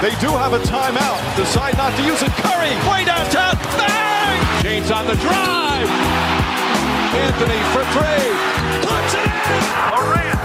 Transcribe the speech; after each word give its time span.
They 0.00 0.16
do 0.16 0.32
have 0.32 0.54
a 0.54 0.58
timeout. 0.60 1.20
Decide 1.36 1.76
not 1.76 1.94
to 1.98 2.02
use 2.02 2.22
it. 2.22 2.30
Curry, 2.40 2.72
way 2.88 3.04
downtown. 3.04 3.54
Bang! 3.76 4.62
James 4.62 4.90
on 4.90 5.06
the 5.06 5.14
drive. 5.16 5.88
Anthony 7.12 7.60
for 7.76 7.84
three. 7.92 8.32
Puts 8.80 9.12
it 9.12 9.28
in. 9.28 9.62
Durant. 9.92 10.40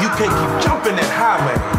You 0.00 0.08
can't 0.14 0.30
keep 0.30 0.62
jumping 0.62 0.94
that 0.94 1.10
highway. 1.10 1.58
Says 1.58 1.73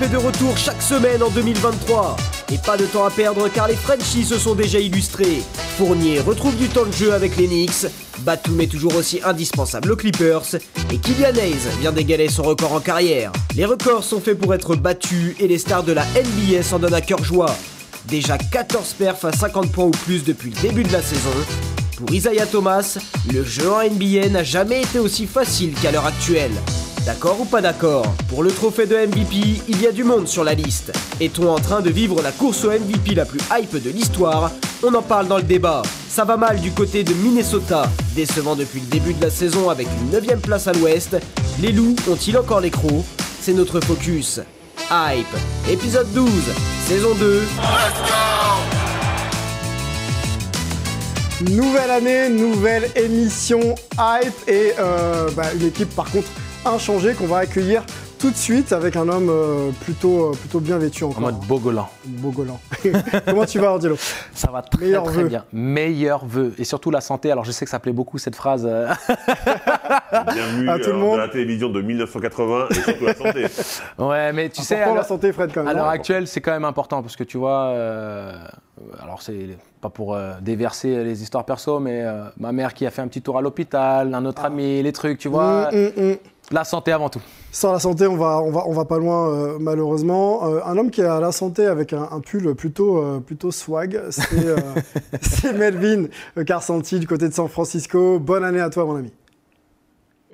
De 0.00 0.16
retour 0.18 0.58
chaque 0.58 0.82
semaine 0.82 1.22
en 1.22 1.30
2023. 1.30 2.16
Et 2.52 2.58
pas 2.58 2.76
de 2.76 2.84
temps 2.84 3.06
à 3.06 3.10
perdre 3.10 3.48
car 3.48 3.66
les 3.66 3.74
Frenchies 3.74 4.24
se 4.24 4.38
sont 4.38 4.54
déjà 4.54 4.78
illustrés. 4.78 5.42
Fournier 5.78 6.20
retrouve 6.20 6.54
du 6.56 6.68
temps 6.68 6.84
de 6.84 6.92
jeu 6.92 7.14
avec 7.14 7.36
les 7.38 7.46
Knicks. 7.46 7.86
Batum 8.18 8.60
est 8.60 8.70
toujours 8.70 8.94
aussi 8.94 9.20
indispensable 9.24 9.90
aux 9.90 9.96
Clippers. 9.96 10.56
Et 10.92 10.98
Kylian 10.98 11.34
Hayes 11.34 11.80
vient 11.80 11.92
d'égaler 11.92 12.28
son 12.28 12.42
record 12.42 12.74
en 12.74 12.80
carrière. 12.80 13.32
Les 13.56 13.64
records 13.64 14.04
sont 14.04 14.20
faits 14.20 14.38
pour 14.38 14.54
être 14.54 14.76
battus 14.76 15.34
et 15.40 15.48
les 15.48 15.58
stars 15.58 15.82
de 15.82 15.92
la 15.92 16.04
NBA 16.04 16.62
s'en 16.62 16.78
donnent 16.78 16.94
à 16.94 17.00
cœur 17.00 17.24
joie. 17.24 17.56
Déjà 18.06 18.36
14 18.36 18.92
perfs 18.98 19.24
à 19.24 19.32
50 19.32 19.72
points 19.72 19.86
ou 19.86 19.90
plus 19.90 20.22
depuis 20.22 20.50
le 20.50 20.60
début 20.60 20.84
de 20.84 20.92
la 20.92 21.02
saison. 21.02 21.32
Pour 21.96 22.12
Isaiah 22.12 22.46
Thomas, 22.46 22.98
le 23.32 23.42
jeu 23.42 23.72
en 23.72 23.82
NBA 23.82 24.28
n'a 24.28 24.44
jamais 24.44 24.82
été 24.82 24.98
aussi 24.98 25.26
facile 25.26 25.72
qu'à 25.72 25.90
l'heure 25.90 26.06
actuelle. 26.06 26.52
D'accord 27.06 27.40
ou 27.40 27.44
pas 27.44 27.60
d'accord 27.60 28.04
Pour 28.28 28.42
le 28.42 28.50
trophée 28.50 28.84
de 28.84 28.96
MVP, 28.96 29.62
il 29.68 29.80
y 29.80 29.86
a 29.86 29.92
du 29.92 30.02
monde 30.02 30.26
sur 30.26 30.42
la 30.42 30.54
liste. 30.54 30.90
Est-on 31.20 31.48
en 31.48 31.60
train 31.60 31.80
de 31.80 31.88
vivre 31.88 32.20
la 32.20 32.32
course 32.32 32.64
au 32.64 32.70
MVP 32.72 33.14
la 33.14 33.24
plus 33.24 33.38
hype 33.56 33.80
de 33.80 33.90
l'histoire? 33.90 34.50
On 34.82 34.92
en 34.92 35.02
parle 35.02 35.28
dans 35.28 35.36
le 35.36 35.44
débat. 35.44 35.82
Ça 36.08 36.24
va 36.24 36.36
mal 36.36 36.60
du 36.60 36.72
côté 36.72 37.04
de 37.04 37.14
Minnesota, 37.14 37.88
décevant 38.16 38.56
depuis 38.56 38.80
le 38.80 38.86
début 38.86 39.14
de 39.14 39.22
la 39.22 39.30
saison 39.30 39.70
avec 39.70 39.86
une 39.86 40.18
9ème 40.18 40.40
place 40.40 40.66
à 40.66 40.72
l'ouest. 40.72 41.16
Les 41.62 41.70
loups 41.70 41.94
ont-ils 42.10 42.36
encore 42.36 42.60
les 42.60 42.70
crocs? 42.70 43.04
C'est 43.40 43.54
notre 43.54 43.80
focus. 43.80 44.40
Hype, 44.90 45.36
épisode 45.70 46.12
12, 46.12 46.28
saison 46.88 47.14
2. 47.14 47.42
Nouvelle 51.52 51.90
année, 51.92 52.28
nouvelle 52.30 52.90
émission 52.96 53.76
hype 53.96 54.48
et 54.48 54.72
euh, 54.80 55.28
bah, 55.36 55.52
une 55.54 55.68
équipe 55.68 55.94
par 55.94 56.10
contre 56.10 56.26
inchangée 56.70 57.14
qu'on 57.14 57.26
va 57.26 57.38
accueillir 57.38 57.84
tout 58.18 58.30
de 58.30 58.36
suite 58.36 58.72
avec 58.72 58.96
un 58.96 59.08
homme 59.10 59.28
euh, 59.28 59.70
plutôt, 59.84 60.30
euh, 60.30 60.32
plutôt 60.32 60.58
bien 60.58 60.78
vêtu 60.78 61.04
En 61.04 61.08
encore. 61.08 61.20
mode 61.20 61.38
Bogolan. 61.46 61.86
Bogolan. 62.06 62.58
Comment 63.26 63.44
tu 63.44 63.58
vas 63.58 63.72
Ordilo 63.72 63.96
Ça 64.32 64.50
va 64.50 64.62
très 64.62 64.86
bien. 65.24 65.44
Meilleurs 65.52 66.24
vœux. 66.24 66.54
Et 66.58 66.64
surtout 66.64 66.90
la 66.90 67.02
santé. 67.02 67.30
Alors 67.30 67.44
je 67.44 67.52
sais 67.52 67.66
que 67.66 67.70
ça 67.70 67.78
plaît 67.78 67.92
beaucoup 67.92 68.16
cette 68.16 68.34
phrase. 68.34 68.66
euh, 68.68 68.88
Bienvenue 70.32 70.68
À 70.70 70.78
tout 70.78 70.90
le 70.90 70.94
euh, 70.94 70.98
monde. 70.98 71.16
de 71.16 71.20
la 71.22 71.28
télévision 71.28 71.68
de 71.68 71.82
1980 71.82 72.66
et 72.70 72.74
surtout 72.74 73.04
la 73.04 73.14
santé. 73.14 73.46
ouais, 73.98 74.32
mais 74.32 74.48
tu 74.48 74.62
sais, 74.62 74.76
Important 74.76 74.84
à 74.84 74.88
la 74.88 74.94
l'heure- 75.00 75.06
santé 75.08 75.32
Fred 75.32 75.50
quand 75.52 75.60
même. 75.60 75.68
à 75.68 75.74
l'heure 75.74 75.86
hein. 75.88 75.90
actuelle, 75.92 76.26
c'est 76.26 76.40
quand 76.40 76.52
même 76.52 76.64
important 76.64 77.02
parce 77.02 77.16
que 77.16 77.24
tu 77.24 77.36
vois, 77.36 77.66
euh, 77.66 78.32
alors 79.00 79.22
c'est 79.22 79.58
pas 79.80 79.90
pour 79.90 80.14
euh, 80.14 80.34
déverser 80.40 81.04
les 81.04 81.22
histoires 81.22 81.44
perso, 81.44 81.80
mais 81.80 82.02
euh, 82.02 82.24
ma 82.38 82.52
mère 82.52 82.74
qui 82.74 82.86
a 82.86 82.90
fait 82.90 83.02
un 83.02 83.08
petit 83.08 83.22
tour 83.22 83.38
à 83.38 83.40
l'hôpital, 83.40 84.14
un 84.14 84.24
autre 84.24 84.44
ami, 84.44 84.82
les 84.82 84.92
trucs, 84.92 85.18
tu 85.18 85.28
vois. 85.28 85.68
Hum, 85.72 85.90
hum, 85.96 86.10
hum. 86.10 86.16
La 86.52 86.62
santé 86.62 86.92
avant 86.92 87.08
tout. 87.08 87.20
Sans 87.50 87.72
la 87.72 87.80
santé, 87.80 88.06
on 88.06 88.16
va, 88.16 88.40
on 88.40 88.50
va, 88.50 88.68
on 88.68 88.72
va 88.72 88.84
pas 88.84 88.98
loin 88.98 89.30
euh, 89.30 89.56
malheureusement. 89.58 90.48
Euh, 90.48 90.60
un 90.64 90.76
homme 90.76 90.90
qui 90.90 91.02
a 91.02 91.18
la 91.18 91.32
santé 91.32 91.66
avec 91.66 91.92
un, 91.92 92.08
un 92.12 92.20
pull 92.20 92.54
plutôt, 92.54 93.02
euh, 93.02 93.18
plutôt 93.18 93.50
swag, 93.50 94.00
c'est 94.10 94.46
euh, 94.46 94.56
Melvin 95.56 96.06
Carsanti 96.44 97.00
du 97.00 97.06
côté 97.06 97.28
de 97.28 97.34
San 97.34 97.48
Francisco. 97.48 98.20
Bonne 98.20 98.44
année 98.44 98.60
à 98.60 98.70
toi 98.70 98.84
mon 98.84 98.96
ami. 98.96 99.12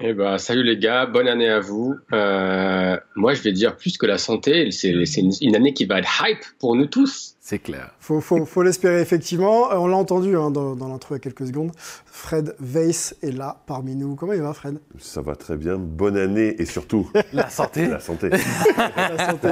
Eh 0.01 0.13
ben, 0.13 0.37
salut 0.37 0.65
les 0.65 0.77
gars, 0.77 1.07
bonne 1.07 1.29
année 1.29 1.49
à 1.49 1.61
vous. 1.61 1.95
Euh, 2.13 2.97
moi, 3.15 3.35
je 3.35 3.43
vais 3.43 3.53
dire 3.53 3.77
plus 3.77 3.97
que 3.97 4.05
la 4.05 4.19
santé, 4.19 4.71
c'est 4.71 4.93
c'est 5.07 5.21
une, 5.21 5.33
une 5.41 5.57
année 5.57 5.73
qui 5.73 5.85
va 5.87 6.01
être 6.01 6.25
hype 6.27 6.45
pour 6.59 6.75
nous 6.77 6.87
tous. 6.87 7.32
C'est 7.45 7.59
clair. 7.59 7.91
Faut, 7.99 8.21
faut, 8.21 8.47
faut 8.47 8.63
l'espérer 8.63 9.01
effectivement. 9.01 9.73
Euh, 9.73 9.77
on 9.77 9.89
l'a 9.89 9.97
entendu 9.97 10.37
hein, 10.37 10.53
dans, 10.53 10.77
dans 10.77 10.87
l'intro 10.87 11.17
il 11.17 11.17
y 11.17 11.21
a 11.21 11.21
quelques 11.21 11.49
secondes. 11.49 11.73
Fred 12.07 12.55
Weiss 12.61 13.17
est 13.21 13.33
là 13.33 13.57
parmi 13.67 13.97
nous. 13.97 14.15
Comment 14.15 14.33
il 14.33 14.43
va 14.43 14.55
Fred? 14.55 14.79
Ça 15.01 15.23
va 15.23 15.35
très 15.35 15.57
bien. 15.57 15.77
Bonne 15.77 16.17
année 16.17 16.55
et 16.61 16.65
surtout 16.65 17.11
La 17.33 17.51
santé. 17.51 17.89
la 17.89 17.99
santé. 17.99 18.31
La 18.97 19.27
santé. 19.27 19.49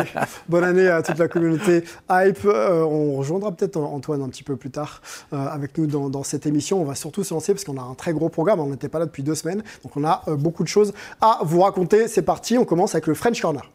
Bonne 0.48 0.62
année 0.62 0.86
à 0.86 1.02
toute 1.02 1.18
la 1.18 1.26
communauté 1.26 1.82
Hype. 2.08 2.44
Euh, 2.44 2.84
on 2.84 3.16
rejoindra 3.16 3.50
peut-être 3.50 3.76
Antoine 3.76 4.22
un 4.22 4.28
petit 4.28 4.44
peu 4.44 4.54
plus 4.54 4.70
tard 4.70 5.02
euh, 5.32 5.48
avec 5.48 5.76
nous 5.76 5.88
dans, 5.88 6.10
dans 6.10 6.22
cette 6.22 6.46
émission. 6.46 6.80
On 6.80 6.84
va 6.84 6.94
surtout 6.94 7.24
se 7.24 7.34
lancer 7.34 7.54
parce 7.54 7.64
qu'on 7.64 7.76
a 7.76 7.82
un 7.82 7.94
très 7.94 8.12
gros 8.12 8.28
programme. 8.28 8.60
On 8.60 8.68
n'était 8.68 8.88
pas 8.88 9.00
là 9.00 9.06
depuis 9.06 9.24
deux 9.24 9.34
semaines. 9.34 9.64
Donc 9.82 9.96
on 9.96 10.04
a 10.04 10.22
euh, 10.28 10.36
beaucoup 10.36 10.62
de 10.62 10.68
choses 10.68 10.92
à 11.20 11.40
vous 11.42 11.62
raconter. 11.62 12.06
C'est 12.06 12.22
parti. 12.22 12.56
On 12.56 12.64
commence 12.64 12.94
avec 12.94 13.08
le 13.08 13.14
French 13.14 13.40
Corner. 13.42 13.68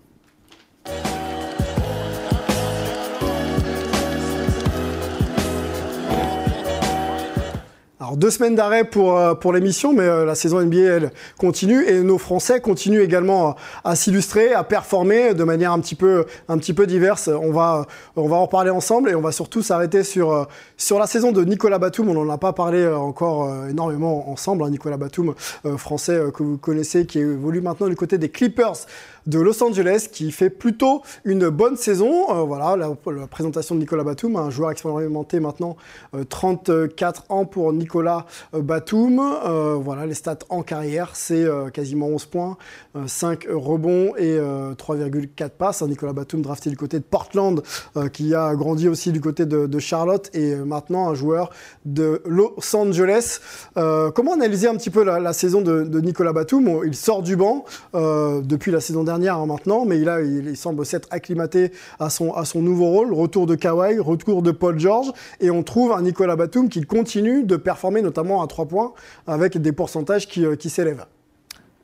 Alors 8.05 8.17
deux 8.17 8.29
semaines 8.29 8.53
d'arrêt 8.53 8.83
pour, 8.83 9.17
euh, 9.17 9.33
pour 9.33 9.51
l'émission, 9.51 9.91
mais 9.91 10.03
euh, 10.03 10.25
la 10.25 10.35
saison 10.35 10.61
NBA, 10.61 10.77
elle 10.77 11.11
continue 11.39 11.83
et 11.87 12.03
nos 12.03 12.19
Français 12.19 12.61
continuent 12.61 13.01
également 13.01 13.55
à, 13.83 13.95
s'illustrer, 13.95 14.53
à 14.53 14.63
performer 14.63 15.33
de 15.33 15.43
manière 15.43 15.71
un 15.71 15.79
petit 15.79 15.95
peu, 15.95 16.27
un 16.47 16.59
petit 16.59 16.75
peu 16.75 16.85
diverse. 16.85 17.29
On 17.29 17.51
va, 17.51 17.87
on 18.15 18.27
va 18.27 18.35
en 18.35 18.45
parler 18.45 18.69
ensemble 18.69 19.09
et 19.09 19.15
on 19.15 19.21
va 19.21 19.31
surtout 19.31 19.63
s'arrêter 19.63 20.03
sur, 20.03 20.31
euh, 20.33 20.43
sur 20.77 20.99
la 20.99 21.07
saison 21.07 21.31
de 21.31 21.43
Nicolas 21.43 21.79
Batum. 21.79 22.07
On 22.09 22.13
n'en 22.13 22.31
a 22.31 22.37
pas 22.37 22.53
parlé 22.53 22.87
encore 22.87 23.51
énormément 23.67 24.29
ensemble. 24.29 24.63
hein. 24.63 24.69
Nicolas 24.69 24.97
Batum, 24.97 25.33
français 25.75 26.19
que 26.31 26.43
vous 26.43 26.59
connaissez, 26.59 27.07
qui 27.07 27.17
évolue 27.17 27.61
maintenant 27.61 27.87
du 27.87 27.95
côté 27.95 28.19
des 28.19 28.29
Clippers 28.29 28.85
de 29.27 29.39
Los 29.39 29.63
Angeles, 29.63 30.07
qui 30.11 30.31
fait 30.31 30.49
plutôt 30.49 31.01
une 31.23 31.49
bonne 31.49 31.77
saison. 31.77 32.29
Euh, 32.29 32.43
voilà, 32.43 32.75
la, 32.75 32.95
présentation 33.27 33.75
de 33.75 33.79
Nicolas 33.79 34.03
Batum, 34.03 34.35
un 34.35 34.49
joueur 34.49 34.71
expérimenté 34.71 35.39
maintenant, 35.39 35.77
euh, 36.13 36.23
34 36.23 37.25
ans 37.29 37.45
pour 37.45 37.73
Nicolas 37.73 38.25
euh, 38.53 38.61
Batum. 38.61 39.19
Euh, 39.19 39.75
voilà, 39.75 40.05
les 40.05 40.13
stats 40.13 40.39
en 40.49 40.63
carrière, 40.63 41.11
c'est 41.13 41.43
euh, 41.43 41.69
quasiment 41.69 42.07
11 42.07 42.25
points, 42.25 42.57
euh, 42.95 43.07
5 43.07 43.47
rebonds 43.49 44.15
et 44.17 44.37
euh, 44.37 44.73
3,4 44.73 45.49
passes. 45.49 45.81
Nicolas 45.81 46.13
Batum 46.13 46.41
drafté 46.41 46.69
du 46.69 46.77
côté 46.77 46.99
de 46.99 47.03
Portland, 47.03 47.61
euh, 47.97 48.09
qui 48.09 48.33
a 48.33 48.55
grandi 48.55 48.87
aussi 48.87 49.11
du 49.11 49.21
côté 49.21 49.45
de, 49.45 49.79
Charlotte 49.79 50.29
et 50.33 50.53
euh, 50.53 50.65
maintenant 50.65 51.09
un 51.09 51.15
joueur 51.15 51.51
de 51.83 52.21
Los 52.25 52.55
Angeles. 52.73 53.39
Euh, 53.77 54.09
comment 54.11 54.33
analyser 54.33 54.67
un 54.67 54.75
petit 54.75 54.89
peu 54.89 55.03
la, 55.03 55.33
saison 55.33 55.61
de, 55.61 55.83
de 55.83 55.99
Nicolas 55.99 56.33
Batum? 56.33 56.81
Il 56.85 56.95
sort 56.95 57.21
du 57.21 57.35
banc 57.35 57.65
euh, 57.93 58.41
depuis 58.41 58.71
la 58.71 58.79
saison 58.79 59.03
dernière 59.03 59.14
hein, 59.15 59.45
maintenant, 59.45 59.85
mais 59.85 59.99
il, 59.99 60.09
a, 60.09 60.21
il, 60.21 60.55
semble 60.57 60.85
s'être 60.85 61.07
acclimaté 61.11 61.71
à 61.99 62.09
son, 62.09 62.33
à 62.33 62.45
son 62.45 62.61
nouveau 62.61 62.87
rôle. 62.87 63.13
Retour 63.13 63.45
de 63.45 63.55
Kawhi, 63.55 63.99
retour 63.99 64.41
de 64.41 64.51
Paul 64.51 64.79
George, 64.79 65.11
et 65.39 65.51
on 65.51 65.63
trouve 65.63 65.91
un 65.91 66.01
Nicolas 66.01 66.35
Batum 66.35 66.69
qui 66.69 66.81
continue 66.81 67.43
de 67.43 67.55
performer 67.55 68.01
notamment 68.01 68.41
à 68.41 68.47
3 68.47 68.65
points 68.65 68.93
avec 69.27 69.57
des 69.57 69.71
pourcentages 69.71 70.27
qui, 70.27 70.45
euh, 70.45 70.55
qui 70.55 70.69
s'élèvent. 70.69 71.05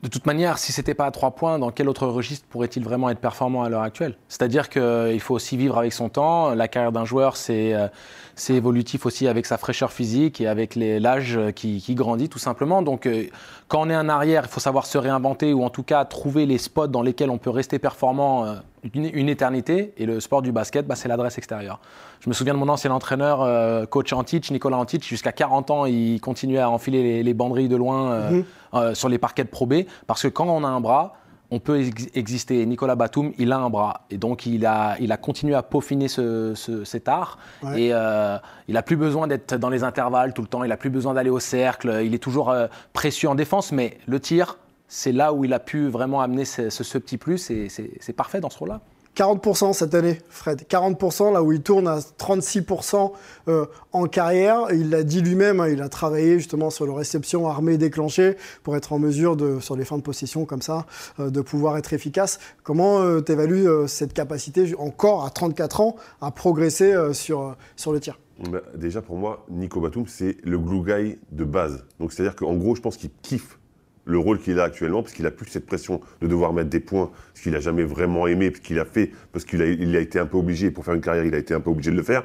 De 0.02 0.08
toute 0.08 0.26
manière, 0.26 0.58
si 0.58 0.72
c'était 0.72 0.94
pas 0.94 1.06
à 1.06 1.12
trois 1.12 1.30
points, 1.30 1.60
dans 1.60 1.70
quel 1.70 1.88
autre 1.88 2.08
registre 2.08 2.44
pourrait-il 2.50 2.82
vraiment 2.82 3.08
être 3.08 3.20
performant 3.20 3.62
à 3.62 3.68
l'heure 3.68 3.82
actuelle? 3.82 4.16
C'est-à-dire 4.28 4.68
qu'il 4.68 5.20
faut 5.20 5.34
aussi 5.34 5.56
vivre 5.56 5.78
avec 5.78 5.92
son 5.92 6.08
temps. 6.08 6.56
La 6.56 6.66
carrière 6.66 6.90
d'un 6.90 7.04
joueur, 7.04 7.36
c'est 7.36 7.72
euh, 7.72 7.86
c'est 8.34 8.54
évolutif 8.54 9.04
aussi 9.06 9.28
avec 9.28 9.46
sa 9.46 9.58
fraîcheur 9.58 9.92
physique 9.92 10.40
et 10.40 10.46
avec 10.46 10.74
l'âge 10.76 11.38
qui, 11.54 11.80
qui 11.80 11.94
grandit 11.94 12.28
tout 12.28 12.38
simplement. 12.38 12.82
Donc, 12.82 13.06
euh, 13.06 13.24
quand 13.68 13.80
on 13.82 13.90
est 13.90 13.94
un 13.94 14.08
arrière, 14.08 14.44
il 14.46 14.50
faut 14.50 14.60
savoir 14.60 14.86
se 14.86 14.98
réinventer 14.98 15.52
ou 15.52 15.62
en 15.64 15.70
tout 15.70 15.82
cas 15.82 16.04
trouver 16.04 16.46
les 16.46 16.58
spots 16.58 16.86
dans 16.88 17.02
lesquels 17.02 17.30
on 17.30 17.38
peut 17.38 17.50
rester 17.50 17.78
performant 17.78 18.44
euh, 18.44 18.54
une, 18.94 19.10
une 19.12 19.28
éternité. 19.28 19.92
Et 19.96 20.06
le 20.06 20.20
sport 20.20 20.42
du 20.42 20.52
basket, 20.52 20.86
bah, 20.86 20.94
c'est 20.94 21.08
l'adresse 21.08 21.38
extérieure. 21.38 21.78
Je 22.20 22.28
me 22.28 22.34
souviens 22.34 22.54
de 22.54 22.58
mon 22.58 22.68
ancien 22.68 22.90
entraîneur, 22.92 23.42
euh, 23.42 23.84
coach 23.86 24.12
Antich, 24.12 24.50
Nicolas 24.50 24.76
Antich, 24.78 25.06
jusqu'à 25.08 25.32
40 25.32 25.70
ans, 25.70 25.86
il 25.86 26.20
continuait 26.20 26.58
à 26.60 26.70
enfiler 26.70 27.02
les, 27.02 27.22
les 27.22 27.34
banderilles 27.34 27.68
de 27.68 27.76
loin 27.76 28.30
Mhm. 28.30 28.44
euh, 28.74 28.94
sur 28.94 29.08
les 29.08 29.18
parquets 29.18 29.44
de 29.44 29.48
Pro 29.48 29.66
B, 29.66 29.82
parce 30.06 30.22
que 30.22 30.28
quand 30.28 30.46
on 30.46 30.64
a 30.64 30.68
un 30.68 30.80
bras, 30.80 31.14
on 31.54 31.60
peut 31.60 31.80
ex- 31.80 32.08
exister. 32.14 32.64
Nicolas 32.66 32.94
Batum, 32.96 33.32
il 33.38 33.52
a 33.52 33.58
un 33.58 33.68
bras. 33.70 34.06
Et 34.10 34.16
donc, 34.16 34.46
il 34.46 34.64
a, 34.64 34.96
il 35.00 35.12
a 35.12 35.16
continué 35.18 35.54
à 35.54 35.62
peaufiner 35.62 36.08
ce, 36.08 36.54
ce- 36.54 36.84
cet 36.84 37.08
art. 37.08 37.38
Ouais. 37.62 37.82
Et 37.82 37.90
euh, 37.92 38.38
il 38.68 38.74
n'a 38.74 38.82
plus 38.82 38.96
besoin 38.96 39.26
d'être 39.26 39.54
dans 39.56 39.68
les 39.68 39.84
intervalles 39.84 40.32
tout 40.32 40.42
le 40.42 40.48
temps. 40.48 40.64
Il 40.64 40.68
n'a 40.68 40.76
plus 40.78 40.90
besoin 40.90 41.12
d'aller 41.14 41.30
au 41.30 41.40
cercle. 41.40 42.00
Il 42.04 42.14
est 42.14 42.18
toujours 42.22 42.48
euh, 42.50 42.66
précieux 42.94 43.28
en 43.28 43.34
défense. 43.34 43.70
Mais 43.70 43.98
le 44.06 44.18
tir, 44.18 44.56
c'est 44.88 45.12
là 45.12 45.32
où 45.34 45.44
il 45.44 45.52
a 45.52 45.58
pu 45.58 45.88
vraiment 45.88 46.20
amener 46.22 46.44
ce, 46.46 46.70
ce- 46.70 46.98
petit 46.98 47.18
plus. 47.18 47.50
Et 47.50 47.68
c'est 47.68 47.90
c'est 48.00 48.12
parfait 48.14 48.40
dans 48.40 48.50
ce 48.50 48.58
rôle-là. 48.58 48.80
40% 49.16 49.74
cette 49.74 49.94
année, 49.94 50.18
Fred. 50.30 50.62
40%, 50.62 51.32
là 51.32 51.42
où 51.42 51.52
il 51.52 51.60
tourne 51.60 51.86
à 51.86 51.98
36% 51.98 53.12
euh, 53.48 53.66
en 53.92 54.06
carrière. 54.06 54.68
Il 54.72 54.90
l'a 54.90 55.02
dit 55.02 55.20
lui-même, 55.20 55.60
hein, 55.60 55.68
il 55.68 55.82
a 55.82 55.88
travaillé 55.88 56.38
justement 56.38 56.70
sur 56.70 56.86
le 56.86 56.92
réception 56.92 57.46
armée 57.46 57.76
déclenchée 57.76 58.36
pour 58.62 58.74
être 58.74 58.92
en 58.92 58.98
mesure, 58.98 59.36
de, 59.36 59.60
sur 59.60 59.76
les 59.76 59.84
fins 59.84 59.98
de 59.98 60.02
possession 60.02 60.46
comme 60.46 60.62
ça, 60.62 60.86
euh, 61.20 61.30
de 61.30 61.40
pouvoir 61.42 61.76
être 61.76 61.92
efficace. 61.92 62.38
Comment 62.62 63.00
euh, 63.00 63.20
tu 63.20 63.32
évalues 63.32 63.66
cette 63.86 64.14
capacité, 64.14 64.74
encore 64.78 65.26
à 65.26 65.30
34 65.30 65.80
ans, 65.82 65.96
à 66.20 66.30
progresser 66.30 66.94
sur, 67.12 67.56
sur 67.76 67.92
le 67.92 68.00
tir? 68.00 68.18
Bah, 68.50 68.60
Déjà, 68.74 69.02
pour 69.02 69.16
moi, 69.16 69.44
Nico 69.50 69.80
Batum, 69.80 70.06
c'est 70.06 70.36
le 70.42 70.58
glue 70.58 70.82
guy 70.82 71.18
de 71.30 71.44
base. 71.44 71.84
Donc, 72.00 72.12
c'est-à-dire 72.12 72.34
qu'en 72.34 72.54
gros, 72.54 72.74
je 72.74 72.80
pense 72.80 72.96
qu'il 72.96 73.10
kiffe 73.22 73.58
le 74.04 74.18
rôle 74.18 74.38
qu'il 74.40 74.58
a 74.58 74.64
actuellement, 74.64 75.02
parce 75.02 75.14
qu'il 75.14 75.26
a 75.26 75.30
plus 75.30 75.46
cette 75.48 75.66
pression 75.66 76.00
de 76.20 76.26
devoir 76.26 76.52
mettre 76.52 76.70
des 76.70 76.80
points, 76.80 77.10
ce 77.34 77.42
qu'il 77.42 77.52
n'a 77.52 77.60
jamais 77.60 77.84
vraiment 77.84 78.26
aimé, 78.26 78.50
parce 78.50 78.60
qu'il 78.60 78.78
a 78.78 78.84
fait, 78.84 79.12
parce 79.32 79.44
qu'il 79.44 79.62
a, 79.62 79.66
il 79.66 79.94
a 79.96 80.00
été 80.00 80.18
un 80.18 80.26
peu 80.26 80.38
obligé, 80.38 80.70
pour 80.70 80.84
faire 80.84 80.94
une 80.94 81.00
carrière, 81.00 81.24
il 81.24 81.34
a 81.34 81.38
été 81.38 81.54
un 81.54 81.60
peu 81.60 81.70
obligé 81.70 81.90
de 81.90 81.96
le 81.96 82.02
faire. 82.02 82.24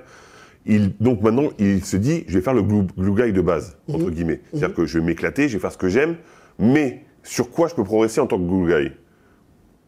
Il, 0.66 0.96
donc 0.98 1.22
maintenant, 1.22 1.50
il 1.60 1.84
se 1.86 1.96
dit, 1.96 2.26
je 2.28 2.38
vais 2.38 2.44
faire 2.44 2.54
le 2.54 2.64
glue, 2.64 2.88
guy 2.98 3.32
de 3.32 3.42
base, 3.42 3.78
entre 3.90 4.06
mhm. 4.06 4.12
guillemets. 4.12 4.42
C'est-à-dire 4.52 4.70
mhm. 4.70 4.76
que 4.76 4.86
je 4.86 5.00
vais 5.00 5.06
m'éclater, 5.06 5.48
je 5.48 5.54
vais 5.54 5.62
faire 5.62 5.72
ce 5.72 5.78
que 5.78 5.88
j'aime, 5.88 6.18
mais 6.60 7.06
sur 7.24 7.52
quoi 7.52 7.68
je 7.68 7.76
peux 7.76 7.84
progresser 7.84 8.20
en 8.20 8.28
tant 8.28 8.38
que 8.38 8.44
glue 8.44 8.68
guy? 8.68 8.92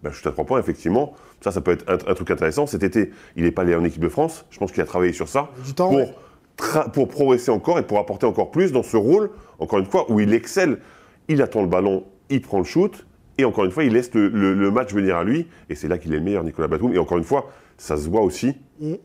Ben, 0.03 0.12
Je 0.12 0.19
suis 0.19 0.27
à 0.27 0.31
trois 0.31 0.45
points, 0.45 0.59
effectivement. 0.59 1.13
Ça, 1.41 1.51
ça 1.51 1.62
peut 1.62 1.71
être 1.71 1.86
un, 1.89 2.13
truc 2.13 2.31
intéressant. 2.31 2.68
Cet 2.68 2.83
été, 2.83 3.12
il 3.36 3.44
n'est 3.44 3.51
pas 3.51 3.63
allé 3.63 3.75
en 3.75 3.83
équipe 3.83 4.01
de 4.01 4.09
France. 4.09 4.45
Je 4.50 4.59
pense 4.59 4.71
qu'il 4.71 4.81
a 4.81 4.86
travaillé 4.86 5.13
sur 5.13 5.27
ça. 5.27 5.50
pour, 5.75 6.13
pour 6.94 7.07
progresser 7.07 7.51
encore 7.51 7.80
et 7.80 7.83
pour 7.83 7.97
apporter 7.97 8.25
encore 8.25 8.51
plus 8.51 8.71
dans 8.71 8.83
ce 8.83 8.97
rôle, 8.97 9.31
encore 9.57 9.80
une 9.80 9.86
fois, 9.86 10.09
où 10.12 10.19
il 10.19 10.33
excelle 10.33 10.80
il 11.30 11.42
attend 11.42 11.62
le 11.62 11.68
ballon, 11.68 12.04
il 12.30 12.42
prend 12.42 12.58
le 12.58 12.66
shoot, 12.66 13.06
et 13.38 13.46
encore 13.46 13.64
une 13.64 13.72
fois, 13.72 13.86
il 13.86 13.94
laisse 13.94 14.14
le, 14.14 14.70
match 14.70 14.94
venir 14.94 15.16
à 15.16 15.24
lui, 15.24 15.48
et 15.70 15.76
c'est 15.76 15.88
là 15.88 15.98
qu'il 15.98 16.14
est 16.14 16.18
le 16.18 16.24
meilleur, 16.24 16.44
Nicolas 16.44 16.68
Batum. 16.68 16.94
Et 16.94 16.98
encore 16.98 17.18
une 17.18 17.24
fois, 17.24 17.50
ça 17.78 17.96
se 17.96 18.10
voit 18.10 18.22
aussi 18.22 18.54
mm. 18.81 18.96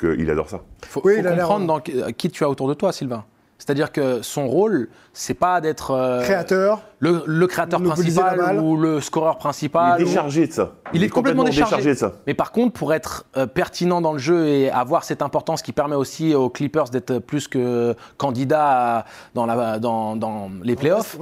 qu'il 0.00 0.30
adore 0.30 0.48
ça. 0.48 0.62
Il 0.82 0.88
faut, 0.88 1.02
comprendre 1.02 1.66
dans, 1.66 1.80
qui 1.80 2.30
tu 2.30 2.42
as 2.42 2.48
autour 2.48 2.68
de 2.68 2.74
toi, 2.74 2.92
Sylvain. 2.92 3.26
C'est-à-dire 3.58 3.90
que 3.90 4.20
son 4.22 4.46
rôle, 4.48 4.88
c'est 5.14 5.34
pas 5.34 5.60
d'être 5.62 5.92
euh, 5.92 6.22
créateur, 6.22 6.82
le, 6.98 7.46
créateur 7.46 7.82
principal 7.82 8.60
ou 8.60 8.76
le 8.76 9.00
scoreur 9.00 9.38
principal. 9.38 9.96
Il 9.98 10.02
est 10.02 10.04
déchargé 10.06 10.46
de 10.46 10.52
ça. 10.52 10.74
Il, 10.92 11.02
est, 11.02 11.08
complètement, 11.08 11.42
déchargé. 11.42 11.90
de 11.90 11.98
ça. 11.98 12.12
Mais 12.26 12.34
par 12.34 12.52
contre, 12.52 12.74
pour 12.74 12.92
être 12.92 13.24
euh, 13.36 13.46
pertinent 13.46 14.00
dans 14.02 14.12
le 14.12 14.18
jeu 14.18 14.46
et 14.46 14.70
avoir 14.70 15.04
cette 15.04 15.22
importance 15.22 15.62
qui 15.62 15.72
permet 15.72 15.96
aussi 15.96 16.34
aux 16.34 16.50
Clippers 16.50 16.90
d'être 16.90 17.18
plus 17.18 17.48
que 17.48 17.94
candidat 18.18 19.06
dans, 19.34 19.46
la, 19.46 19.78
dans, 19.78 20.16
dans 20.16 20.50
les 20.62 20.76
playoffs, 20.76 21.16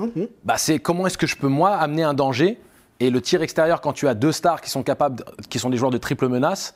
bah 0.44 0.54
c'est 0.56 0.80
comment 0.80 1.06
est-ce 1.06 1.18
que 1.18 1.28
je 1.28 1.36
peux 1.36 1.48
moi 1.48 1.70
amener 1.70 2.02
un 2.02 2.14
danger 2.14 2.58
et 3.00 3.10
le 3.10 3.20
tir 3.20 3.42
extérieur 3.42 3.80
quand 3.80 3.92
tu 3.92 4.08
as 4.08 4.14
deux 4.14 4.32
stars 4.32 4.60
qui 4.60 4.70
sont 4.70 4.82
capables, 4.82 5.24
qui 5.48 5.58
sont 5.58 5.70
des 5.70 5.76
joueurs 5.76 5.90
de 5.90 5.98
triple 5.98 6.28
menace. 6.28 6.74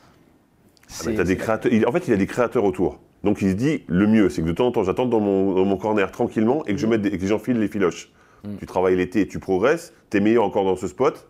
Ah 1.05 1.09
as 1.09 1.25
des 1.25 1.37
créateurs, 1.37 1.73
en 1.87 1.93
fait, 1.93 2.07
il 2.07 2.11
y 2.11 2.15
a 2.15 2.17
des 2.17 2.27
créateurs 2.27 2.65
autour. 2.65 2.99
Donc 3.25 3.43
il 3.43 3.51
se 3.51 3.55
dit, 3.55 3.83
le 3.89 4.07
mieux, 4.07 4.29
c'est 4.29 4.43
que 4.43 4.47
de 4.47 4.53
temps 4.53 4.67
en 4.67 4.73
temps, 4.73 4.85
j'attends 4.85 5.07
dans 5.07 5.21
mon, 5.21 5.77
corner 5.77 6.11
tranquillement 6.11 6.65
et 6.67 6.73
que 6.73 6.79
je 6.79 6.87
mette 6.87 7.05
et 7.07 7.19
que 7.19 7.27
j'enfile 7.27 7.59
les 7.59 7.69
filoches. 7.69 8.13
Mm. 8.45 8.57
Tu 8.59 8.67
travailles 8.67 8.97
l'été, 8.97 9.27
tu 9.27 9.39
progresses, 9.39 9.93
tu 10.11 10.17
es 10.17 10.21
meilleur 10.21 10.45
encore 10.45 10.65
dans 10.65 10.77
ce 10.77 10.87
spot, 10.87 11.27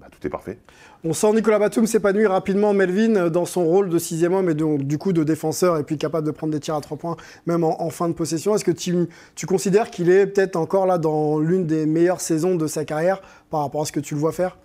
bah, 0.00 0.06
tout 0.10 0.24
est 0.26 0.30
parfait. 0.30 0.58
On 1.04 1.12
sent 1.12 1.32
Nicolas 1.34 1.58
Batum 1.58 1.86
s'épanouir 1.86 2.30
rapidement, 2.30 2.72
Melvin, 2.72 3.28
dans 3.28 3.44
son 3.44 3.64
rôle 3.64 3.88
de 3.88 3.98
sixième 3.98 4.34
homme 4.34 4.50
et 4.50 4.54
du 4.54 4.98
coup 4.98 5.12
de 5.12 5.24
défenseur, 5.24 5.78
et 5.78 5.84
puis 5.84 5.98
capable 5.98 6.26
de 6.26 6.32
prendre 6.32 6.52
des 6.52 6.60
tirs 6.60 6.74
à 6.74 6.80
trois 6.80 6.96
points, 6.96 7.16
même 7.46 7.64
en, 7.64 7.90
fin 7.90 8.08
de 8.08 8.14
possession. 8.14 8.54
Est-ce 8.54 8.64
que 8.64 8.72
tu, 8.72 9.08
tu 9.34 9.46
considères 9.46 9.90
qu'il 9.90 10.10
est 10.10 10.26
peut-être 10.26 10.56
encore 10.56 10.86
là 10.86 10.98
dans 10.98 11.38
l'une 11.38 11.66
des 11.66 11.86
meilleures 11.86 12.20
saisons 12.20 12.56
de 12.56 12.66
sa 12.66 12.84
carrière 12.84 13.22
par 13.50 13.60
rapport 13.60 13.82
à 13.82 13.84
ce 13.84 13.92
que 13.92 14.00
tu 14.00 14.14
le 14.14 14.20
vois 14.20 14.32
faire? 14.32 14.56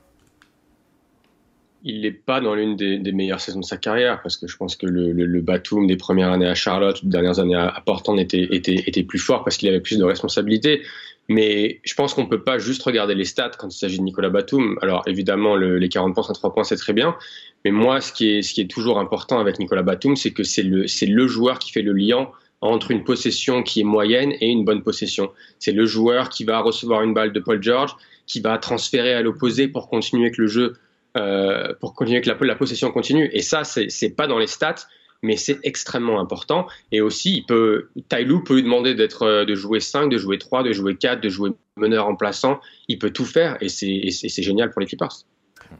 Il 1.83 2.01
n'est 2.01 2.11
pas 2.11 2.41
dans 2.41 2.55
l'une 2.55 2.75
des, 2.75 3.11
meilleures 3.11 3.41
saisons 3.41 3.59
de 3.59 3.65
sa 3.65 3.77
carrière 3.77 4.21
parce 4.21 4.37
que 4.37 4.47
je 4.47 4.55
pense 4.55 4.75
que 4.75 4.85
le, 4.85 5.11
le, 5.11 5.41
Batum 5.41 5.87
des 5.87 5.97
premières 5.97 6.31
années 6.31 6.47
à 6.47 6.53
Charlotte, 6.53 7.03
des 7.03 7.09
dernières 7.09 7.39
années 7.39 7.55
à, 7.55 7.81
Portland 7.85 8.19
était, 8.19 8.47
était, 8.51 8.83
était 8.85 9.03
plus 9.03 9.19
fort 9.19 9.43
parce 9.43 9.57
qu'il 9.57 9.67
avait 9.69 9.79
plus 9.79 9.97
de 9.97 10.03
responsabilités. 10.03 10.83
Mais 11.27 11.79
je 11.83 11.93
pense 11.93 12.13
qu'on 12.13 12.23
ne 12.23 12.29
peut 12.29 12.43
pas 12.43 12.57
juste 12.57 12.83
regarder 12.83 13.15
les 13.15 13.25
stats 13.25 13.51
quand 13.57 13.73
il 13.73 13.77
s'agit 13.77 13.97
de 13.97 14.03
Nicolas 14.03 14.29
Batum. 14.29 14.77
Alors 14.81 15.03
évidemment, 15.07 15.55
les 15.55 15.89
40 15.89 16.13
points 16.13 16.29
à 16.29 16.33
3 16.33 16.53
points, 16.53 16.63
c'est 16.63 16.75
très 16.75 16.93
bien. 16.93 17.15
Mais 17.63 17.71
moi, 17.71 18.01
ce 18.01 18.11
qui 18.11 18.29
est, 18.29 18.41
ce 18.41 18.53
qui 18.53 18.61
est 18.61 18.69
toujours 18.69 18.99
important 18.99 19.39
avec 19.39 19.59
Nicolas 19.59 19.83
Batum, 19.83 20.15
c'est 20.15 20.31
que 20.31 20.43
c'est 20.43 20.63
le, 20.63 20.87
c'est 20.87 21.05
le 21.05 21.27
joueur 21.27 21.59
qui 21.59 21.71
fait 21.71 21.83
le 21.83 21.93
lien 21.93 22.29
entre 22.59 22.91
une 22.91 23.03
possession 23.03 23.63
qui 23.63 23.81
est 23.81 23.83
moyenne 23.83 24.33
et 24.39 24.47
une 24.47 24.65
bonne 24.65 24.83
possession. 24.83 25.31
C'est 25.57 25.71
le 25.71 25.85
joueur 25.85 26.29
qui 26.29 26.43
va 26.43 26.59
recevoir 26.59 27.01
une 27.01 27.13
balle 27.13 27.33
de 27.33 27.39
Paul 27.39 27.61
George, 27.61 27.95
qui 28.27 28.39
va 28.39 28.57
transférer 28.59 29.13
à 29.13 29.21
l'opposé 29.21 29.67
pour 29.67 29.89
continuer 29.89 30.25
avec 30.25 30.37
le 30.37 30.47
jeu 30.47 30.75
euh, 31.17 31.73
pour 31.79 31.93
continuer 31.93 32.21
que 32.21 32.29
la, 32.29 32.55
possession 32.55 32.91
continue. 32.91 33.29
Et 33.33 33.41
ça, 33.41 33.63
c'est 33.63 34.15
pas 34.15 34.27
dans 34.27 34.39
les 34.39 34.47
stats, 34.47 34.87
mais 35.21 35.35
c'est 35.35 35.59
extrêmement 35.63 36.19
important. 36.19 36.67
Et 36.91 37.01
aussi, 37.01 37.37
il 37.37 37.45
peut, 37.45 37.89
Tailou 38.09 38.43
peut 38.43 38.55
lui 38.55 38.63
demander 38.63 38.95
d'être, 38.95 39.23
euh, 39.23 39.45
de 39.45 39.55
jouer 39.55 39.79
5, 39.79 40.07
de 40.07 40.17
jouer 40.17 40.37
3, 40.37 40.63
de 40.63 40.71
jouer 40.71 40.95
4, 40.95 41.21
de 41.21 41.29
jouer 41.29 41.51
meneur 41.75 42.05
remplaçant. 42.05 42.59
Il 42.87 42.97
peut 42.97 43.11
tout 43.11 43.25
faire 43.25 43.57
et 43.61 43.69
c'est 43.69 44.41
génial 44.41 44.71
pour 44.71 44.81
les 44.81 44.87
Clippers. 44.87 45.25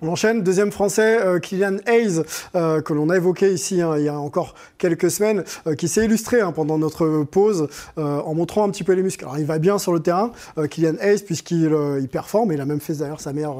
On 0.04 0.08
enchaîne, 0.08 0.42
deuxième 0.42 0.72
français, 0.72 1.22
euh, 1.22 1.38
Kylian 1.38 1.78
Hayes, 1.86 2.24
euh, 2.56 2.82
que 2.82 2.92
l'on 2.92 3.12
a 3.12 3.18
évoqué 3.18 3.54
ici 3.54 3.84
hein, 3.84 3.98
il 4.00 4.06
y 4.06 4.10
a 4.10 4.20
encore 4.20 4.56
quelques 4.80 5.12
semaines, 5.12 5.44
euh, 5.68 5.76
qui 5.76 5.88
s'est 5.88 6.04
illustré 6.04 6.42
hein, 6.42 6.52
pendant 6.52 6.80
notre 6.80 7.24
pause 7.24 7.68
en 7.98 8.34
montrant 8.34 8.64
un 8.64 8.70
petit 8.72 8.84
peu 8.84 8.94
les 8.94 9.04
muscles. 9.04 9.24
Alors 9.26 9.38
il 9.38 9.46
va 9.46 9.60
bien 9.60 9.78
sur 9.78 9.94
le 9.94 10.00
terrain, 10.00 10.32
Kylian 10.70 10.96
Hayes, 11.00 11.24
puisqu'il 11.24 11.72
il 12.00 12.08
performe, 12.08 12.52
il 12.52 12.60
a 12.60 12.66
même 12.66 12.80
fait 12.80 12.94
d'ailleurs 12.94 13.22
sa 13.22 13.32
meilleure 13.32 13.58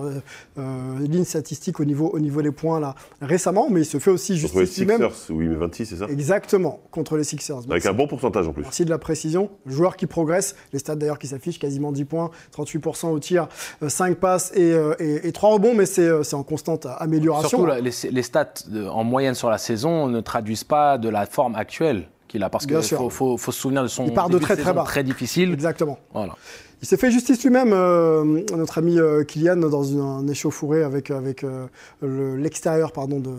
ligne 1.00 1.26
statistique 1.26 1.80
au 1.80 1.86
niveau, 1.86 2.10
au 2.12 2.20
niveau 2.20 2.42
des 2.42 2.52
points 2.52 2.80
là 2.80 2.96
récemment, 3.22 3.68
mais 3.70 3.82
il 3.82 3.86
se 3.86 4.00
fait 4.00 4.10
aussi 4.10 4.38
justice 4.38 4.52
Contre 4.52 4.62
les 4.62 4.66
Sixers, 4.66 5.30
oui, 5.30 5.48
mais 5.48 5.56
26, 5.56 5.86
c'est 5.86 5.96
ça? 5.98 6.06
Exactement, 6.10 6.80
contre 6.90 7.18
les 7.18 7.24
Sixers. 7.24 7.62
Avec 7.70 7.86
un 7.86 7.94
bon 7.94 8.08
pourcentage 8.08 8.48
en 8.48 8.54
plus. 8.54 8.64
Merci 8.64 8.86
de 8.86 8.90
la 8.90 8.98
précision. 8.98 9.50
Joueur 9.68 9.96
qui 9.96 10.08
progresse, 10.08 10.56
les 10.74 10.80
stats 10.80 10.96
d'ailleurs 10.96 11.20
qui 11.20 11.28
s'affichent, 11.28 11.60
quasiment 11.60 11.92
10 11.92 12.06
points, 12.06 12.32
38% 12.56 13.10
au 13.10 13.20
tir, 13.20 13.48
5 13.86 14.18
passes 14.18 14.52
et, 14.56 14.76
et, 15.00 15.28
et 15.28 15.32
3 15.32 15.54
rebonds, 15.54 15.76
mais 15.76 15.86
c'est 15.86 16.10
c'est 16.32 16.38
en 16.38 16.44
constante 16.44 16.88
amélioration. 16.98 17.50
Surtout, 17.50 17.72
les, 18.12 18.22
stats 18.24 18.54
en 18.90 19.04
moyenne 19.04 19.36
sur 19.36 19.50
la 19.50 19.58
saison 19.58 20.08
ne 20.08 20.22
traduisent 20.22 20.64
pas 20.64 20.98
de 20.98 21.10
la 21.10 21.26
forme 21.26 21.56
actuelle 21.56 22.08
qu'il 22.28 22.42
a, 22.44 22.50
parce 22.50 22.66
qu'il 22.66 22.82
faut, 22.82 23.38
se 23.38 23.52
souvenir 23.52 23.84
de 23.84 23.88
son 23.88 24.06
Il 24.06 24.14
part 24.14 24.30
de 24.30 24.40
très 24.40 24.56
très 24.56 24.74
bas. 24.74 24.84
très 24.84 25.04
difficile. 25.04 25.52
Exactement. 25.52 26.00
Voilà. 26.14 26.36
Il 26.82 26.88
s'est 26.88 26.98
fait 26.98 27.12
justice 27.12 27.44
lui-même, 27.44 27.74
euh, 27.74 28.42
notre 28.56 28.78
ami 28.78 28.98
euh, 28.98 29.24
Kylian, 29.24 29.58
dans 29.58 29.84
une, 29.84 30.00
un 30.00 30.28
échauffouré 30.28 30.84
avec, 30.84 31.12
avec 31.12 31.44
euh, 31.44 31.68
l'extérieur 32.02 32.92
pardon, 32.92 33.20
de, 33.20 33.32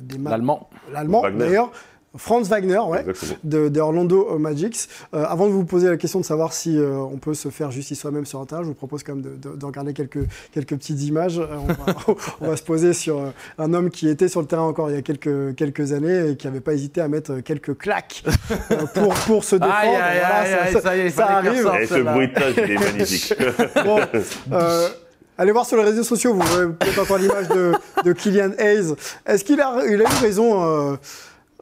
des 0.00 0.16
L'allemand. 0.18 0.70
L'allemand, 0.92 1.22
d'ailleurs. 1.28 1.72
Franz 2.16 2.48
Wagner, 2.48 2.78
ouais, 2.78 3.04
de, 3.44 3.80
Orlando 3.80 4.38
Magics. 4.38 4.88
Euh, 5.14 5.24
avant 5.26 5.46
de 5.46 5.52
vous 5.52 5.64
poser 5.64 5.88
la 5.88 5.96
question 5.96 6.20
de 6.20 6.24
savoir 6.24 6.52
si 6.52 6.78
euh, 6.78 6.96
on 6.96 7.18
peut 7.18 7.34
se 7.34 7.50
faire 7.50 7.70
justice 7.70 8.00
soi-même 8.00 8.24
sur 8.24 8.44
terrain, 8.46 8.62
je 8.62 8.68
vous 8.68 8.74
propose 8.74 9.02
quand 9.02 9.14
même 9.14 9.38
de, 9.38 9.66
regarder 9.66 9.92
quelques, 9.92 10.26
quelques 10.52 10.76
petites 10.76 11.02
images. 11.02 11.38
Euh, 11.38 11.46
on, 12.40 12.46
va, 12.46 12.56
se 12.56 12.62
poser 12.62 12.94
sur 12.94 13.32
un 13.58 13.74
homme 13.74 13.90
qui 13.90 14.08
était 14.08 14.28
sur 14.28 14.40
le 14.40 14.46
terrain 14.46 14.62
encore 14.62 14.90
il 14.90 14.94
y 14.94 14.98
a 14.98 15.02
quelques, 15.02 15.54
quelques 15.54 15.92
années 15.92 16.30
et 16.30 16.36
qui 16.36 16.46
n'avait 16.46 16.60
pas 16.60 16.72
hésité 16.72 17.02
à 17.02 17.08
mettre 17.08 17.40
quelques 17.40 17.76
claques 17.76 18.24
pour, 18.94 19.14
pour 19.14 19.44
se 19.44 19.56
défendre. 19.56 19.74
Aïe, 19.74 19.94
aïe, 19.94 20.80
ça, 20.80 20.96
y 20.96 21.00
est, 21.00 21.10
ça, 21.10 21.26
arrive. 21.26 21.70
Et 21.80 21.86
ce 21.86 22.00
bruitage, 22.00 22.54
il 22.56 22.70
est 22.70 22.78
magnifique. 22.78 23.34
bon, 23.84 24.00
Allez 25.40 25.52
voir 25.52 25.66
sur 25.66 25.76
les 25.76 25.84
réseaux 25.84 26.02
sociaux, 26.02 26.34
vous 26.34 26.40
verrez 26.40 26.72
peut-être 26.72 26.98
encore 26.98 27.18
l'image 27.18 27.46
de, 27.48 27.72
de 28.04 28.12
Kylian 28.12 28.50
Hayes. 28.58 28.94
Est-ce 29.24 29.44
qu'il 29.44 29.60
a, 29.60 29.84
il 29.86 30.00
a 30.00 30.04
eu 30.04 30.20
raison 30.20 30.98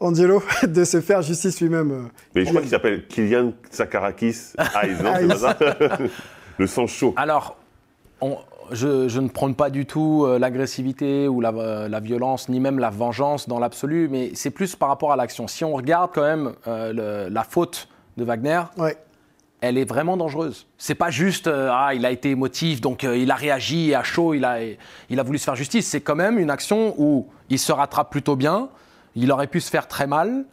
Angelo 0.01 0.43
de 0.67 0.85
se 0.85 1.01
faire 1.01 1.23
justice 1.23 1.61
lui-même. 1.61 1.91
Euh, 1.91 2.03
Mais 2.35 2.45
je 2.45 2.51
crois 2.51 2.61
qu'il 2.61 2.71
s'appelle 2.71 3.07
Kylian 3.07 3.53
Sakarakis 3.71 4.53
Eyes, 4.83 4.97
non 5.03 5.15
Le 6.59 6.67
sang 6.67 6.87
chaud. 6.87 7.15
Alors, 7.17 7.57
je, 8.73 9.19
ne 9.19 9.29
prône 9.29 9.55
pas 9.55 9.71
du 9.71 9.87
tout 9.87 10.25
euh, 10.25 10.39
l'agressivité 10.39 11.29
ou 11.29 11.43
euh, 11.43 11.89
la, 11.89 12.01
violence, 12.01 12.49
ni 12.49 12.61
même 12.61 12.79
la 12.79 12.91
vengeance 12.91 13.49
dans 13.49 13.59
l'absolu, 13.59 14.09
mais 14.11 14.31
c'est 14.35 14.51
plus 14.51 14.77
par 14.77 14.89
rapport 14.89 15.13
à 15.13 15.17
l'action. 15.17 15.49
Si 15.49 15.65
on 15.65 15.75
regarde 15.75 16.11
quand 16.15 16.23
même 16.23 16.55
la 16.67 17.45
faute 17.45 17.89
de 18.17 18.25
Wagner, 18.25 18.63
elle 19.63 19.79
est 19.79 19.85
vraiment 19.85 20.17
dangereuse. 20.17 20.67
C'est 20.77 20.95
pas 20.95 21.11
juste 21.11 21.49
ah 21.49 21.93
il 21.95 22.05
a 22.05 22.11
été 22.11 22.31
émotif 22.31 22.83
donc 22.83 23.03
il 23.05 23.31
a 23.31 23.35
réagi 23.35 23.95
à 23.95 24.03
chaud, 24.03 24.35
il 24.35 24.45
a 24.45 24.59
il 25.09 25.19
a 25.19 25.23
voulu 25.23 25.39
se 25.39 25.45
faire 25.45 25.57
justice. 25.57 25.87
C'est 25.87 26.03
quand 26.03 26.15
même 26.15 26.39
une 26.39 26.51
action 26.51 26.95
où 26.99 27.29
il 27.49 27.59
se 27.59 27.73
rattrape 27.73 28.11
plutôt 28.11 28.37
bien. 28.37 28.69
Il 29.17 29.33
aurait 29.33 29.47
pu 29.49 29.61
se 29.61 29.71
faire 29.71 29.89
très 29.89 30.07
mal. 30.07 30.45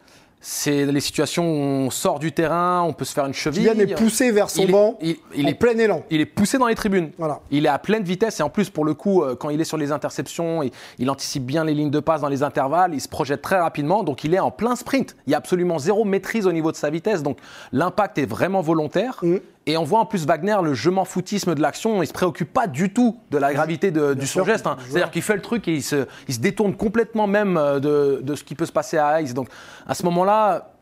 C'est 0.46 0.84
les 0.84 1.00
situations 1.00 1.44
où 1.50 1.56
on 1.86 1.90
sort 1.90 2.18
du 2.18 2.32
terrain, 2.32 2.82
on 2.82 2.92
peut 2.92 3.06
se 3.06 3.14
faire 3.14 3.24
une 3.24 3.32
cheville. 3.32 3.66
Kylian 3.66 3.80
est 3.80 3.94
poussé 3.94 4.30
vers 4.30 4.50
son 4.50 4.66
banc 4.66 4.98
il, 5.00 5.16
en 5.42 5.48
est, 5.48 5.54
plein 5.54 5.78
élan. 5.78 6.02
Il 6.10 6.20
est 6.20 6.26
poussé 6.26 6.58
dans 6.58 6.66
les 6.66 6.74
tribunes. 6.74 7.12
Voilà. 7.16 7.40
Il 7.50 7.64
est 7.64 7.70
à 7.70 7.78
pleine 7.78 8.02
vitesse 8.02 8.40
et 8.40 8.42
en 8.42 8.50
plus, 8.50 8.68
pour 8.68 8.84
le 8.84 8.92
coup, 8.92 9.22
euh, 9.22 9.36
quand 9.36 9.48
il 9.48 9.58
est 9.58 9.64
sur 9.64 9.78
les 9.78 9.90
interceptions, 9.90 10.62
il, 10.98 11.08
anticipe 11.08 11.46
bien 11.46 11.64
les 11.64 11.72
lignes 11.72 11.90
de 11.90 12.00
passe 12.00 12.20
dans 12.20 12.28
les 12.28 12.42
intervalles, 12.42 12.92
il 12.92 13.00
se 13.00 13.08
projette 13.08 13.40
très 13.40 13.58
rapidement, 13.58 14.04
donc 14.04 14.22
il 14.22 14.34
est 14.34 14.38
en 14.38 14.50
plein 14.50 14.76
sprint. 14.76 15.16
Il 15.26 15.30
y 15.30 15.34
a 15.34 15.38
absolument 15.38 15.78
zéro 15.78 16.04
maîtrise 16.04 16.46
au 16.46 16.52
niveau 16.52 16.72
de 16.72 16.76
sa 16.76 16.90
vitesse, 16.90 17.22
donc 17.22 17.38
l'impact 17.72 18.18
est 18.18 18.26
vraiment 18.26 18.60
volontaire. 18.60 19.20
Mm. 19.22 19.36
Et 19.66 19.76
on 19.78 19.84
voit 19.84 20.00
en 20.00 20.04
plus 20.06 20.26
Wagner, 20.26 20.56
le 20.62 20.74
je 20.74 20.90
m'en 20.90 21.04
foutisme 21.06 21.54
de 21.54 21.62
l'action, 21.62 22.02
il 22.02 22.06
se 22.06 22.12
préoccupe 22.12 22.52
pas 22.52 22.66
du 22.66 22.92
tout 22.92 23.16
de 23.30 23.38
la 23.38 23.54
gravité 23.54 23.90
de, 23.90 24.12
du 24.12 24.26
son 24.26 24.40
sûr, 24.40 24.44
geste. 24.44 24.66
hein. 24.66 24.76
C'est-à-dire 24.86 25.10
qu'il 25.10 25.22
fait 25.22 25.36
le 25.36 25.40
truc 25.42 25.66
et 25.68 25.72
il 25.74 25.82
se, 25.82 26.06
il 26.28 26.34
se 26.34 26.40
détourne 26.40 26.74
complètement 26.76 27.26
même 27.26 27.56
euh, 27.56 27.80
de, 27.80 28.20
de 28.22 28.34
ce 28.34 28.44
qui 28.44 28.54
peut 28.54 28.66
se 28.66 28.72
passer 28.72 28.98
à 28.98 29.22
Ice. 29.22 29.32
Donc 29.32 29.48
à 29.86 29.94
ce 29.94 30.02
moment-là, 30.04 30.72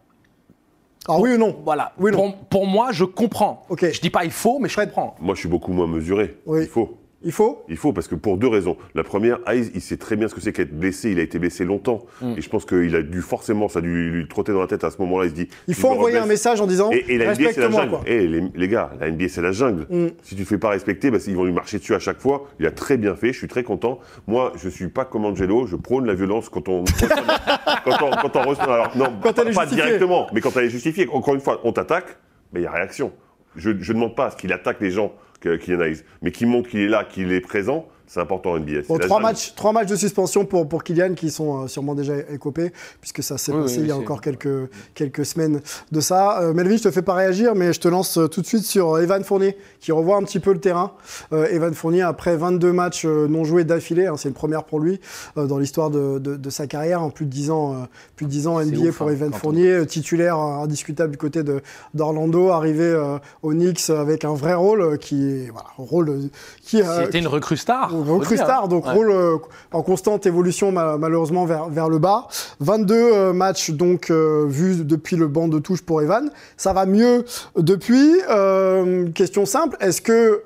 Ah 1.07 1.17
oui 1.21 1.35
ou 1.35 1.39
non? 1.39 1.57
voilà. 1.65 1.93
Oui, 1.99 2.11
non? 2.11 2.17
pour, 2.33 2.37
pour 2.47 2.67
moi, 2.67 2.89
je 2.91 3.05
comprends. 3.05 3.63
Ok. 3.69 3.85
Je 3.93 4.01
dis 4.01 4.11
pas 4.11 4.25
il 4.25 4.33
faut, 4.33 4.59
mais 4.59 4.69
je 4.69 4.75
comprends. 4.77 5.15
Moi, 5.21 5.35
je 5.37 5.41
suis 5.41 5.49
beaucoup 5.49 5.73
moins 5.73 5.87
mesuré. 5.87 6.39
Oui. 6.47 6.63
Il 6.63 6.69
faut. 6.69 6.99
Il 7.25 7.33
faut 7.33 7.63
Il 7.69 7.77
faut, 7.77 7.93
parce 7.93 8.09
que 8.09 8.15
pour 8.15 8.37
deux 8.37 8.49
raisons. 8.49 8.77
La 8.95 9.05
première, 9.05 9.39
Hayes, 9.47 9.71
il 9.75 9.81
sait 9.81 9.97
très 9.97 10.17
bien 10.17 10.29
ce 10.29 10.35
que 10.35 10.41
c'est 10.41 10.53
qu'être 10.53 10.77
blessé. 10.77 11.11
Il 11.11 11.19
a 11.19 11.23
été 11.23 11.39
blessé 11.39 11.65
longtemps. 11.65 12.05
Mm. 12.21 12.35
Et 12.37 12.41
je 12.43 12.49
pense 12.49 12.65
qu'il 12.65 12.95
a 12.97 13.03
dû 13.03 13.21
forcément, 13.23 13.69
ça 13.69 13.79
a 13.79 13.83
dû 13.83 14.11
lui 14.11 14.29
trotter 14.29 14.53
dans 14.53 14.61
la 14.61 14.67
tête 14.67 14.85
à 14.85 14.91
ce 14.91 14.99
moment-là. 15.03 15.27
Il 15.27 15.31
se 15.31 15.35
dit. 15.35 15.49
Il 15.69 15.75
faut 15.75 15.89
envoyer 15.89 16.19
un 16.19 16.27
message 16.27 16.61
en 16.61 16.67
disant 16.67 16.91
Et, 16.93 17.05
et 17.15 17.19
la 17.19 17.27
NBA, 17.27 17.35
c'est 17.35 17.41
la 17.43 17.47
respecte-moi 17.69 17.81
jungle. 17.83 17.91
quoi. 17.91 18.01
Eh, 18.07 18.27
les, 18.27 18.43
les 18.55 18.69
gars, 18.69 18.91
la 19.01 19.11
NBA, 19.11 19.29
c'est 19.29 19.43
la 19.43 19.53
jungle. 19.53 19.87
Mm. 19.89 20.07
Si 20.23 20.35
tu 20.35 20.41
ne 20.43 20.47
fais 20.47 20.59
pas 20.59 20.71
respecter, 20.71 21.11
bah, 21.11 21.19
ils 21.27 21.37
vont 21.37 21.45
lui 21.45 21.53
marcher 21.53 21.79
dessus 21.79 21.95
à 21.95 21.99
chaque 21.99 22.21
fois. 22.21 22.49
Il 22.59 22.67
a 22.67 22.71
très 22.71 22.97
bien 22.97 23.15
fait. 23.15 23.33
Je 23.33 23.39
suis 23.39 23.49
très 23.49 23.63
content. 23.63 24.01
Moi, 24.27 24.53
je 24.57 24.69
suis 24.69 24.89
pas 24.89 25.05
comme 25.05 25.25
Angelo. 25.25 25.67
Je 25.67 25.77
prône 25.77 26.07
la 26.07 26.15
violence 26.15 26.49
quand 26.49 26.69
on. 26.69 26.85
quand 27.85 28.03
on, 28.03 28.11
quand 28.11 28.37
on 28.37 28.43
reçoit- 28.49 28.65
alors, 28.75 28.97
non, 28.97 29.13
Quand 29.23 29.39
elle 29.39 29.49
est 29.49 29.53
pas 29.55 29.63
justifiée. 29.63 29.85
directement, 29.85 30.27
mais 30.33 30.41
quand 30.41 30.57
elle 30.57 30.65
est 30.65 30.71
justifiée. 30.71 31.09
Encore 31.13 31.35
une 31.35 31.41
fois, 31.41 31.61
on 31.65 31.73
t'attaque, 31.73 32.17
mais 32.53 32.61
il 32.61 32.65
y 32.65 32.67
a 32.67 32.71
réaction. 32.73 33.13
Je 33.57 33.71
ne 33.71 33.75
demande 33.75 34.15
pas 34.17 34.27
à 34.27 34.31
ce 34.31 34.37
qu'il 34.37 34.53
attaque 34.53 34.81
les 34.81 34.91
gens, 34.91 35.13
qu'il 35.59 35.75
analyse, 35.75 36.05
mais 36.23 36.31
qu'il 36.31 36.47
montre 36.47 36.71
qu'il 36.71 36.81
est 36.81 36.89
là, 36.89 37.05
qu'il 37.05 37.33
est 37.33 37.41
présent. 37.41 37.89
C'est 38.13 38.21
important 38.21 38.51
en 38.51 38.59
NBA. 38.59 38.81
Bon, 38.89 38.99
trois 38.99 39.21
matchs, 39.21 39.55
trois 39.57 39.73
matchs 39.73 39.89
de 39.89 39.97
suspension 39.97 40.45
pour, 40.45 40.69
pour 40.69 40.85
Kylian 40.85 41.15
qui 41.15 41.31
sont 41.31 41.63
euh, 41.63 41.67
sûrement 41.67 41.95
déjà 41.95 42.13
écopés, 42.31 42.71
puisque 43.01 43.23
ça 43.23 43.39
s'est 43.39 43.53
Oui, 43.53 43.63
passé 43.63 43.77
oui, 43.79 43.85
il 43.85 43.89
y 43.89 43.91
a 43.91 43.97
encore 43.97 44.21
quelques, 44.21 44.69
quelques 44.95 45.25
semaines 45.25 45.63
de 45.93 46.01
ça. 46.01 46.43
Euh, 46.43 46.53
Melvin, 46.53 46.77
je 46.77 46.83
te 46.83 46.91
fais 46.91 47.01
pas 47.01 47.15
réagir, 47.15 47.55
mais 47.55 47.73
je 47.73 47.81
te 47.81 47.89
lance 47.89 48.19
euh, 48.19 48.27
tout 48.29 48.43
de 48.43 48.47
suite 48.47 48.65
sur 48.65 48.99
Evan 48.99 49.25
Fournier, 49.25 49.57
qui 49.81 49.93
revoit 49.93 50.17
un 50.19 50.23
petit 50.25 50.41
peu 50.41 50.53
le 50.53 50.61
terrain. 50.61 50.93
Euh, 51.33 51.47
Evan 51.51 51.73
Fournier, 51.73 52.03
après 52.03 52.37
22 52.37 52.71
matchs 52.71 53.07
euh, 53.07 53.27
non 53.29 53.45
joués 53.45 53.65
d'affilée, 53.65 54.09
hein, 54.09 54.17
c'est 54.19 54.29
une 54.29 54.35
première 54.35 54.65
pour 54.65 54.79
lui 54.79 55.01
euh, 55.39 55.47
dans 55.47 55.57
l'histoire 55.57 55.89
de, 55.89 56.19
de- 56.19 56.37
de 56.37 56.51
sa 56.51 56.67
carrière, 56.67 57.01
en 57.03 57.09
plus 57.09 57.25
de 57.25 57.31
10 57.31 57.51
ans, 57.51 57.73
euh, 57.73 57.77
plus 58.17 58.27
de 58.27 58.31
10 58.31 58.47
ans 58.47 58.61
NBA 58.61 58.89
ouf, 58.91 58.99
pour 58.99 59.09
hein, 59.09 59.13
Evan 59.13 59.31
on- 59.33 59.39
Fournier, 59.39 59.87
titulaire 59.87 60.37
indiscutable 60.37 61.13
du 61.13 61.17
côté 61.19 61.43
de- 61.45 61.63
d'Orlando, 61.95 62.51
arrivé 62.51 62.85
euh, 62.85 63.17
aux 63.43 63.53
Knicks 63.55 63.89
avec 63.89 64.27
un 64.27 64.35
vrai 64.35 64.53
rôle, 64.53 64.99
qui 64.99 65.31
est 65.31 65.51
voilà, 65.51 65.69
un 65.79 65.83
rôle 65.83 66.29
qui 66.61 66.83
a 66.83 67.07
C'était 67.07 67.19
une 67.19 67.27
recrue 67.27 67.57
star. 67.57 68.02
Recrue 68.11 68.37
star, 68.37 68.69
donc 68.69 68.87
Ouais. 68.87 68.93
rôle 68.93 69.11
euh, 69.11 69.37
en 69.73 69.83
constante 69.83 70.27
évolution 70.27 70.73
ma- 70.73 70.97
malheureusement 70.99 71.45
vers, 71.45 71.69
vers 71.69 71.89
le 71.89 71.99
bas. 71.99 72.27
22 72.61 72.95
euh, 72.95 73.33
matchs 73.33 73.71
donc 73.71 74.11
euh, 74.11 74.45
vus 74.49 74.85
depuis 74.85 75.17
le 75.17 75.29
banc 75.29 75.49
de 75.49 75.59
touche 75.59 75.83
pour 75.83 76.03
Evan. 76.03 76.31
Ça 76.57 76.73
va 76.73 76.87
mieux 76.87 77.25
depuis. 77.57 78.13
Euh, 78.31 79.09
question 79.13 79.47
simple, 79.47 79.77
est-ce 79.81 80.01
que 80.03 80.43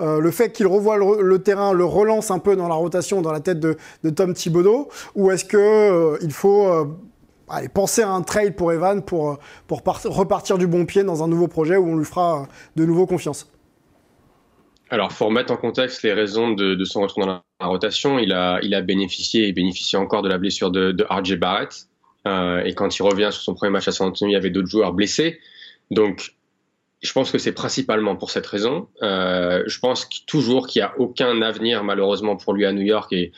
euh, 0.00 0.18
le 0.20 0.30
fait 0.30 0.50
qu'il 0.52 0.66
revoie 0.66 0.96
le, 0.96 1.22
le 1.22 1.38
terrain 1.42 1.72
le 1.72 1.84
relance 1.84 2.30
un 2.30 2.38
peu 2.38 2.56
dans 2.56 2.68
la 2.68 2.74
rotation, 2.74 3.20
dans 3.20 3.32
la 3.32 3.40
tête 3.40 3.60
de, 3.60 3.76
de 4.02 4.10
Tom 4.10 4.32
Thibodeau, 4.32 4.88
ou 5.14 5.30
est-ce 5.30 5.44
que 5.44 5.56
euh, 5.58 6.16
il 6.22 6.32
faut 6.32 6.66
euh, 6.68 6.84
penser 7.74 8.02
à 8.02 8.10
un 8.10 8.22
trade 8.22 8.54
pour 8.56 8.72
Evan 8.72 9.02
pour, 9.02 9.38
pour 9.66 9.82
par- 9.82 10.00
repartir 10.04 10.56
du 10.56 10.66
bon 10.66 10.86
pied 10.86 11.02
dans 11.02 11.22
un 11.22 11.28
nouveau 11.28 11.48
projet 11.48 11.76
où 11.76 11.86
on 11.86 11.96
lui 11.96 12.04
fera 12.04 12.46
de 12.76 12.84
nouveau 12.86 13.06
confiance? 13.06 13.50
Alors, 14.90 15.12
faut 15.12 15.26
remettre 15.26 15.52
en 15.52 15.56
contexte 15.56 16.02
les 16.02 16.12
raisons 16.12 16.50
de, 16.50 16.74
de 16.74 16.84
son 16.84 17.02
retour 17.02 17.24
dans 17.24 17.26
la, 17.60 17.66
rotation. 17.66 18.18
Il 18.18 18.32
a, 18.32 18.58
il 18.62 18.74
a 18.74 18.80
bénéficié 18.80 19.46
et 19.46 19.52
bénéficie 19.52 19.96
encore 19.96 20.22
de 20.22 20.28
la 20.28 20.38
blessure 20.38 20.70
de, 20.70 20.90
de 20.92 21.04
RJ 21.08 21.36
Barrett. 21.36 21.86
Euh, 22.26 22.62
et 22.64 22.74
quand 22.74 22.98
il 22.98 23.02
revient 23.02 23.28
sur 23.30 23.42
son 23.42 23.54
premier 23.54 23.70
match 23.70 23.86
à 23.86 23.92
San 23.92 24.08
Antonio, 24.08 24.30
il 24.30 24.34
y 24.34 24.36
avait 24.36 24.50
d'autres 24.50 24.68
joueurs 24.68 24.92
blessés. 24.92 25.38
Donc, 25.90 26.34
je 27.02 27.12
pense 27.12 27.30
que 27.30 27.38
c'est 27.38 27.52
principalement 27.52 28.16
pour 28.16 28.30
cette 28.30 28.46
raison. 28.46 28.88
Euh, 29.02 29.62
je 29.66 29.78
pense 29.78 30.08
toujours 30.26 30.66
qu'il 30.66 30.80
n'y 30.82 30.86
a 30.86 30.98
aucun 30.98 31.40
avenir, 31.40 31.84
malheureusement, 31.84 32.36
pour 32.36 32.52
lui 32.52 32.66
à 32.66 32.72
New 32.72 32.82
York. 32.82 33.12
Et, 33.12 33.30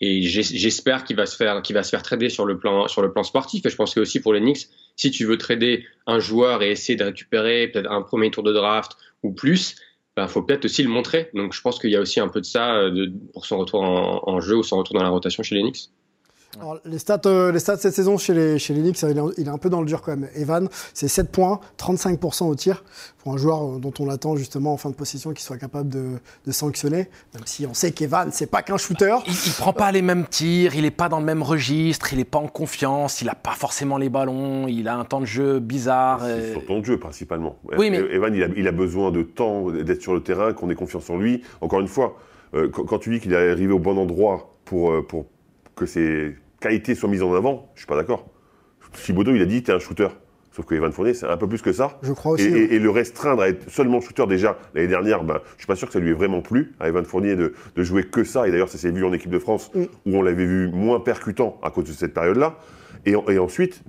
et 0.00 0.22
j'es- 0.22 0.42
j'espère 0.42 1.04
qu'il 1.04 1.16
va 1.16 1.26
se 1.26 1.36
faire, 1.36 1.62
qu'il 1.62 1.74
va 1.74 1.82
se 1.84 1.90
faire 1.90 2.02
trader 2.02 2.30
sur 2.30 2.44
le 2.46 2.58
plan, 2.58 2.88
sur 2.88 3.00
le 3.00 3.12
plan 3.12 3.22
sportif. 3.22 3.64
Et 3.64 3.70
je 3.70 3.76
pense 3.76 3.94
que 3.94 4.00
aussi 4.00 4.20
pour 4.20 4.34
les 4.34 4.40
Knicks, 4.40 4.66
si 4.96 5.10
tu 5.12 5.24
veux 5.24 5.38
trader 5.38 5.86
un 6.06 6.18
joueur 6.18 6.62
et 6.62 6.70
essayer 6.70 6.96
de 6.96 7.04
récupérer 7.04 7.68
peut-être 7.68 7.90
un 7.90 8.02
premier 8.02 8.30
tour 8.30 8.42
de 8.42 8.52
draft 8.52 8.92
ou 9.22 9.32
plus, 9.32 9.76
il 10.24 10.28
faut 10.28 10.42
peut-être 10.42 10.64
aussi 10.64 10.82
le 10.82 10.88
montrer. 10.88 11.30
Donc 11.34 11.52
je 11.52 11.60
pense 11.60 11.78
qu'il 11.78 11.90
y 11.90 11.96
a 11.96 12.00
aussi 12.00 12.20
un 12.20 12.28
peu 12.28 12.40
de 12.40 12.46
ça 12.46 12.76
euh, 12.76 13.08
pour 13.32 13.46
son 13.46 13.58
retour 13.58 13.82
en, 13.82 14.40
jeu 14.40 14.56
ou 14.56 14.62
son 14.62 14.78
retour 14.78 14.96
dans 14.96 15.02
la 15.02 15.10
rotation 15.10 15.42
chez 15.42 15.54
les. 15.54 15.62
Alors, 16.60 16.78
les, 16.84 16.98
stats, 16.98 17.20
euh, 17.26 17.52
les 17.52 17.58
stats 17.58 17.76
cette 17.76 17.94
saison 17.94 18.16
chez 18.18 18.34
les, 18.34 18.58
chez 18.58 18.74
les 18.74 18.80
Knicks, 18.80 19.02
il 19.02 19.18
est, 19.18 19.22
il 19.38 19.46
est 19.46 19.50
un 19.50 19.58
peu 19.58 19.68
dans 19.68 19.80
le 19.80 19.86
dur 19.86 20.02
quand 20.02 20.16
même. 20.16 20.28
Evan, 20.34 20.68
c'est 20.94 21.08
7 21.08 21.30
points, 21.30 21.60
35% 21.78 22.44
au 22.44 22.54
tir, 22.54 22.84
pour 23.18 23.32
un 23.34 23.36
joueur 23.36 23.64
euh, 23.64 23.78
dont 23.78 23.92
on 23.98 24.08
attend 24.08 24.36
justement 24.36 24.72
en 24.72 24.76
fin 24.76 24.90
de 24.90 24.94
possession 24.94 25.30
qu'il 25.32 25.40
soit 25.40 25.58
capable 25.58 25.88
de, 25.88 26.18
de 26.46 26.52
sanctionner. 26.52 27.08
Même 27.34 27.42
si 27.44 27.66
on 27.66 27.74
sait 27.74 27.92
qu'Evan, 27.92 28.30
c'est 28.32 28.46
pas 28.46 28.62
qu'un 28.62 28.76
shooter. 28.76 29.16
Il, 29.26 29.32
il 29.32 29.52
prend 29.52 29.72
pas 29.72 29.92
les 29.92 30.02
mêmes 30.02 30.26
tirs, 30.26 30.74
il 30.74 30.84
est 30.84 30.90
pas 30.90 31.08
dans 31.08 31.18
le 31.18 31.24
même 31.26 31.42
registre, 31.42 32.12
il 32.12 32.20
est 32.20 32.24
pas 32.24 32.38
en 32.38 32.48
confiance, 32.48 33.20
il 33.20 33.28
a 33.28 33.34
pas 33.34 33.52
forcément 33.52 33.98
les 33.98 34.08
ballons, 34.08 34.66
il 34.68 34.88
a 34.88 34.96
un 34.96 35.04
temps 35.04 35.20
de 35.20 35.26
jeu 35.26 35.58
bizarre. 35.58 36.20
C'est 36.20 36.26
euh, 36.26 36.52
sur 36.52 36.66
ton 36.66 36.82
jeu 36.82 36.98
principalement. 36.98 37.56
Oui, 37.76 37.90
mais- 37.90 37.98
Evan, 37.98 38.34
il 38.34 38.42
a, 38.42 38.48
il 38.56 38.66
a 38.68 38.72
besoin 38.72 39.10
de 39.10 39.22
temps, 39.22 39.70
d'être 39.70 40.02
sur 40.02 40.14
le 40.14 40.22
terrain, 40.22 40.52
qu'on 40.52 40.70
ait 40.70 40.74
confiance 40.74 41.10
en 41.10 41.18
lui. 41.18 41.42
Encore 41.60 41.80
une 41.80 41.88
fois, 41.88 42.16
euh, 42.54 42.68
quand, 42.68 42.98
tu 42.98 43.10
dis 43.10 43.20
qu'il 43.20 43.32
est 43.32 43.50
arrivé 43.50 43.72
au 43.72 43.78
bon 43.78 43.98
endroit 43.98 44.56
pour, 44.64 44.92
euh, 44.92 45.02
pour 45.02 45.26
que 45.74 45.84
ses 45.86 46.34
qualités 46.66 46.94
soient 46.94 47.08
mises 47.08 47.22
en 47.22 47.34
avant, 47.34 47.70
je 47.74 47.80
suis 47.80 47.86
pas 47.86 47.96
d'accord. 47.96 48.26
Thibodeau, 48.92 49.34
il 49.34 49.42
a 49.42 49.46
dit, 49.46 49.62
t'es 49.62 49.72
un 49.72 49.78
shooter. 49.78 50.08
Sauf 50.52 50.64
que 50.64 50.74
Evan 50.74 50.90
Fournier, 50.90 51.12
c'est 51.12 51.26
un 51.26 51.36
peu 51.36 51.46
plus 51.46 51.60
que 51.60 51.70
ça. 51.72 51.98
Je 52.02 52.12
crois 52.14 52.32
Et, 52.32 52.34
aussi. 52.34 52.44
et- 52.48 52.74
et 52.76 52.78
le 52.78 52.88
restreindre 52.88 53.42
à 53.42 53.48
être 53.50 53.68
seulement 53.70 54.00
shooter 54.00 54.26
déjà 54.26 54.56
l'année 54.74 54.88
dernière, 54.88 55.22
ben, 55.22 55.40
je 55.56 55.58
suis 55.62 55.66
pas 55.66 55.76
sûr 55.76 55.86
que 55.86 55.92
ça 55.92 55.98
lui 56.00 56.10
ait 56.10 56.14
vraiment 56.14 56.40
plu 56.40 56.72
à 56.80 56.88
Evan 56.88 57.04
Fournier 57.04 57.36
de, 57.36 57.52
de 57.74 57.82
jouer 57.82 58.04
que 58.04 58.24
ça. 58.24 58.48
Et 58.48 58.50
d'ailleurs, 58.50 58.70
ça 58.70 58.78
s'est 58.78 58.90
vu 58.90 59.04
en 59.04 59.12
équipe 59.12 59.30
de 59.30 59.38
France 59.38 59.70
Mm. 59.74 59.82
où 60.06 60.16
on 60.16 60.22
l'avait 60.22 60.46
vu 60.46 60.68
moins 60.72 60.98
percutant 61.00 61.58
à 61.62 61.70
cause 61.70 61.84
de 61.84 61.92
cette 61.92 62.14
période-là. 62.14 62.56
Et, 63.04 63.16
en- 63.16 63.26
et 63.28 63.38
ensuite, 63.38 63.82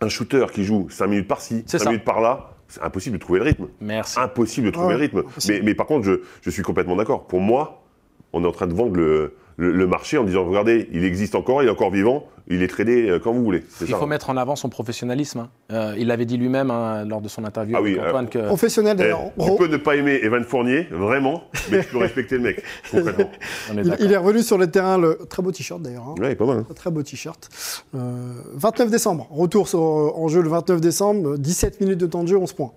un 0.00 0.08
shooter 0.08 0.46
qui 0.52 0.64
joue 0.64 0.88
5 0.90 1.06
minutes 1.06 1.28
par-ci, 1.28 1.62
C'est 1.66 1.78
5 1.78 1.84
ça. 1.84 1.90
minutes 1.90 2.04
par-là, 2.04 2.50
c'est 2.66 2.82
impossible 2.82 3.16
de 3.18 3.20
trouver 3.20 3.38
le 3.38 3.44
rythme. 3.44 3.68
Merci. 3.80 4.18
Impossible 4.18 4.66
de 4.66 4.72
trouver 4.72 4.88
Ouais, 4.88 4.94
le 4.94 5.00
rythme. 5.00 5.18
impossible. 5.18 5.54
Mais, 5.58 5.62
mais 5.62 5.74
par 5.76 5.86
contre, 5.86 6.04
je, 6.06 6.14
je 6.42 6.50
suis 6.50 6.62
complètement 6.64 6.96
d'accord. 6.96 7.28
Pour 7.28 7.38
moi, 7.40 7.84
on 8.32 8.42
est 8.42 8.46
en 8.48 8.52
train 8.52 8.66
de 8.66 8.74
vendre 8.74 8.96
le, 8.96 9.34
le- 9.56 9.72
le 9.72 9.86
marché 9.86 10.18
en 10.18 10.24
disant 10.24 10.44
regardez, 10.44 10.88
il 10.92 11.04
existe 11.04 11.34
encore, 11.34 11.62
il 11.62 11.66
est 11.68 11.70
encore 11.70 11.90
vivant, 11.90 12.24
il 12.48 12.62
est 12.62 12.68
tradé 12.68 13.08
euh, 13.08 13.18
quand 13.18 13.32
vous 13.32 13.42
voulez. 13.44 13.62
Il 13.80 13.88
ça. 13.88 13.96
faut 13.98 14.06
mettre 14.06 14.28
en 14.30 14.36
avant 14.36 14.56
son 14.56 14.68
professionnalisme. 14.68 15.38
hein. 15.40 15.48
Euh, 15.72 15.94
il 15.96 16.08
l'avait 16.08 16.24
dit 16.26 16.36
lui-même 16.36 16.70
hein, 16.70 17.04
lors 17.04 17.20
de 17.20 17.28
son 17.28 17.44
interview 17.44 17.76
Ah 17.76 17.80
avec 17.80 17.94
oui, 17.94 18.00
Antoine 18.00 18.26
euh, 18.26 18.28
que 18.28 18.46
Professionnel 18.46 18.96
Eh, 18.98 19.02
d'ailleurs. 19.02 19.20
tu 19.40 19.56
peux 19.56 19.68
ne 19.68 19.76
pas 19.76 19.96
aimer 19.96 20.18
Evan 20.22 20.42
Fournier, 20.44 20.88
vraiment, 20.90 21.44
mais 21.70 21.80
tu 21.82 21.90
peux 21.90 21.98
respecter 21.98 22.36
le 22.36 22.42
mec, 22.42 22.62
concrètement. 22.90 23.30
on 23.72 23.78
est 23.78 24.00
Il, 24.00 24.12
est 24.12 24.16
revenu 24.16 24.42
sur 24.42 24.58
le 24.58 24.70
terrain, 24.70 24.98
le 24.98 25.18
très 25.28 25.42
beau 25.42 25.52
t-shirt 25.52 25.80
d'ailleurs. 25.80 26.08
hein. 26.08 26.14
Ouais, 26.20 26.34
pas 26.34 26.46
mal. 26.46 26.58
hein. 26.58 26.62
Très, 26.64 26.74
Très 26.74 26.90
beau 26.90 27.02
t-shirt. 27.02 27.48
Euh, 27.94 28.32
29 28.54 28.90
décembre, 28.90 29.28
retour 29.30 29.68
sur- 29.68 29.78
en 29.80 30.28
jeu 30.28 30.42
le 30.42 30.48
29 30.48 30.80
décembre, 30.80 31.36
17 31.38 31.80
minutes 31.80 31.98
de 32.00 32.06
temps 32.06 32.22
de 32.24 32.28
jeu, 32.28 32.36
11 32.36 32.52
points. 32.52 32.72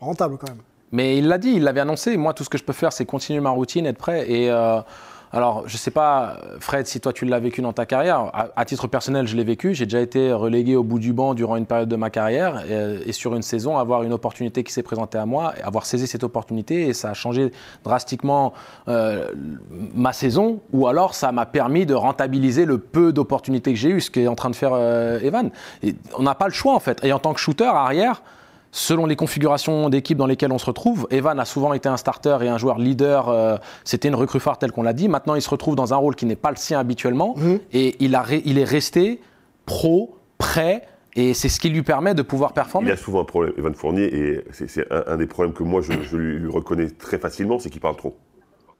Rentable 0.00 0.36
quand 0.38 0.48
même. 0.48 0.58
Mais 0.90 1.16
il 1.16 1.26
l'a 1.28 1.38
dit, 1.38 1.52
il 1.56 1.62
l'avait 1.62 1.80
annoncé. 1.80 2.16
Moi, 2.16 2.34
tout 2.34 2.44
ce 2.44 2.50
que 2.50 2.58
je 2.58 2.64
peux 2.64 2.72
faire, 2.74 2.92
c'est 2.92 3.06
continuer 3.06 3.40
ma 3.40 3.50
routine, 3.50 3.86
être 3.86 3.96
prêt. 3.98 4.30
Et 4.30 4.50
euh, 4.50 4.80
alors, 5.32 5.64
je 5.66 5.78
sais 5.78 5.90
pas, 5.90 6.36
Fred, 6.60 6.86
si 6.86 7.00
toi 7.00 7.12
tu 7.12 7.24
l'as 7.24 7.40
vécu 7.40 7.62
dans 7.62 7.72
ta 7.72 7.86
carrière. 7.86 8.30
À, 8.54 8.64
titre 8.66 8.86
personnel, 8.86 9.26
je 9.26 9.34
l'ai 9.34 9.44
vécu. 9.44 9.74
J'ai 9.74 9.86
déjà 9.86 10.00
été 10.00 10.30
relégué 10.32 10.76
au 10.76 10.82
bout 10.82 10.98
du 10.98 11.14
banc 11.14 11.32
durant 11.32 11.56
une 11.56 11.64
période 11.64 11.88
de 11.88 11.96
ma 11.96 12.10
carrière. 12.10 12.62
Et, 12.70 13.08
et 13.08 13.12
sur 13.12 13.34
une 13.34 13.42
saison, 13.42 13.78
avoir 13.78 14.02
une 14.02 14.12
opportunité 14.12 14.62
qui 14.62 14.72
s'est 14.72 14.82
présentée 14.82 15.16
à 15.16 15.24
moi, 15.24 15.54
avoir 15.64 15.86
saisi 15.86 16.06
cette 16.06 16.22
opportunité, 16.22 16.88
et 16.88 16.92
ça 16.92 17.10
a 17.10 17.14
changé 17.14 17.50
drastiquement 17.82 18.52
euh, 18.88 19.28
ma 19.94 20.12
saison. 20.12 20.60
Ou 20.72 20.86
alors, 20.86 21.14
ça 21.14 21.32
m'a 21.32 21.46
permis 21.46 21.86
de 21.86 21.94
rentabiliser 21.94 22.66
le 22.66 22.76
peu 22.76 23.12
d'opportunités 23.12 23.72
que 23.72 23.78
j'ai 23.78 23.90
eues, 23.90 24.00
ce 24.02 24.10
qu'est 24.10 24.26
en 24.26 24.34
train 24.34 24.50
de 24.50 24.56
faire 24.56 24.72
euh, 24.74 25.18
Evan. 25.20 25.50
On 26.18 26.24
n'a 26.24 26.34
pas 26.34 26.46
le 26.46 26.52
choix, 26.52 26.74
en 26.74 26.80
fait. 26.80 27.02
Et 27.04 27.12
en 27.12 27.18
tant 27.18 27.32
que 27.32 27.40
shooter 27.40 27.64
arrière, 27.64 28.22
Selon 28.74 29.04
les 29.04 29.16
configurations 29.16 29.90
d'équipe 29.90 30.16
dans 30.16 30.26
lesquelles 30.26 30.50
on 30.50 30.56
se 30.58 30.64
retrouve, 30.64 31.06
Evan 31.10 31.38
a 31.38 31.44
souvent 31.44 31.74
été 31.74 31.88
un 31.90 31.98
starter 31.98 32.38
et 32.40 32.48
un 32.48 32.56
joueur 32.56 32.78
leader. 32.78 33.28
euh, 33.28 33.56
C'était 33.84 34.08
une 34.08 34.14
recrue 34.14 34.40
phare 34.40 34.58
tel 34.58 34.72
qu'on 34.72 34.82
l'a 34.82 34.94
dit. 34.94 35.08
Maintenant, 35.08 35.34
il 35.34 35.42
se 35.42 35.50
retrouve 35.50 35.76
dans 35.76 35.92
un 35.92 35.96
rôle 35.98 36.14
qui 36.16 36.24
n'est 36.24 36.36
pas 36.36 36.50
le 36.50 36.56
sien 36.56 36.78
habituellement. 36.80 37.34
Et 37.72 37.96
il, 38.00 38.14
a, 38.14 38.24
il 38.46 38.58
est 38.58 38.64
resté 38.64 39.20
pro, 39.66 40.16
prêt. 40.38 40.82
Et 41.14 41.34
c'est 41.34 41.50
ce 41.50 41.60
qui 41.60 41.68
lui 41.68 41.82
permet 41.82 42.14
de 42.14 42.22
pouvoir 42.22 42.52
Il 42.52 42.54
performer. 42.54 42.90
a 42.90 42.96
souvent 42.96 43.20
un 43.20 43.24
problème, 43.26 43.52
Evan 43.58 43.74
Fournier, 43.74 44.04
et 44.04 44.44
c'est 44.52 44.90
un, 44.90 45.04
un 45.06 45.16
des 45.18 45.26
problèmes 45.26 45.52
que 45.52 45.62
moi 45.62 45.82
je, 45.82 45.92
je 46.02 46.16
lui, 46.16 46.38
lui 46.38 46.48
reconnais 46.50 46.88
très 46.88 47.18
facilement, 47.18 47.58
c'est 47.58 47.68
qu'il 47.68 47.82
parle 47.82 47.96
trop. 47.96 48.16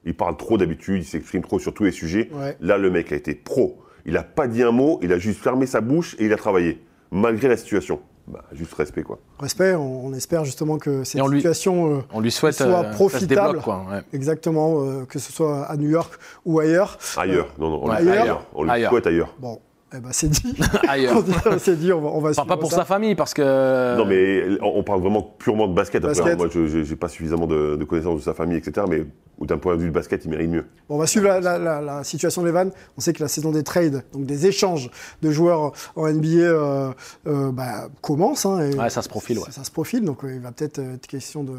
Il 0.03 0.15
parle 0.15 0.35
trop 0.35 0.57
d'habitude, 0.57 1.03
il 1.03 1.05
s'exprime 1.05 1.43
trop 1.43 1.59
sur 1.59 1.75
tous 1.75 1.83
les 1.83 1.91
sujets. 1.91 2.29
Ouais. 2.33 2.57
Là, 2.59 2.79
le 2.79 2.89
mec 2.89 3.11
a 3.11 3.15
été 3.15 3.35
pro. 3.35 3.77
Il 4.07 4.13
n'a 4.13 4.23
pas 4.23 4.47
dit 4.47 4.63
un 4.63 4.71
mot, 4.71 4.99
il 5.03 5.13
a 5.13 5.19
juste 5.19 5.39
fermé 5.43 5.67
sa 5.67 5.79
bouche 5.81 6.15
et 6.17 6.25
il 6.25 6.33
a 6.33 6.35
travaillé, 6.35 6.81
malgré 7.11 7.47
la 7.47 7.55
situation. 7.55 8.01
Bah, 8.25 8.41
juste 8.53 8.73
respect, 8.75 9.03
quoi. 9.03 9.19
Respect, 9.39 9.75
on, 9.75 10.05
on 10.05 10.13
espère 10.13 10.45
justement 10.45 10.77
que 10.77 11.03
cette 11.03 11.19
Et 11.19 11.21
on 11.21 11.27
lui- 11.27 11.39
situation, 11.39 11.97
euh, 11.97 12.01
On 12.13 12.21
lui 12.21 12.31
souhaite 12.31 12.55
soit 12.55 12.67
euh, 12.67 12.83
ça 12.83 12.89
se 12.91 12.95
profitable. 12.95 13.27
débloque, 13.27 13.61
quoi. 13.63 13.85
ouais. 13.91 14.01
exactement, 14.13 14.81
euh, 14.81 15.05
que 15.05 15.19
ce 15.19 15.31
soit 15.33 15.65
à 15.65 15.75
New 15.75 15.89
York 15.89 16.13
ou 16.45 16.59
ailleurs. 16.59 16.97
Ailleurs, 17.17 17.47
non, 17.59 17.69
non, 17.69 17.81
on 17.83 17.89
Ouais, 17.89 18.01
le 18.01 18.11
ailleurs. 18.11 18.23
ailleurs. 18.23 18.45
On 18.53 18.69
Ailleurs. 18.69 18.91
souhaite 18.91 19.07
ailleurs. 19.07 19.35
Bon, 19.39 19.59
Eh 19.95 19.99
ben, 19.99 20.09
c'est 20.11 20.29
dit. 20.29 20.55
ailleurs. 20.87 21.23
c'est 21.59 21.77
dit, 21.77 21.93
on 21.93 22.01
va, 22.01 22.09
on 22.09 22.19
va 22.19 22.31
Enfin, 22.31 22.45
pas 22.45 22.57
pour 22.57 22.71
ça. 22.71 22.77
sa 22.77 22.85
famille, 22.85 23.13
parce 23.15 23.33
que. 23.33 23.95
Non, 23.97 24.05
mais 24.05 24.43
on 24.61 24.83
parle 24.83 25.01
vraiment 25.01 25.21
purement 25.21 25.67
de 25.67 25.73
basket. 25.73 26.03
Après, 26.03 26.15
Basket. 26.19 26.37
moi, 26.37 26.47
je 26.51 26.77
n'ai 26.89 26.95
pas 26.95 27.07
suffisamment 27.09 27.45
de, 27.45 27.75
de 27.75 27.83
connaissances 27.85 28.17
de 28.19 28.23
sa 28.23 28.33
famille, 28.33 28.57
etc. 28.57 28.87
Mais 28.89 29.05
d'un 29.45 29.57
point 29.57 29.75
de 29.75 29.81
vue 29.81 29.89
de 29.89 29.93
basket, 29.93 30.25
il 30.25 30.31
mérite 30.31 30.49
mieux. 30.49 30.65
Bon, 30.89 30.95
on 30.95 30.97
va 30.97 31.05
suivre 31.05 31.27
la, 31.27 31.39
la- 31.39 31.59
la- 31.59 31.81
la 31.81 32.03
situation 32.03 32.41
d'Evan. 32.43 32.71
On 32.97 33.01
sait 33.01 33.13
que 33.13 33.21
la 33.21 33.27
saison 33.27 33.51
des 33.51 33.61
trades, 33.63 34.03
donc 34.13 34.25
des 34.25 34.47
échanges 34.47 34.89
de 35.21 35.31
joueurs 35.31 35.73
en 35.95 36.07
NBA, 36.11 36.27
euh, 36.39 36.91
euh, 37.27 37.51
bah, 37.51 37.87
commence. 38.01 38.45
hein, 38.47 38.61
et 38.61 38.73
Ouais, 38.75 38.89
ça 38.89 39.01
se 39.03 39.09
profile, 39.09 39.37
ouais. 39.37 39.45
Ça, 39.45 39.51
ça 39.51 39.63
se 39.63 39.71
profile, 39.71 40.03
donc 40.05 40.23
euh, 40.23 40.33
il 40.33 40.39
va 40.39 40.51
peut-être 40.51 40.79
être 40.79 41.05
question 41.07 41.43
de, 41.43 41.53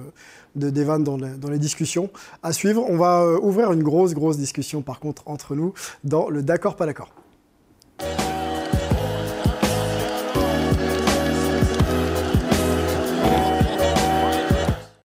de 0.56 0.70
d'Evan 0.70 1.04
dans, 1.04 1.16
les- 1.18 1.34
dans 1.38 1.50
les 1.50 1.58
discussions 1.58 2.10
à 2.42 2.52
suivre. 2.52 2.84
On 2.88 2.96
va 2.96 3.20
euh, 3.22 3.38
ouvrir 3.40 3.70
une 3.72 3.82
grosse, 3.82 4.14
grosse 4.14 4.38
discussion 4.38 4.82
par 4.82 4.98
contre 4.98 5.22
entre 5.26 5.54
nous 5.54 5.72
dans 6.04 6.28
le 6.30 6.42
d'accord, 6.42 6.74
pas 6.76 6.86
d'accord. 6.86 7.10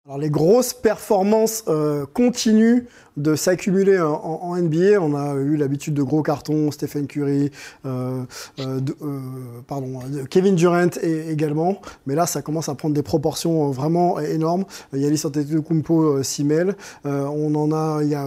Alors 0.08 0.16
les 0.20 0.30
grosses 0.30 0.72
performances 0.72 1.64
euh, 1.68 2.06
continuent 2.14 2.84
de 3.18 3.34
s'accumuler 3.34 4.00
en, 4.00 4.14
en- 4.14 4.56
NBA. 4.56 4.98
On 5.02 5.14
a 5.14 5.34
eu 5.34 5.56
l'habitude 5.56 5.92
de 5.92 6.02
gros 6.02 6.22
cartons, 6.22 6.70
Stephen 6.70 7.06
Curry, 7.06 7.50
euh, 7.84 8.22
euh, 8.58 8.80
pardon, 9.66 9.98
Kevin 10.30 10.54
Durant 10.54 10.88
également. 11.02 11.82
Mais 12.06 12.14
là, 12.14 12.24
ça 12.24 12.40
commence 12.40 12.70
à 12.70 12.74
prendre 12.74 12.94
des 12.94 13.02
proportions 13.02 13.70
vraiment 13.70 14.18
énormes. 14.18 14.64
Yanis 14.94 15.20
Antetokounmpo 15.26 16.22
s'y 16.22 16.44
mêle. 16.44 16.74
On 17.04 17.54
en 17.54 17.70
a, 17.72 17.98
il 18.02 18.08
y 18.08 18.14
a 18.14 18.24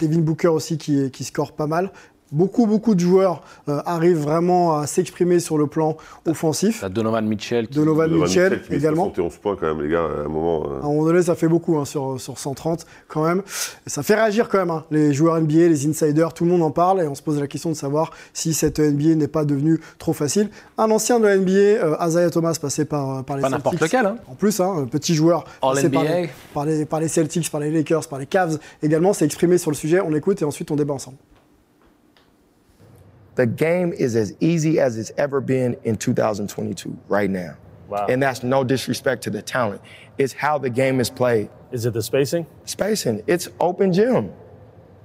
Devin 0.00 0.20
Booker 0.20 0.48
aussi 0.48 0.78
qui 0.78 1.24
score 1.24 1.52
pas 1.52 1.66
mal. 1.66 1.90
Beaucoup, 2.32 2.66
beaucoup 2.66 2.94
de 2.94 3.00
joueurs 3.00 3.42
euh, 3.68 3.80
arrivent 3.84 4.18
vraiment 4.22 4.78
à 4.78 4.86
s'exprimer 4.86 5.38
sur 5.38 5.58
le 5.58 5.66
plan 5.66 5.96
offensif. 6.26 6.78
T'as 6.80 6.88
Donovan 6.88 7.26
Mitchell. 7.26 7.68
qui- 7.68 7.74
Donovan 7.74 8.08
Donovan 8.08 8.26
Mitchell 8.26 8.62
qui 8.62 8.70
met 8.72 8.76
également. 8.78 9.04
71 9.04 9.36
points 9.36 9.56
quand 9.60 9.66
même, 9.66 9.82
les 9.82 9.90
gars, 9.90 10.02
à 10.04 10.24
un 10.24 10.28
moment. 10.28 10.64
euh, 10.66 10.80
À 10.80 10.84
un 10.86 10.88
moment 10.88 11.04
donné, 11.04 11.22
ça 11.22 11.34
fait 11.34 11.48
beaucoup 11.48 11.76
hein, 11.78 11.84
sur, 11.84 12.20
sur 12.20 12.38
130 12.38 12.86
quand 13.08 13.24
même. 13.24 13.42
Et 13.86 13.90
ça 13.90 14.02
fait 14.02 14.14
réagir 14.14 14.48
quand 14.48 14.58
même. 14.58 14.70
hein. 14.70 14.84
Les 14.90 15.12
joueurs 15.12 15.38
NBA, 15.40 15.68
les 15.68 15.86
insiders, 15.86 16.32
tout 16.32 16.44
le 16.44 16.50
monde 16.50 16.62
en 16.62 16.70
parle 16.70 17.02
et 17.02 17.06
on 17.06 17.14
se 17.14 17.22
pose 17.22 17.38
la 17.38 17.46
question 17.46 17.70
de 17.70 17.74
savoir 17.74 18.10
si 18.32 18.54
cette 18.54 18.78
NBA 18.80 19.14
n'est 19.16 19.28
pas 19.28 19.44
devenue 19.44 19.78
trop 19.98 20.12
facile. 20.14 20.48
Un 20.78 20.90
ancien 20.90 21.20
de 21.20 21.26
la 21.26 21.36
NBA, 21.36 21.50
euh, 21.52 21.96
Isaiah 22.08 22.30
Thomas, 22.30 22.56
passé 22.60 22.84
par, 22.86 23.24
par 23.24 23.36
les 23.36 23.42
Pas 23.42 23.48
Celtics. 23.50 23.64
n'importe 23.66 23.80
lequel, 23.82 24.06
hein. 24.06 24.16
En 24.28 24.34
plus, 24.34 24.58
hein, 24.60 24.72
un 24.78 24.86
petit 24.86 25.14
joueur 25.14 25.44
All 25.60 25.74
passé 25.74 25.90
par 25.90 26.02
NBA. 26.04 26.20
les, 26.22 26.30
par, 26.54 26.64
les, 26.64 26.84
par 26.86 27.00
les 27.00 27.08
Celtics, 27.08 27.50
par 27.50 27.60
les 27.60 27.70
Lakers, 27.70 28.08
par 28.08 28.18
les 28.18 28.26
Cavs 28.26 28.58
également, 28.82 29.12
s'est 29.12 29.24
exprimé 29.26 29.58
sur 29.58 29.70
le 29.70 29.76
sujet. 29.76 30.00
On 30.00 30.14
écoute 30.14 30.40
et 30.40 30.44
ensuite 30.44 30.70
on 30.70 30.76
débat 30.76 30.94
ensemble. 30.94 31.18
The 33.34 33.46
game 33.46 33.92
is 33.92 34.14
as 34.16 34.34
easy 34.40 34.78
as 34.78 34.98
it's 34.98 35.10
ever 35.16 35.40
been 35.40 35.76
in 35.84 35.96
2022, 35.96 36.98
right 37.08 37.30
now. 37.30 37.56
Wow. 37.88 38.06
And 38.08 38.22
that's 38.22 38.42
no 38.42 38.62
disrespect 38.64 39.22
to 39.24 39.30
the 39.30 39.40
talent. 39.42 39.80
It's 40.18 40.32
how 40.32 40.58
the 40.58 40.70
game 40.70 41.00
is 41.00 41.08
played. 41.10 41.50
Is 41.70 41.86
it 41.86 41.94
the 41.94 42.02
spacing? 42.02 42.46
Spacing, 42.64 43.22
it's 43.26 43.48
open 43.60 43.92
gym. 43.92 44.32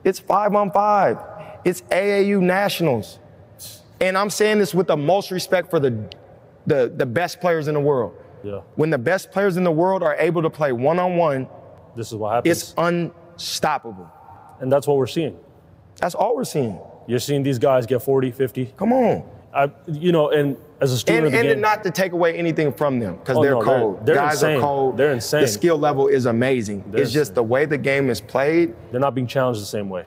It's 0.03 0.19
five 0.19 0.53
on 0.55 0.71
five. 0.71 1.17
It's 1.65 1.81
AAU 1.83 2.41
nationals. 2.41 3.19
And 3.99 4.17
I'm 4.17 4.29
saying 4.29 4.59
this 4.59 4.73
with 4.73 4.87
the 4.87 4.95
most 4.97 5.31
respect 5.31 5.69
for 5.69 5.79
the, 5.79 5.97
the, 6.65 6.93
the 6.95 7.05
best 7.05 7.39
players 7.41 7.67
in 7.67 7.73
the 7.73 7.79
world. 7.79 8.15
Yeah. 8.43 8.61
When 8.75 8.89
the 8.89 8.97
best 8.97 9.31
players 9.31 9.57
in 9.57 9.63
the 9.63 9.71
world 9.71 10.03
are 10.03 10.15
able 10.15 10.41
to 10.43 10.49
play 10.49 10.71
one 10.71 10.99
on 10.99 11.17
one, 11.17 11.47
This 11.95 12.07
is 12.11 12.15
what 12.15 12.35
happens. 12.35 12.57
it's 12.61 12.73
unstoppable. 12.77 14.09
and 14.59 14.71
that's 14.71 14.85
what 14.87 14.97
we're 14.97 15.07
seeing. 15.07 15.37
That's 15.99 16.13
all 16.15 16.35
we're 16.35 16.43
seeing. 16.43 16.79
You're 17.07 17.19
seeing 17.19 17.41
these 17.43 17.57
guys 17.59 17.85
get 17.85 18.01
40, 18.01 18.31
50. 18.31 18.73
Come 18.77 18.93
on. 18.93 19.23
I, 19.53 19.71
you 19.87 20.11
know, 20.11 20.29
and 20.29 20.55
as 20.81 20.91
a 20.91 20.97
student 20.97 21.17
And, 21.17 21.25
of 21.27 21.31
the 21.31 21.39
and 21.39 21.47
game, 21.47 21.61
not 21.61 21.83
to 21.83 21.89
take 21.89 22.11
away 22.11 22.35
anything 22.37 22.71
from 22.73 22.99
them 22.99 23.15
because 23.15 23.37
Oh, 23.37 23.41
they're 23.43 23.53
no, 23.53 23.61
cold. 23.61 24.05
they're 24.05 24.15
Guys 24.15 24.33
insane. 24.43 24.57
are 24.57 24.61
cold. 24.61 24.97
They're 24.97 25.13
insane. 25.13 25.41
The 25.41 25.47
skill 25.47 25.77
level 25.79 26.07
is 26.09 26.25
amazing. 26.27 26.83
They're 26.91 27.01
it's 27.01 27.11
just 27.11 27.33
the 27.33 27.41
way 27.43 27.65
the 27.65 27.77
game 27.77 28.09
is 28.11 28.21
played. 28.21 28.73
they're 28.91 28.99
not 28.99 29.15
being 29.15 29.25
challenged 29.27 29.61
the 29.61 29.65
same 29.65 29.89
way. 29.89 30.03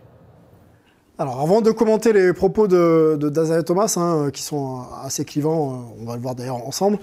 Alors, 1.19 1.41
avant 1.41 1.61
de 1.61 1.71
commenter 1.73 2.13
les 2.15 2.33
propos 2.33 2.67
de, 2.67 3.17
de 3.21 3.63
Thomas, 3.63 3.95
hein, 3.99 4.31
qui 4.33 4.43
sont 4.43 4.85
assez 5.05 5.25
clivants, 5.25 5.73
euh, 5.73 6.01
on 6.03 6.07
va 6.07 6.15
le 6.17 6.23
voir 6.23 6.35
d'ailleurs 6.35 6.67
ensemble, 6.67 6.99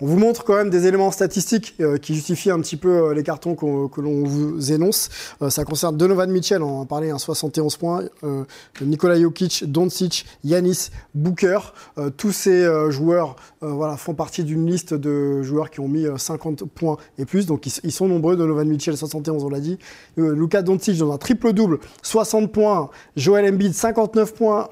on 0.00 0.06
vous 0.06 0.18
montre 0.18 0.44
quand 0.44 0.54
même 0.54 0.70
des 0.70 0.86
éléments 0.86 1.10
statistiques 1.10 1.74
euh, 1.80 1.98
qui 1.98 2.14
justifient 2.14 2.50
un 2.50 2.60
petit 2.60 2.76
peu 2.76 2.88
euh, 3.10 3.14
les 3.14 3.22
cartons 3.22 3.54
qu'on- 3.54 3.88
que 3.88 4.00
l'on 4.00 4.24
vous 4.24 4.72
énonce. 4.72 5.08
Euh, 5.42 5.50
ça 5.50 5.64
concerne 5.64 5.96
Donovan 5.96 6.30
Mitchell, 6.30 6.62
on 6.62 6.80
en 6.80 6.82
a 6.82 6.86
parlé, 6.86 7.10
hein, 7.10 7.18
71 7.18 7.76
points, 7.76 8.02
euh, 8.24 8.44
Nikola 8.80 9.20
Jokic, 9.20 9.64
Doncic, 9.70 10.26
Yanis, 10.44 10.88
Booker. 11.14 11.58
Euh, 11.98 12.10
tous 12.10 12.32
ces 12.32 12.64
euh, 12.64 12.90
joueurs 12.90 13.36
euh, 13.62 13.68
voilà, 13.70 13.96
font 13.96 14.14
partie 14.14 14.44
d'une 14.44 14.66
liste 14.66 14.94
de 14.94 15.42
joueurs 15.42 15.70
qui 15.70 15.80
ont 15.80 15.88
mis 15.88 16.06
euh, 16.06 16.16
50 16.16 16.64
points 16.64 16.96
et 17.18 17.24
plus, 17.24 17.46
donc 17.46 17.66
ils, 17.66 17.92
sont 17.92 18.08
nombreux. 18.08 18.36
Donovan 18.36 18.66
Mitchell, 18.68 18.96
71, 18.96 19.44
on 19.44 19.48
l'a 19.50 19.60
dit. 19.60 19.78
Euh, 20.18 20.34
Luka 20.34 20.62
Doncic 20.62 20.96
dans 20.98 21.12
un 21.12 21.18
triple-double, 21.18 21.78
60 22.02 22.50
points. 22.52 22.90
Joel 23.16 23.52
Embiid, 23.52 23.74
59 23.74 24.34
points. 24.34 24.68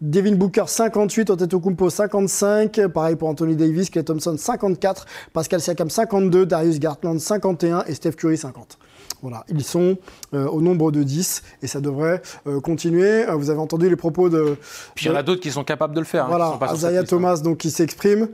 Devin 0.00 0.36
Booker 0.36 0.64
58, 0.66 1.30
Antetokounmpo 1.30 1.90
55, 1.90 2.86
pareil 2.88 3.16
pour 3.16 3.28
Anthony 3.28 3.56
Davis, 3.56 3.90
Clay 3.90 4.04
Thompson 4.04 4.36
54, 4.36 5.06
Pascal 5.32 5.60
Siakam 5.60 5.90
52, 5.90 6.46
Darius 6.46 6.78
Garland 6.78 7.18
51 7.18 7.84
et 7.86 7.94
Steph 7.94 8.12
Curry 8.12 8.36
50. 8.36 8.78
Voilà, 9.22 9.44
ils 9.48 9.64
sont 9.64 9.96
euh, 10.34 10.46
au 10.46 10.60
nombre 10.60 10.92
de 10.92 11.02
10 11.02 11.42
et 11.62 11.66
ça 11.66 11.80
devrait 11.80 12.22
euh, 12.46 12.60
continuer. 12.60 13.28
Euh, 13.28 13.34
vous 13.34 13.50
avez 13.50 13.58
entendu 13.58 13.88
les 13.90 13.96
propos 13.96 14.28
de, 14.28 14.56
Puis 14.94 15.06
il 15.06 15.08
y 15.08 15.10
en 15.12 15.16
a 15.16 15.24
d'autres 15.24 15.40
qui 15.40 15.50
sont 15.50 15.64
capables 15.64 15.94
de 15.94 16.00
le 16.00 16.06
faire. 16.06 16.26
hein, 16.26 16.56
voilà, 16.56 16.74
Isaiah 16.74 17.00
hein. 17.00 17.04
Thomas 17.04 17.38
donc 17.38 17.58
qui 17.58 17.72
s'exprime. 17.72 18.28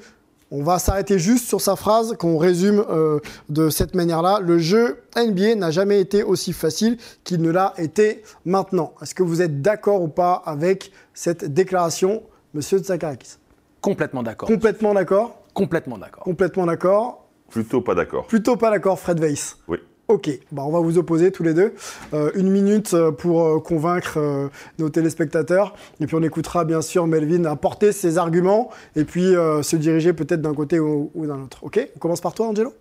On 0.56 0.62
va 0.62 0.78
s'arrêter 0.78 1.18
juste 1.18 1.48
sur 1.48 1.60
sa 1.60 1.74
phrase 1.74 2.14
qu'on 2.16 2.38
résume 2.38 2.84
euh, 2.88 3.18
de 3.48 3.70
cette 3.70 3.96
manière-là. 3.96 4.38
Le 4.40 4.58
jeu 4.60 5.02
NBA 5.16 5.56
n'a 5.56 5.72
jamais 5.72 6.00
été 6.00 6.22
aussi 6.22 6.52
facile 6.52 6.96
qu'il 7.24 7.42
ne 7.42 7.50
l'a 7.50 7.74
été 7.76 8.22
maintenant. 8.44 8.94
Est-ce 9.02 9.16
que 9.16 9.24
vous 9.24 9.42
êtes 9.42 9.62
d'accord 9.62 10.00
ou 10.00 10.06
pas 10.06 10.34
avec 10.46 10.92
cette 11.12 11.52
déclaration, 11.52 12.22
Monsieur 12.54 12.78
Tsakarakis 12.78 13.38
Complètement 13.80 14.22
d'accord. 14.22 14.48
Complètement 14.48 14.94
d'accord? 14.94 15.42
Complètement 15.54 15.98
d'accord. 15.98 16.22
Complètement 16.22 16.66
d'accord 16.66 17.26
Plutôt 17.50 17.80
pas 17.80 17.96
d'accord. 17.96 18.28
Plutôt 18.28 18.56
pas 18.56 18.70
d'accord, 18.70 19.00
Fred 19.00 19.18
Weiss? 19.18 19.56
Oui. 19.66 19.78
Ok, 20.08 20.28
bah 20.52 20.62
on 20.66 20.70
va 20.70 20.80
vous 20.80 20.98
opposer 20.98 21.32
tous 21.32 21.42
les 21.42 21.54
deux. 21.54 21.72
Euh, 22.12 22.30
une 22.34 22.50
minute 22.50 22.92
euh, 22.92 23.10
pour 23.10 23.42
euh, 23.42 23.58
convaincre 23.58 24.18
euh, 24.18 24.48
nos 24.78 24.90
téléspectateurs. 24.90 25.74
Et 25.98 26.06
puis 26.06 26.14
on 26.14 26.22
écoutera 26.22 26.66
bien 26.66 26.82
sûr 26.82 27.06
Melvin 27.06 27.46
apporter 27.46 27.90
ses 27.90 28.18
arguments 28.18 28.68
et 28.96 29.04
puis 29.04 29.32
se 29.62 29.76
diriger 29.76 30.12
peut-être 30.12 30.42
d'un 30.42 30.54
côté 30.54 30.78
ou, 30.78 31.10
ou 31.14 31.26
d'un 31.26 31.40
autre. 31.40 31.58
Ok 31.62 31.88
On 31.96 31.98
commence 31.98 32.20
par 32.20 32.34
toi, 32.34 32.48
Angelo 32.48 32.74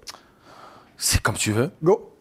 C'est 0.98 1.22
comme 1.22 1.36
tu 1.36 1.54
veux. 1.54 1.70
Go 1.82 2.12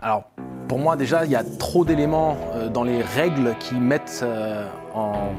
Alors, 0.00 0.24
pour 0.66 0.78
moi, 0.78 0.96
déjà, 0.96 1.24
il 1.24 1.30
y 1.30 1.36
a 1.36 1.44
trop 1.44 1.84
d'éléments 1.84 2.36
dans 2.72 2.82
les 2.82 3.02
règles 3.02 3.54
qui 3.60 3.74
mettent 3.76 4.24
en 4.94 5.30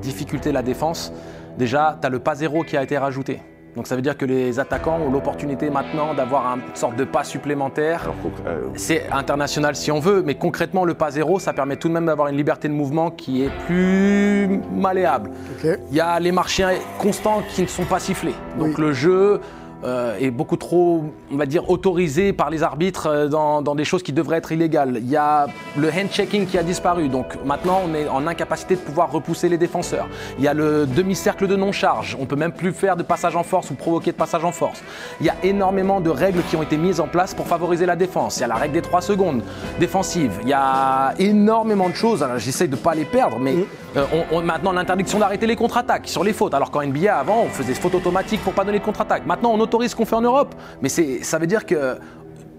difficulté 0.00 0.52
la 0.52 0.62
défense. 0.62 1.12
Déjà, 1.58 1.98
tu 2.00 2.06
as 2.06 2.10
le 2.10 2.20
pas 2.20 2.34
zéro 2.36 2.62
qui 2.62 2.76
a 2.76 2.82
été 2.82 2.96
rajouté. 2.96 3.40
Donc 3.80 3.86
ça 3.86 3.96
veut 3.96 4.02
dire 4.02 4.18
que 4.18 4.26
les 4.26 4.60
attaquants 4.60 4.98
ont 5.00 5.10
l'opportunité 5.10 5.70
maintenant 5.70 6.12
d'avoir 6.12 6.44
une 6.54 6.60
sorte 6.76 6.96
de 6.96 7.04
pas 7.04 7.24
supplémentaire. 7.24 8.10
Euh, 8.46 8.64
C'est 8.74 9.08
international 9.10 9.74
si 9.74 9.90
on 9.90 10.00
veut, 10.00 10.22
mais 10.22 10.34
concrètement, 10.34 10.84
le 10.84 10.92
pas 10.92 11.10
zéro, 11.10 11.38
ça 11.38 11.54
permet 11.54 11.76
tout 11.76 11.88
de 11.88 11.94
même 11.94 12.04
d'avoir 12.04 12.28
une 12.28 12.36
liberté 12.36 12.68
de 12.68 12.74
mouvement 12.74 13.10
qui 13.10 13.42
est 13.42 13.48
plus 13.66 14.60
malléable. 14.70 15.30
Il 15.64 15.96
y 15.96 16.00
a 16.02 16.20
les 16.20 16.30
marchés 16.30 16.66
constants 16.98 17.40
qui 17.54 17.62
ne 17.62 17.68
sont 17.68 17.86
pas 17.86 18.00
sifflés. 18.00 18.34
Donc 18.58 18.76
Oui. 18.76 18.84
le 18.84 18.92
jeu 18.92 19.40
euh, 19.84 20.16
est 20.18 20.30
beaucoup 20.30 20.56
trop, 20.56 21.04
on 21.32 21.36
va 21.36 21.46
dire, 21.46 21.70
autorisé 21.70 22.32
par 22.32 22.50
les 22.50 22.62
arbitres 22.62 23.06
euh, 23.06 23.28
dans, 23.28 23.62
dans 23.62 23.74
des 23.74 23.84
choses 23.84 24.02
qui 24.02 24.12
devraient 24.12 24.38
être 24.38 24.52
illégales. 24.52 24.98
Il 25.00 25.08
y 25.08 25.16
a 25.16 25.46
le 25.76 25.88
hand-checking 25.88 26.46
qui 26.46 26.58
a 26.58 26.62
disparu. 26.62 27.08
Donc 27.08 27.36
maintenant, 27.44 27.80
on 27.88 27.94
est 27.94 28.08
en 28.08 28.26
incapacité 28.26 28.74
de 28.76 28.80
pouvoir 28.80 29.10
repousser 29.10 29.48
les 29.48 29.58
défenseurs. 29.58 30.08
Il 30.38 30.44
y 30.44 30.48
a 30.48 30.54
le 30.54 30.86
demi-cercle 30.86 31.46
de 31.46 31.56
non-charge. 31.56 32.16
On 32.20 32.26
peut 32.26 32.36
même 32.36 32.52
plus 32.52 32.72
faire 32.72 32.96
de 32.96 33.02
passage 33.02 33.36
en 33.36 33.42
force 33.42 33.70
ou 33.70 33.74
provoquer 33.74 34.12
de 34.12 34.16
passage 34.16 34.44
en 34.44 34.52
force. 34.52 34.82
Il 35.20 35.26
y 35.26 35.30
a 35.30 35.36
énormément 35.42 36.00
de 36.00 36.10
règles 36.10 36.42
qui 36.48 36.56
ont 36.56 36.62
été 36.62 36.76
mises 36.76 37.00
en 37.00 37.06
place 37.08 37.34
pour 37.34 37.46
favoriser 37.46 37.86
la 37.86 37.96
défense. 37.96 38.36
Il 38.38 38.40
y 38.40 38.44
a 38.44 38.48
la 38.48 38.54
règle 38.56 38.74
des 38.74 38.82
3 38.82 39.00
secondes 39.00 39.42
défensive. 39.78 40.32
Il 40.42 40.48
y 40.48 40.52
a 40.52 41.14
énormément 41.18 41.88
de 41.88 41.94
choses. 41.94 42.22
Alors, 42.22 42.38
J'essaie 42.38 42.66
de 42.66 42.76
ne 42.76 42.80
pas 42.80 42.94
les 42.94 43.04
perdre, 43.04 43.38
mais 43.38 43.54
euh, 43.96 44.04
on, 44.32 44.36
on- 44.38 44.42
maintenant 44.42 44.72
l'interdiction 44.72 45.18
d'arrêter 45.18 45.46
les 45.46 45.56
contre-attaques 45.56 46.08
sur 46.08 46.24
les 46.24 46.32
fautes. 46.32 46.54
Alors 46.54 46.70
qu'en 46.70 46.82
NBA 46.84 47.14
avant, 47.16 47.42
on 47.44 47.48
faisait 47.48 47.74
faute 47.74 47.94
automatique 47.94 48.42
pour 48.42 48.52
pas 48.52 48.64
donner 48.64 48.78
de 48.78 48.84
contre-attaque. 48.84 49.26
Maintenant, 49.26 49.50
on 49.52 49.60
autorise 49.70 49.92
ce 49.92 49.96
qu'on 49.96 50.04
fait 50.04 50.16
en 50.16 50.20
Europe. 50.22 50.54
Mais 50.82 50.88
c'est- 50.88 51.22
ça 51.22 51.38
veut 51.38 51.46
dire 51.46 51.64
que 51.64 51.96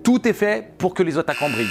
tout 0.04 0.28
est 0.28 0.34
fait 0.34 0.72
pour 0.78 0.94
que 0.94 1.04
les 1.04 1.18
attaquants 1.18 1.50
brillent. 1.50 1.68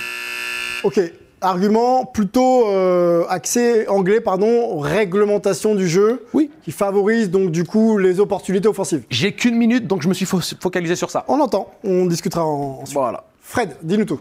Ok. 0.84 1.00
Argument 1.42 2.04
plutôt 2.04 2.66
euh, 2.68 3.24
axé 3.30 3.88
anglais, 3.88 4.20
pardon, 4.20 4.78
réglementation 4.78 5.74
du 5.74 5.88
jeu. 5.88 6.26
Oui. 6.34 6.50
Qui 6.62 6.70
favorise 6.70 7.30
donc 7.30 7.50
du 7.50 7.64
coup 7.64 7.96
les 7.96 8.20
opportunités 8.20 8.68
offensives. 8.68 9.04
J'ai 9.08 9.32
qu'une 9.32 9.56
minute, 9.56 9.86
donc 9.86 10.02
je 10.02 10.08
me 10.08 10.12
suis 10.14 10.26
fo- 10.26 10.54
focalisé 10.60 10.96
sur 10.96 11.10
ça. 11.10 11.24
On 11.28 11.40
entend, 11.40 11.70
on 11.82 12.04
discutera 12.04 12.44
en- 12.44 12.80
ensuite. 12.82 12.92
Voilà. 12.98 13.24
Fred, 13.40 13.70
dis-nous 13.82 14.04
tout. 14.04 14.20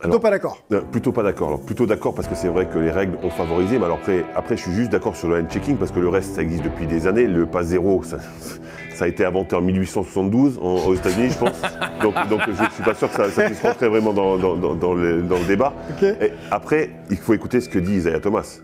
Plutôt 0.00 0.18
pas 0.20 0.30
d'accord. 0.30 0.58
Euh, 0.72 0.80
Plutôt 0.80 1.12
pas 1.12 1.22
d'accord. 1.24 1.48
Alors, 1.48 1.60
plutôt 1.60 1.86
d'accord 1.86 2.12
parce 2.14 2.26
que 2.28 2.34
c'est 2.36 2.48
vrai 2.48 2.66
que 2.66 2.78
les 2.78 2.90
règles 2.90 3.16
ont 3.22 3.30
favorisé, 3.30 3.78
mais 3.78 3.84
alors 3.84 3.98
après, 3.98 4.24
après 4.36 4.56
je 4.56 4.62
suis 4.62 4.72
juste 4.72 4.90
d'accord 4.90 5.14
sur 5.16 5.28
le 5.28 5.36
hand-checking 5.38 5.76
parce 5.76 5.90
que 5.92 6.00
le 6.00 6.08
reste, 6.08 6.34
ça 6.34 6.42
existe 6.42 6.62
depuis 6.64 6.86
des 6.86 7.06
années. 7.08 7.26
Le 7.26 7.46
pas 7.46 7.62
zéro, 7.64 8.02
ça, 8.04 8.18
ça 9.02 9.06
a 9.06 9.08
été 9.08 9.24
inventé 9.24 9.56
en 9.56 9.60
1872 9.62 10.60
en- 10.62 10.76
aux 10.86 10.94
États-Unis, 10.94 11.30
je 11.30 11.38
pense. 11.38 11.60
donc, 12.02 12.14
donc 12.28 12.40
je 12.46 12.52
suis 12.72 12.84
pas 12.84 12.94
sûr 12.94 13.10
que 13.10 13.16
ça, 13.16 13.28
ça 13.30 13.42
puisse 13.46 13.60
rentrer 13.60 13.88
vraiment 13.88 14.12
dans, 14.12 14.36
dans- 14.36 14.54
dans- 14.54 14.74
dans 14.76 14.94
le, 14.94 15.24
débat. 15.48 15.72
Et 16.00 16.30
après, 16.52 16.90
il 17.10 17.16
faut 17.16 17.34
écouter 17.34 17.60
ce 17.60 17.68
que 17.68 17.80
dit 17.80 17.94
Isaiah 17.94 18.20
Thomas. 18.20 18.60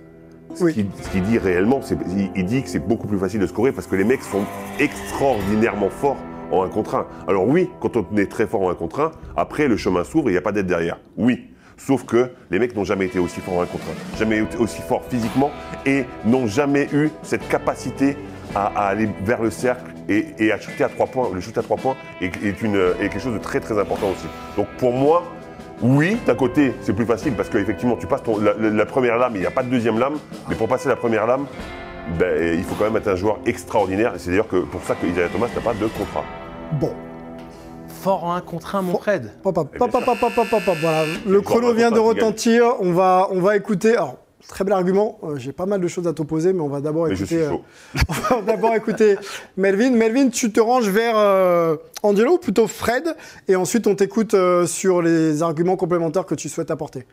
Ce 0.54 0.62
Oui. 0.62 0.86
qu'il 1.12 1.22
dit 1.22 1.38
réellement, 1.38 1.80
c'est 1.82 1.98
il, 2.16 2.30
il 2.36 2.44
dit 2.44 2.62
que 2.62 2.68
c'est 2.68 2.78
beaucoup 2.78 3.08
plus 3.08 3.18
facile 3.18 3.40
de 3.40 3.48
scorer 3.48 3.72
parce 3.72 3.88
que 3.88 3.96
les 3.96 4.04
mecs 4.04 4.22
sont 4.22 4.44
extraordinairement 4.78 5.90
forts 5.90 6.16
en 6.52 6.62
un 6.62 6.68
contre 6.68 6.94
un. 6.94 7.06
Alors 7.26 7.48
oui, 7.48 7.68
quand 7.80 7.96
on 7.96 8.06
est 8.16 8.30
très 8.30 8.46
fort 8.46 8.62
en 8.62 8.70
un 8.70 8.74
contre 8.76 9.00
un, 9.00 9.10
après 9.36 9.66
le 9.66 9.76
chemin 9.76 10.04
s'ouvre 10.04 10.28
et 10.28 10.30
il 10.30 10.34
n'y 10.34 10.38
a 10.38 10.42
pas 10.42 10.52
d'aide 10.52 10.66
derrière. 10.66 11.00
Oui. 11.16 11.48
Sauf 11.76 12.04
que 12.04 12.30
les 12.52 12.60
mecs 12.60 12.76
n'ont 12.76 12.84
jamais 12.84 13.06
été 13.06 13.18
aussi 13.18 13.40
forts 13.40 13.58
en 13.58 13.62
un 13.62 13.66
contre 13.66 13.84
un, 13.90 14.18
jamais 14.18 14.38
été 14.38 14.56
aussi 14.56 14.82
forts 14.82 15.02
physiquement 15.08 15.50
et 15.84 16.04
n'ont 16.24 16.46
jamais 16.46 16.88
eu 16.92 17.10
cette 17.22 17.46
capacité 17.48 18.16
à, 18.54 18.66
à 18.66 18.86
aller 18.88 19.08
vers 19.24 19.42
le 19.42 19.50
cercle 19.50 19.90
et, 20.08 20.26
et 20.38 20.52
à 20.52 20.58
shooter 20.60 20.84
à 20.84 20.88
trois 20.88 21.06
points. 21.06 21.28
Le 21.32 21.40
shoot 21.40 21.56
à 21.58 21.62
trois 21.62 21.76
points 21.76 21.96
est, 22.20 22.26
est 22.44 22.62
une, 22.62 22.76
est 23.00 23.08
quelque 23.08 23.20
chose 23.20 23.34
de 23.34 23.38
très 23.38 23.60
très 23.60 23.78
important 23.78 24.08
aussi. 24.10 24.26
Donc 24.56 24.66
pour 24.78 24.92
moi, 24.92 25.24
oui, 25.80 26.16
d'un 26.26 26.34
côté, 26.34 26.74
c'est 26.82 26.92
plus 26.92 27.06
facile 27.06 27.34
parce 27.34 27.48
qu'effectivement, 27.48 27.96
tu 27.96 28.06
passes 28.06 28.22
ton- 28.24 28.38
la, 28.38 28.52
la- 28.54 28.70
la 28.70 28.86
première 28.86 29.16
lame, 29.16 29.32
il 29.36 29.40
n'y 29.40 29.46
a 29.46 29.50
pas 29.52 29.62
de 29.62 29.68
deuxième 29.70 29.98
lame, 29.98 30.14
mais 30.48 30.54
pour 30.56 30.66
passer 30.68 30.88
la 30.88 30.96
première 30.96 31.26
lame, 31.26 31.46
ben, 32.18 32.54
il 32.58 32.64
faut 32.64 32.74
quand 32.74 32.84
même 32.84 32.96
être 32.96 33.08
un 33.08 33.16
joueur 33.16 33.38
extraordinaire. 33.46 34.14
Et 34.14 34.18
c'est 34.18 34.30
d'ailleurs 34.30 34.48
que 34.48 34.56
pour 34.56 34.82
ça 34.82 34.94
que 34.94 35.06
Isaiah 35.06 35.28
Thomas 35.28 35.46
n'a 35.54 35.60
pas 35.60 35.74
de 35.74 35.86
contrat. 35.86 36.24
Bon. 36.72 36.92
Fort 38.02 38.24
en 38.24 38.34
un 38.34 38.40
contre 38.40 38.76
un, 38.76 38.82
mon 38.82 38.96
Fred. 38.98 39.30
Pop, 39.42 39.54
pop, 39.54 39.68
pop, 39.70 40.76
Voilà, 40.80 41.04
le 41.26 41.40
chrono 41.40 41.72
vient 41.74 41.90
de 41.90 41.98
retentir. 41.98 42.64
On 42.80 42.92
va, 42.92 43.28
on 43.30 43.40
va 43.40 43.56
écouter. 43.56 43.96
Alors, 43.96 44.16
très 44.46 44.64
bel 44.64 44.72
argument. 44.74 45.18
Euh, 45.24 45.36
J'ai 45.36 45.52
pas 45.52 45.66
mal 45.66 45.80
de 45.80 45.88
choses 45.88 46.06
à 46.06 46.12
t'opposer, 46.12 46.52
mais 46.52 46.60
on 46.60 46.68
va 46.68 46.80
d'abord 46.80 47.06
Mais 47.08 47.16
je 47.16 47.24
écouter. 47.24 47.40
suis 47.42 47.48
chaud. 47.48 47.64
euh, 47.96 47.98
on 48.30 48.36
va 48.36 48.42
d'abord 48.42 48.74
écouter 48.74 49.16
Melvin. 49.56 49.90
Melvin, 49.90 50.28
tu 50.28 50.52
te 50.52 50.60
ranges 50.60 50.88
vers 50.88 51.16
euh, 51.18 51.76
Angelo 52.02 52.34
ou 52.34 52.38
plutôt 52.38 52.66
Fred, 52.66 53.14
et 53.48 53.56
ensuite 53.56 53.86
on 53.86 53.94
t'écoute 53.94 54.34
euh, 54.34 54.66
sur 54.66 55.02
les 55.02 55.42
arguments 55.42 55.76
complémentaires 55.76 56.26
que 56.26 56.34
tu 56.34 56.48
souhaites 56.48 56.70
apporter. 56.70 57.04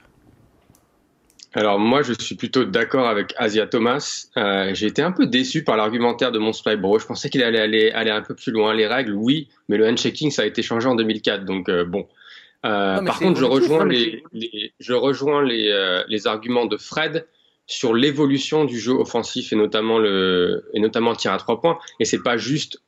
Alors 1.57 1.79
moi, 1.79 2.01
je 2.01 2.11
suis 2.19 2.35
plutôt 2.35 2.65
d'accord 2.65 3.07
avec 3.07 3.33
Asia 3.37 3.65
Thomas. 3.65 4.25
Euh, 4.35 4.71
J'ai 4.73 4.87
été 4.87 5.01
un 5.01 5.13
peu 5.13 5.25
déçu 5.25 5.63
par 5.63 5.77
l'argumentaire 5.77 6.33
de 6.33 6.37
mon 6.37 6.51
Bro. 6.77 6.99
Je 6.99 7.05
pensais 7.05 7.29
qu'il 7.29 7.43
allait 7.43 7.61
aller, 7.61 7.91
aller 7.91 8.11
un 8.11 8.21
peu 8.21 8.35
plus 8.35 8.51
loin. 8.51 8.73
Les 8.73 8.87
règles, 8.87 9.13
oui, 9.13 9.47
mais 9.69 9.77
le 9.77 9.87
handchecking, 9.87 10.31
ça 10.31 10.41
a 10.41 10.45
été 10.45 10.61
changé 10.61 10.89
en 10.89 10.95
2004. 10.95 11.45
Donc 11.45 11.69
euh, 11.69 11.85
bon. 11.85 12.05
Euh, 12.65 12.95
Non, 12.99 13.05
par 13.05 13.19
contre, 13.19 13.39
je 13.39 13.45
rejoins 13.45 13.85
les, 13.85 14.23
les- 14.33 14.73
je 14.79 14.93
rejoins 14.93 15.43
les, 15.43 15.69
euh, 15.69 16.03
les 16.07 16.27
arguments 16.27 16.65
de 16.65 16.77
Fred 16.77 17.27
sur 17.67 17.93
l'évolution 17.93 18.65
du 18.65 18.79
jeu 18.79 18.91
offensif 18.93 19.53
et 19.53 19.55
notamment 19.55 19.97
le 19.99 20.69
et 20.73 20.79
notamment 20.79 21.11
le 21.11 21.15
tir 21.17 21.31
à 21.31 21.37
trois 21.37 21.61
points. 21.61 21.77
Et 21.99 22.05
c'est 22.05 22.21
pas 22.21 22.37
juste 22.37 22.81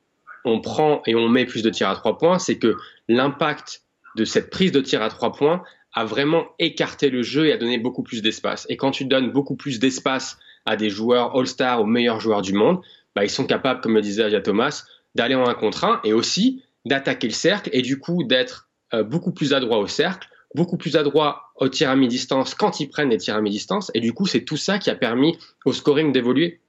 on 0.44 0.60
prend 0.60 1.02
et 1.06 1.14
on 1.14 1.28
met 1.28 1.46
plus 1.46 1.62
de 1.62 1.70
tirs 1.70 1.88
à 1.88 1.94
trois 1.94 2.16
points, 2.16 2.38
c'est 2.38 2.58
que 2.58 2.76
l'impact 3.08 3.82
de 4.16 4.24
cette 4.24 4.50
prise 4.50 4.72
de 4.72 4.80
tir 4.80 5.02
à 5.02 5.08
trois 5.10 5.32
points 5.32 5.62
a 5.94 6.04
vraiment 6.04 6.46
écarté 6.58 7.10
le 7.10 7.22
jeu 7.22 7.46
et 7.46 7.52
a 7.52 7.56
donné 7.56 7.78
beaucoup 7.78 8.02
plus 8.02 8.22
d'espace. 8.22 8.66
Et 8.68 8.76
quand 8.76 8.90
tu 8.92 9.04
donnes 9.04 9.30
beaucoup 9.32 9.56
plus 9.56 9.78
d'espace 9.80 10.38
à 10.64 10.76
des 10.76 10.90
joueurs 10.90 11.36
All-Star, 11.36 11.80
aux 11.80 11.86
meilleurs 11.86 12.20
joueurs 12.20 12.42
du 12.42 12.52
monde, 12.52 12.80
bah, 13.16 13.24
ils 13.24 13.30
sont 13.30 13.46
capables, 13.46 13.80
comme 13.80 13.94
le 13.94 14.00
disait 14.00 14.22
Aja 14.24 14.40
Thomas, 14.40 14.84
d'aller 15.14 15.34
en 15.34 15.46
un 15.48 15.54
contre 15.54 15.84
un 15.84 16.00
et 16.04 16.12
aussi 16.12 16.62
d'attaquer 16.84 17.26
le 17.26 17.32
cercle 17.32 17.70
et 17.72 17.82
du 17.82 17.98
coup 17.98 18.22
d'être 18.22 18.67
euh, 18.94 19.02
beaucoup 19.02 19.32
plus 19.32 19.52
adroit 19.54 19.78
au 19.78 19.86
cercle, 19.86 20.28
beaucoup 20.54 20.76
plus 20.76 20.96
adroit 20.96 21.42
au 21.56 21.68
tir 21.68 21.90
à 21.90 21.96
mi-distance 21.96 22.54
quand 22.54 22.80
ils 22.80 22.88
prennent 22.88 23.10
les 23.10 23.18
tirs 23.18 23.34
à 23.36 23.40
mi-distance. 23.40 23.90
Et 23.94 24.00
du 24.00 24.12
coup, 24.12 24.26
c'est 24.26 24.42
tout 24.44 24.56
ça 24.56 24.78
qui 24.78 24.90
a 24.90 24.94
permis 24.94 25.38
au 25.64 25.72
scoring 25.72 26.12
d'évoluer. 26.12 26.60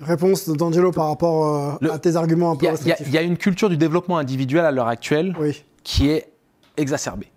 Réponse 0.00 0.48
d'Angelo 0.48 0.92
par 0.92 1.08
rapport 1.08 1.56
euh, 1.56 1.72
Le- 1.80 1.90
à 1.92 1.98
tes 1.98 2.16
arguments 2.16 2.50
un 2.50 2.54
Il 2.54 2.58
peu 2.58 2.66
y, 2.66 2.68
a- 2.68 2.72
il 2.72 2.74
y 2.74 2.74
a- 2.74 2.94
restrictifs. 2.94 3.06
il 3.08 3.14
y 3.14 3.18
a 3.18 3.22
une 3.22 3.38
culture 3.38 3.68
du 3.70 3.76
développement 3.78 4.18
individuel 4.18 4.64
à 4.66 4.70
l'heure 4.70 4.88
actuelle 4.88 5.34
Oui. 5.40 5.62
qui 5.84 6.08
est 6.08 6.30
exacerbée. 6.76 7.28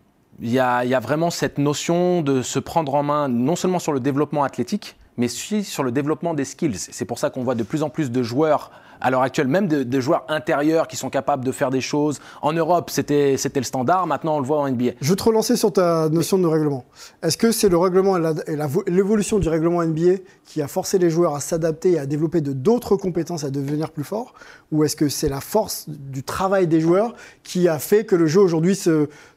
Il 0.41 0.49
y, 0.49 0.60
a, 0.60 0.84
il 0.86 0.89
y 0.89 0.93
a 0.95 0.99
vraiment 0.99 1.29
cette 1.29 1.58
notion 1.58 2.21
de 2.21 2.41
se 2.41 2.60
prendre 2.60 2.95
en 2.95 3.03
main 3.03 3.27
non 3.27 3.55
seulement 3.55 3.79
sur 3.79 3.91
le 3.93 3.99
développement 3.99 4.43
athlétique, 4.43 4.95
mais 5.17 5.25
aussi 5.27 5.63
sur 5.63 5.84
le 5.84 5.91
développement 5.91 6.34
des 6.34 6.45
skills. 6.45 6.77
C'est 6.77 7.05
pour 7.05 7.19
ça 7.19 7.29
qu'on 7.29 7.43
voit 7.43 7.55
de 7.55 7.63
plus 7.63 7.84
en 7.84 7.89
plus 7.89 8.12
de 8.12 8.23
joueurs 8.23 8.71
à 9.01 9.12
l'heure 9.12 9.21
actuelle, 9.21 9.47
même 9.47 9.67
de, 9.67 9.83
de 9.83 9.99
joueurs 9.99 10.25
intérieurs 10.27 10.88
qui 10.88 10.95
sont 10.95 11.09
capables 11.09 11.45
de 11.45 11.51
faire 11.51 11.69
des 11.69 11.81
choses. 11.81 12.19
En 12.41 12.53
Europe, 12.53 12.89
c'était 12.89 13.38
le 13.55 13.63
standard, 13.63 14.07
maintenant 14.07 14.38
on 14.38 14.39
le 14.39 14.45
voit 14.45 14.59
en 14.59 14.69
NBA. 14.69 14.91
Je 15.01 15.09
vais 15.09 15.15
te 15.15 15.23
relancer 15.23 15.55
sur 15.55 15.73
ta 15.73 16.09
notion 16.09 16.38
de 16.38 16.47
règlement. 16.47 16.85
Est-ce 17.21 17.38
que 17.38 17.51
c'est 17.51 17.69
le 17.69 17.77
règlement 17.77 18.17
et 18.17 18.57
l'évolution 18.88 19.39
du 19.39 19.49
règlement 19.49 19.83
NBA 19.83 20.21
qui 20.45 20.62
a 20.62 20.67
forcé 20.67 20.97
les 20.97 21.09
joueurs 21.09 21.35
à 21.35 21.39
s'adapter 21.39 21.93
et 21.93 21.99
à 21.99 22.05
développer 22.05 22.41
d'autres 22.41 22.95
compétences, 22.95 23.43
à 23.43 23.49
devenir 23.49 23.91
plus 23.91 24.03
forts? 24.03 24.33
Ou 24.71 24.83
est-ce 24.83 24.95
que 24.95 25.09
c'est 25.09 25.29
la 25.29 25.41
force 25.41 25.85
du 25.88 26.23
travail 26.23 26.67
des 26.67 26.81
joueurs 26.81 27.13
qui 27.43 27.67
a 27.67 27.79
fait 27.79 28.05
que 28.05 28.15
le 28.15 28.27
jeu 28.27 28.41
aujourd'hui 28.41 28.79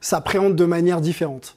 s'appréhende 0.00 0.56
de 0.56 0.64
manière 0.64 1.00
différente? 1.00 1.56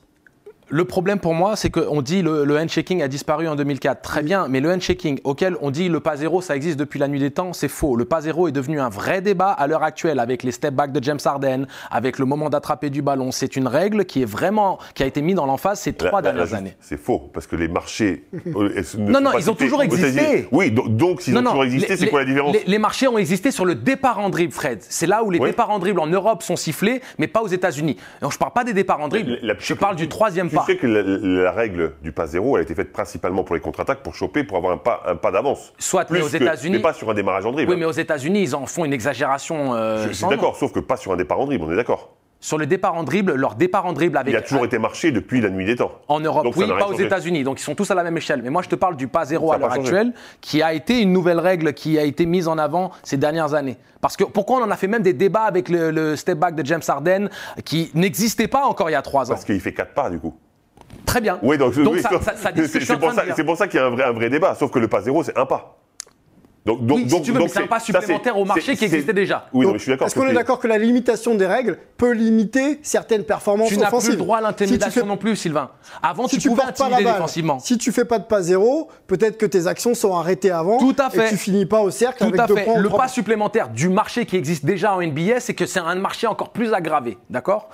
Le 0.70 0.84
problème 0.84 1.20
pour 1.20 1.36
moi, 1.36 1.56
c'est 1.56 1.70
qu'on 1.70 2.02
dit 2.02 2.24
le, 2.24 2.44
le 2.44 2.58
handshaking 2.58 3.04
a 3.04 3.08
disparu 3.08 3.48
en 3.48 3.56
2004. 3.56 4.02
Très 4.02 4.24
bien, 4.24 4.48
mais 4.50 4.60
le 4.62 4.72
handshaking 4.72 5.20
auquel 5.24 5.56
on 5.62 5.70
dit 5.70 5.90
le 5.90 6.00
pas 6.00 6.18
zéro, 6.18 6.42
ça 6.42 6.56
existe 6.56 6.80
depuis 6.80 6.98
la 7.00 7.08
nuit 7.08 7.20
des 7.20 7.30
temps, 7.30 7.54
c'est 7.54 7.68
faux. 7.68 7.96
Le 7.96 8.06
pas 8.06 8.22
zéro 8.22 8.48
est 8.48 8.52
devenu 8.52 8.80
un 8.80 8.90
vrai 8.90 9.22
débat 9.22 9.52
à 9.52 9.68
l'heure 9.68 9.84
actuelle 9.84 10.20
avec 10.20 10.42
les 10.42 10.52
step 10.52 10.74
back 10.74 10.92
de 10.92 11.04
James 11.04 11.20
Harden, 11.24 11.68
avec 11.92 12.18
le 12.18 12.26
moment 12.26 12.50
d'attraper 12.50 12.90
du 12.90 13.04
ballon. 13.04 13.32
C'est 13.32 13.56
une 13.56 13.68
règle 13.68 14.06
qui 14.06 14.24
est 14.24 14.26
vraiment, 14.26 14.80
qui 14.96 15.04
a 15.04 15.06
été 15.06 15.22
mise 15.22 15.36
dans 15.36 15.46
l'emphase 15.46 15.80
ces 15.82 15.94
trois 15.94 16.24
dernières 16.24 16.56
années. 16.56 16.76
C'est 16.80 16.98
faux, 16.98 17.30
parce 17.32 17.46
que 17.46 17.56
les 17.56 17.68
marchés. 17.68 18.24
euh, 18.56 18.82
Non, 18.98 19.22
non, 19.22 19.38
ils 19.38 19.52
ont 19.52 19.56
toujours 19.56 19.84
existé. 19.84 20.48
Oui, 20.52 20.72
donc, 20.72 20.96
donc 20.96 21.22
s'ils 21.22 21.38
ont 21.38 21.44
toujours 21.44 21.64
existé, 21.64 21.96
c'est 21.96 22.08
quoi 22.08 22.22
la 22.22 22.26
différence 22.26 22.54
les, 22.56 22.64
les 22.66 22.80
marchés 22.80 23.08
ont 23.08 23.20
existé 23.20 23.52
sur 23.52 23.66
le 23.66 23.76
départ 23.76 24.18
en 24.20 24.30
dribble, 24.32 24.52
Fred. 24.54 24.80
C'est 24.82 25.06
là 25.06 25.24
où 25.24 25.30
les 25.30 25.38
Oui. 25.40 25.50
départs 25.50 25.70
en 25.70 25.78
dribble 25.78 26.00
en 26.00 26.08
Europe 26.08 26.42
sont 26.42 26.56
sifflés, 26.56 27.02
mais 27.20 27.28
pas 27.28 27.42
aux 27.44 27.48
États-Unis. 27.48 27.98
Donc 28.22 28.34
je 28.34 28.38
parle 28.40 28.54
pas 28.54 28.64
des 28.64 28.74
départs 28.74 29.00
en 29.02 29.10
dribble, 29.10 29.38
je 29.60 29.74
parle 29.76 29.96
du 29.96 30.08
troisième 30.08 30.50
Tu 30.56 30.60
pas. 30.62 30.66
sais 30.66 30.78
que 30.78 30.88
la, 30.88 31.02
la 31.44 31.52
règle 31.52 31.94
du 32.02 32.12
pas 32.12 32.28
zéro, 32.28 32.56
elle 32.58 32.62
a 32.62 32.64
été 32.64 32.76
faite 32.76 32.92
principalement 32.92 33.44
pour 33.44 33.56
les 33.56 33.62
contre-attaques, 33.62 34.02
pour 34.04 34.16
choper, 34.16 34.44
pour 34.44 34.58
avoir 34.58 34.74
un 34.74 34.78
pas, 34.78 35.04
un 35.06 35.16
pas 35.16 35.32
d'avance. 35.32 35.74
Soit, 35.78 36.06
Plus 36.06 36.20
mais 36.20 36.26
aux 36.26 36.28
États-Unis- 36.30 36.78
Mais 36.78 36.82
pas 36.82 36.94
sur 36.94 37.10
un 37.10 37.14
démarrage 37.14 37.46
en 37.46 37.52
dribble. 37.52 37.72
Oui, 37.72 37.78
mais 37.80 37.86
aux 37.86 37.92
États-Unis, 37.92 38.42
ils 38.42 38.56
en 38.56 38.66
font 38.66 38.86
une 38.86 38.94
exagération. 38.94 39.74
euh, 39.76 40.08
Je, 40.08 40.14
suis 40.14 40.28
d'accord, 40.28 40.56
sauf 40.56 40.72
que 40.72 40.80
pas 40.80 40.98
sur 40.98 41.12
un 41.12 41.18
départ 41.18 41.40
en 41.40 41.46
dribble, 41.46 41.66
on 41.66 41.72
est 41.72 41.76
d'accord. 41.76 42.16
Sur 42.42 42.58
le 42.60 42.68
départ 42.68 42.94
en 42.94 43.04
dribble, 43.04 43.34
leur 43.34 43.56
départ 43.56 43.88
en 43.88 43.94
dribble 43.94 44.18
avec. 44.18 44.32
Il 44.32 44.38
a 44.38 44.42
toujours 44.42 44.66
été 44.66 44.78
marché 44.78 45.12
depuis 45.12 45.42
la 45.42 45.50
nuit 45.50 45.66
des 45.66 45.78
temps. 45.78 45.94
En 46.08 46.20
Europe, 46.20 46.44
Donc 46.44 46.56
oui, 46.58 46.68
pas 46.68 46.88
aux. 46.88 46.94
États-Unis. 46.94 47.44
Donc 47.44 47.60
ils 47.60 47.64
sont 47.64 47.74
tous 47.74 47.90
à 47.90 47.96
la 47.96 48.04
même 48.04 48.16
échelle. 48.18 48.42
Mais 48.44 48.52
moi, 48.52 48.62
je 48.62 48.70
te 48.70 48.76
parle 48.76 48.96
du 48.98 49.08
pas 49.08 49.26
zéro 49.26 49.52
à 49.52 49.58
l'heure 49.58 49.72
actuelle, 49.72 50.14
qui 50.42 50.62
a 50.62 50.74
été 50.74 51.02
une 51.02 51.12
nouvelle 51.12 51.40
règle 51.40 51.74
qui 51.74 51.98
a 51.98 52.04
été 52.04 52.28
mise 52.28 52.48
en 52.48 52.60
avant 52.60 52.92
ces 53.04 53.18
dernières 53.18 53.56
années. 53.56 53.78
Parce 54.00 54.16
que 54.16 54.26
pourquoi 54.26 54.60
on 54.60 54.64
en 54.64 54.70
a 54.70 54.76
fait 54.76 54.88
même 54.88 55.02
des 55.02 55.14
débats 55.14 55.44
avec 55.46 55.70
le, 55.70 55.90
le 55.90 56.16
step 56.16 56.38
back 56.38 56.54
de 56.54 56.64
James 56.66 56.82
Harden, 56.88 57.30
qui 57.64 57.90
n'existait 57.96 58.48
pas 58.50 58.66
encore 58.66 58.90
il 58.90 58.94
y 58.94 58.98
a 58.98 59.02
trois 59.02 59.26
ans? 59.32 59.34
Parce 59.34 59.46
qu'il 59.46 59.60
fait 59.60 59.74
quatre 59.74 59.94
pas, 59.96 60.12
du 60.12 60.20
coup. 60.20 60.36
Très 61.06 61.22
bien. 61.22 61.40
Oui, 61.44 61.58
donc, 61.58 61.78
Donc 61.78 61.94
oui, 61.96 62.02
ça, 62.02 62.10
ça- 62.22 62.36
ça 62.36 62.52
c'est 62.68 62.98
pour 62.98 63.46
pour 63.46 63.58
ça 63.58 63.68
qu'il 63.68 63.80
y 63.80 63.84
a 63.84 63.86
un 63.86 63.90
vrai, 63.92 64.04
un 64.04 64.12
vrai 64.12 64.30
débat. 64.30 64.56
Sauf 64.56 64.72
que 64.72 64.80
le 64.80 64.88
pas 64.88 65.02
zéro, 65.02 65.24
c'est 65.24 65.38
un 65.38 65.46
pas. 65.46 65.78
Donc, 66.66 66.84
donc, 66.84 66.98
Oui, 66.98 67.04
si 67.04 67.10
donc, 67.12 67.22
tu 67.22 67.32
veux, 67.32 67.38
mais 67.38 67.44
donc 67.46 67.54
c'est 67.54 67.62
un 67.62 67.68
pas 67.68 67.80
ça, 67.80 67.86
supplémentaire 67.86 68.36
au 68.40 68.44
marché 68.44 68.76
qui 68.76 68.86
existait 68.86 69.14
déjà. 69.14 69.46
Oui, 69.54 69.60
non, 69.60 69.66
Donc, 69.68 69.74
mais 69.74 69.78
je 69.78 69.84
suis 69.84 69.92
d'accord. 69.92 70.08
Est-ce 70.08 70.16
qu'on 70.16 70.26
est 70.28 70.34
d'accord 70.34 70.58
que 70.58 70.68
la 70.68 70.80
limitation 70.80 71.36
des 71.36 71.46
règles 71.46 71.78
peut 71.96 72.10
limiter 72.12 72.80
certaines 72.82 73.24
performances 73.24 73.70
Tu 73.70 73.78
n'as 73.78 73.86
offensives 73.90 74.10
plus 74.10 74.18
le 74.18 74.24
droit 74.24 74.38
à 74.38 74.40
Si 74.40 74.46
tu 74.56 74.64
l'intimidation 74.64 75.02
fais- 75.04 75.08
non 75.08 75.16
plus, 75.18 75.36
Sylvain. 75.36 75.70
Avant, 76.02 76.28
si 76.28 76.38
tu, 76.38 76.42
tu 76.42 76.50
pouvais 76.50 76.64
intimider 76.64 77.04
balle, 77.04 77.14
défensivement. 77.14 77.60
si 77.60 77.78
tu 77.78 77.92
fais 77.92 78.04
pas 78.06 78.18
de 78.18 78.24
pas 78.24 78.42
zéro, 78.42 78.90
peut-être 79.06 79.38
que 79.38 79.46
tes 79.46 79.68
actions 79.68 79.94
sont 79.94 80.16
arrêtées 80.18 80.50
avant. 80.50 80.80
Tout 80.80 80.96
à 80.98 81.10
Et 81.14 81.18
fait. 81.18 81.30
tu 81.30 81.38
finis 81.38 81.68
pas 81.68 81.82
au 81.82 81.92
cercle 81.92 82.18
Tout 82.18 82.24
avec 82.30 82.40
à 82.40 82.48
deux 82.48 82.56
fait. 82.56 82.64
points. 82.64 82.80
Le 82.80 82.90
pas 82.90 83.08
supplémentaire 83.10 83.70
du 83.70 83.88
marché 83.90 84.26
qui 84.26 84.36
existe 84.36 84.66
déjà 84.66 84.96
en 84.96 85.02
NBA, 85.04 85.42
c'est 85.42 85.54
que 85.54 85.68
c'est 85.68 85.80
un 85.80 85.94
marché 85.94 86.26
encore 86.26 86.50
plus 86.50 86.74
aggravé. 86.74 87.20
D'accord? 87.30 87.70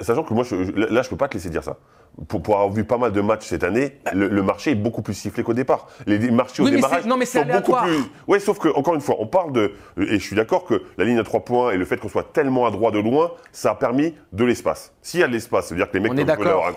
Sachant 0.00 0.22
que 0.22 0.32
moi, 0.32 0.44
là, 0.74 1.02
je 1.02 1.10
peux 1.10 1.16
pas 1.16 1.28
te 1.28 1.34
laisser 1.34 1.50
dire 1.50 1.62
ça. 1.62 1.76
Pour, 2.28 2.40
pour 2.42 2.54
avoir 2.54 2.70
vu 2.70 2.84
pas 2.84 2.96
mal 2.96 3.10
de 3.10 3.20
matchs 3.20 3.46
cette 3.46 3.64
année, 3.64 3.98
le, 4.12 4.28
le 4.28 4.42
marché 4.42 4.70
est 4.70 4.74
beaucoup 4.76 5.02
plus 5.02 5.14
sifflé 5.14 5.42
qu'au 5.42 5.52
départ. 5.52 5.88
Les, 6.06 6.16
les 6.18 6.30
marchés 6.30 6.62
au 6.62 6.64
mais 6.66 6.70
démarrage 6.76 7.06
non, 7.06 7.16
mais 7.16 7.26
c'est 7.26 7.40
sont 7.40 7.44
beaucoup 7.46 7.72
plus. 7.82 7.98
Ouais, 8.28 8.38
sauf 8.38 8.58
que 8.60 8.68
encore 8.68 8.94
une 8.94 9.00
fois, 9.00 9.16
on 9.18 9.26
parle 9.26 9.50
de. 9.50 9.72
Et 9.98 10.20
je 10.20 10.24
suis 10.24 10.36
d'accord 10.36 10.64
que 10.64 10.82
la 10.96 11.04
ligne 11.04 11.18
à 11.18 11.24
trois 11.24 11.40
points 11.40 11.72
et 11.72 11.76
le 11.76 11.84
fait 11.84 11.96
qu'on 11.96 12.08
soit 12.08 12.32
tellement 12.32 12.66
à 12.66 12.70
droit 12.70 12.92
de 12.92 13.00
loin, 13.00 13.32
ça 13.50 13.72
a 13.72 13.74
permis 13.74 14.14
de 14.32 14.44
l'espace. 14.44 14.92
S'il 15.02 15.20
y 15.20 15.22
a 15.24 15.26
de 15.26 15.32
l'espace, 15.32 15.66
ça 15.66 15.74
veut 15.74 15.80
dire 15.80 15.90
que 15.90 15.94
les 15.96 16.00
mecs 16.00 16.12
peuvent 16.24 16.36
leur 16.52 16.66
un 16.68 16.72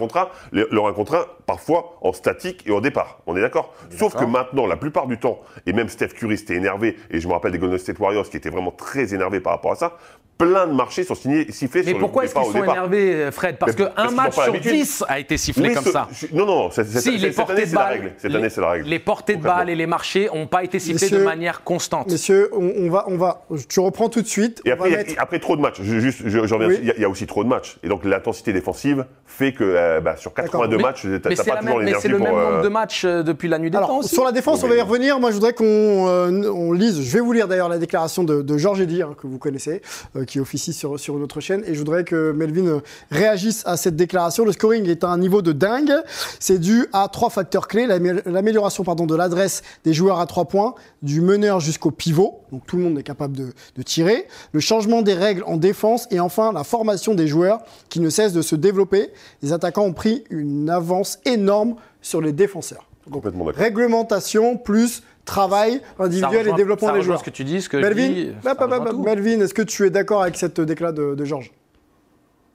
les- 0.52 0.66
leur 0.72 0.88
un 0.88 0.94
contre 0.94 1.14
un, 1.16 1.26
parfois 1.46 1.98
en 2.02 2.14
statique 2.14 2.64
et 2.66 2.72
au 2.72 2.82
départ. 2.82 3.20
On 3.28 3.36
est 3.38 3.42
d'accord. 3.42 3.76
Sauf 3.96 4.16
que 4.16 4.26
maintenant, 4.26 4.66
la 4.66 4.76
plupart 4.76 5.06
du 5.06 5.20
temps, 5.20 5.40
et 5.68 5.74
même 5.74 5.88
Steph 5.90 6.10
Curry 6.10 6.38
s'était 6.40 6.56
énervé, 6.56 6.98
et 7.12 7.20
je 7.20 7.28
me 7.28 7.34
rappelle 7.34 7.52
des 7.52 7.60
Golden 7.60 7.78
State 7.78 8.00
Warriors 8.00 8.28
qui 8.28 8.38
étaient 8.38 8.50
vraiment 8.50 8.72
très 8.72 9.14
énervés 9.14 9.40
par 9.40 9.54
rapport 9.54 9.72
à 9.74 9.76
ça. 9.76 9.98
Plein 10.38 10.68
de 10.68 10.74
marchés 10.74 11.04
sont 11.04 11.16
signés, 11.16 11.52
sifflés 11.52 11.82
Mais 11.84 11.92
sur 11.92 12.00
pourquoi 12.00 12.22
le 12.22 12.26
est-ce 12.28 12.34
départ 12.36 12.44
qu'ils 12.44 12.54
sont 12.54 12.60
départ. 12.60 12.76
énervés, 12.76 13.32
Fred? 13.32 13.58
Parce 13.58 13.74
qu'un 13.76 14.12
match 14.12 14.34
sur 14.34 14.44
l'habitude. 14.44 14.72
10 14.72 15.04
a 15.08 15.20
été 15.20 15.36
sifflé 15.38 15.74
comme 15.74 15.84
ce- 15.84 15.92
ça. 15.92 16.08
je- 16.12 16.28
Non, 16.32 16.46
non, 16.46 16.70
cette, 16.70 16.90
cette- 16.90 17.02
Si, 17.02 17.12
les 17.18 17.28
cette 17.30 17.36
portées 17.38 17.54
année, 17.54 17.62
de 17.64 17.68
c'est 17.68 17.76
la 17.76 17.82
balles, 17.82 17.94
règle. 17.94 18.12
Cette 18.18 18.32
les- 18.32 18.38
année, 18.38 18.50
c'est 18.50 18.62
la 18.62 18.70
règle. 18.70 18.88
Les 18.88 19.00
portées 19.00 19.36
de 19.36 19.42
balles 19.42 19.70
et 19.72 19.76
les 19.76 19.88
marchés 19.88 20.30
n'ont 20.34 20.46
pas 20.46 20.64
été 20.64 20.78
sifflés 20.78 21.06
Messieurs- 21.08 21.20
de 21.20 21.24
manière 21.24 21.64
constante. 21.64 22.12
Messieurs, 22.12 22.50
on, 22.54 22.72
on 22.78 22.90
va, 22.90 23.06
on 23.08 23.18
va, 23.18 23.46
tu 23.68 23.80
reprends 23.80 24.10
tout 24.10 24.22
de 24.22 24.28
suite. 24.28 24.62
Et 24.66 24.70
on 24.70 24.74
après, 24.74 24.90
va 24.90 24.90
il 24.90 24.92
y 24.92 24.96
a- 24.96 25.08
mettre- 25.08 25.22
après 25.22 25.40
trop 25.40 25.56
de 25.56 25.62
matchs, 25.62 25.78
je, 25.82 26.00
juste, 26.00 26.20
je, 26.26 26.46
je 26.46 26.54
reviens, 26.54 26.68
Oui. 26.70 26.78
il 26.82 26.88
y, 26.88 26.92
a- 26.92 26.96
il 26.98 27.02
y 27.02 27.06
a 27.06 27.10
aussi 27.10 27.26
trop 27.26 27.44
de 27.44 27.50
matchs. 27.50 27.78
Et 27.84 27.88
donc 27.88 28.06
l'intensité 28.06 28.54
défensive 28.54 29.06
fait 29.26 29.54
que 29.54 29.64
euh, 29.64 30.02
bah, 30.02 30.18
sur 30.18 30.34
82 30.36 30.78
Mais- 30.78 30.84
matchs, 30.84 31.02
t'as 31.24 31.36
c'est 31.36 31.50
pas 31.50 31.58
toujours 31.58 31.78
même- 31.80 31.86
mais 31.86 31.94
c'est 32.00 32.08
l'énergie 32.08 32.08
le 32.10 32.18
pour. 32.18 32.26
même 32.28 32.36
nombre 32.36 32.58
euh, 32.60 32.62
de 32.64 32.68
matchs 32.70 33.06
euh, 33.06 33.24
depuis 33.24 33.48
la 33.48 33.58
nuit 33.58 33.72
des 33.72 33.78
temps 33.80 34.04
sur 34.04 34.24
la 34.24 34.32
défense, 34.32 34.64
on 34.64 34.68
va 34.68 34.76
y 34.76 34.82
revenir. 34.82 35.20
Moi, 35.20 35.32
je 35.32 35.36
voudrais 35.36 35.54
qu'on 35.54 35.66
euh, 35.66 36.52
on 36.54 36.74
lise. 36.74 37.02
Je 37.02 37.12
vais 37.14 37.22
vous 37.22 37.34
lire 37.34 37.48
d'ailleurs 37.48 37.70
la 37.70 37.80
déclaration 37.80 38.24
de, 38.24 38.58
Georges 38.60 38.82
Eddy, 38.82 39.02
hein, 39.02 39.16
que 39.20 39.26
vous 39.26 39.40
connaissez, 39.40 39.82
euh, 40.16 40.26
qui 40.28 40.40
officie 40.40 40.74
sur, 40.74 41.00
sur 41.00 41.16
notre 41.18 41.40
chaîne. 41.40 41.64
Et 41.66 41.74
je 41.74 41.80
voudrais 41.80 42.04
que 42.04 42.32
Melvin 42.32 42.82
réagisse 43.10 43.64
à 43.66 43.78
cette 43.78 43.96
déclaration. 43.96 44.46
Le 44.46 44.52
scoring 44.52 44.88
est 44.88 45.04
à 45.04 45.08
un 45.10 45.18
niveau 45.18 45.42
de 45.42 45.52
dingue. 45.54 45.94
C'est 46.40 46.60
dû 46.60 46.86
à 46.94 47.08
trois 47.12 47.32
facteurs 47.32 47.68
clés 47.68 47.88
l'amé- 47.88 48.22
l'amélioration 48.26 48.84
pardon, 48.84 49.06
de 49.08 49.16
l'adresse 49.16 49.64
des 49.84 49.94
joueurs 49.94 50.20
à 50.20 50.28
trois 50.28 50.46
points, 50.46 50.76
du 51.02 51.22
meneur 51.22 51.60
jusqu'au 51.60 51.90
pivot. 51.90 52.42
Donc 52.52 52.68
tout 52.68 52.78
le 52.78 52.84
monde 52.84 53.00
est 53.00 53.04
capable 53.04 53.36
de, 53.36 53.54
de 53.76 53.82
tirer. 53.82 54.28
Le 54.52 54.60
changement 54.60 55.02
des 55.02 55.14
règles 55.16 55.44
en 55.48 55.58
défense. 55.58 56.08
Et 56.12 56.20
enfin, 56.20 56.52
la 56.54 56.64
formation 56.64 57.16
des 57.16 57.28
joueurs 57.28 57.62
qui 57.90 58.00
ne 58.00 58.10
cesse 58.10 58.34
de 58.34 58.42
se 58.44 58.56
développer. 58.56 59.10
Les 59.42 59.54
attaquants 59.54 59.86
ont 59.86 59.94
pris 59.94 60.24
une 60.30 60.70
avance 60.70 61.20
énorme 61.26 61.76
sur 62.02 62.22
les 62.22 62.34
défenseurs. 62.34 62.86
Donc, 63.06 63.14
Complètement 63.16 63.46
d'accord. 63.46 63.64
Réglementation 63.64 64.58
plus 64.58 65.02
travail 65.28 65.82
individuel 66.00 66.40
rejoint- 66.40 66.54
et 66.54 66.58
développement 66.58 66.94
des 66.94 67.02
joueurs. 67.04 67.20
ce 67.20 67.24
que 67.24 67.30
tu 67.30 67.44
dis, 67.44 67.62
ce 67.62 67.70
que 67.70 67.78
je 67.80 67.86
Melvin, 67.86 68.10
dis, 68.10 68.32
bah, 68.44 68.56
bah, 68.60 68.68
bah, 68.68 69.14
est-ce 69.14 69.54
que 69.54 69.62
tu 69.62 69.86
es 69.86 69.92
d'accord 69.92 70.24
avec 70.24 70.36
cette 70.36 70.60
déclat 70.60 70.92
de, 70.92 71.14
de 71.14 71.26
Georges? 71.26 71.52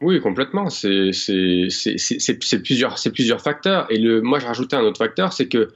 Oui, 0.00 0.20
complètement. 0.20 0.68
C'est 0.68 1.12
plusieurs, 2.64 3.40
facteurs. 3.40 3.87
Et 3.90 3.98
le, 3.98 4.20
moi, 4.20 4.40
je 4.40 4.46
rajoutais 4.46 4.74
un 4.74 4.82
autre 4.82 4.98
facteur, 4.98 5.32
c'est 5.32 5.46
que 5.46 5.68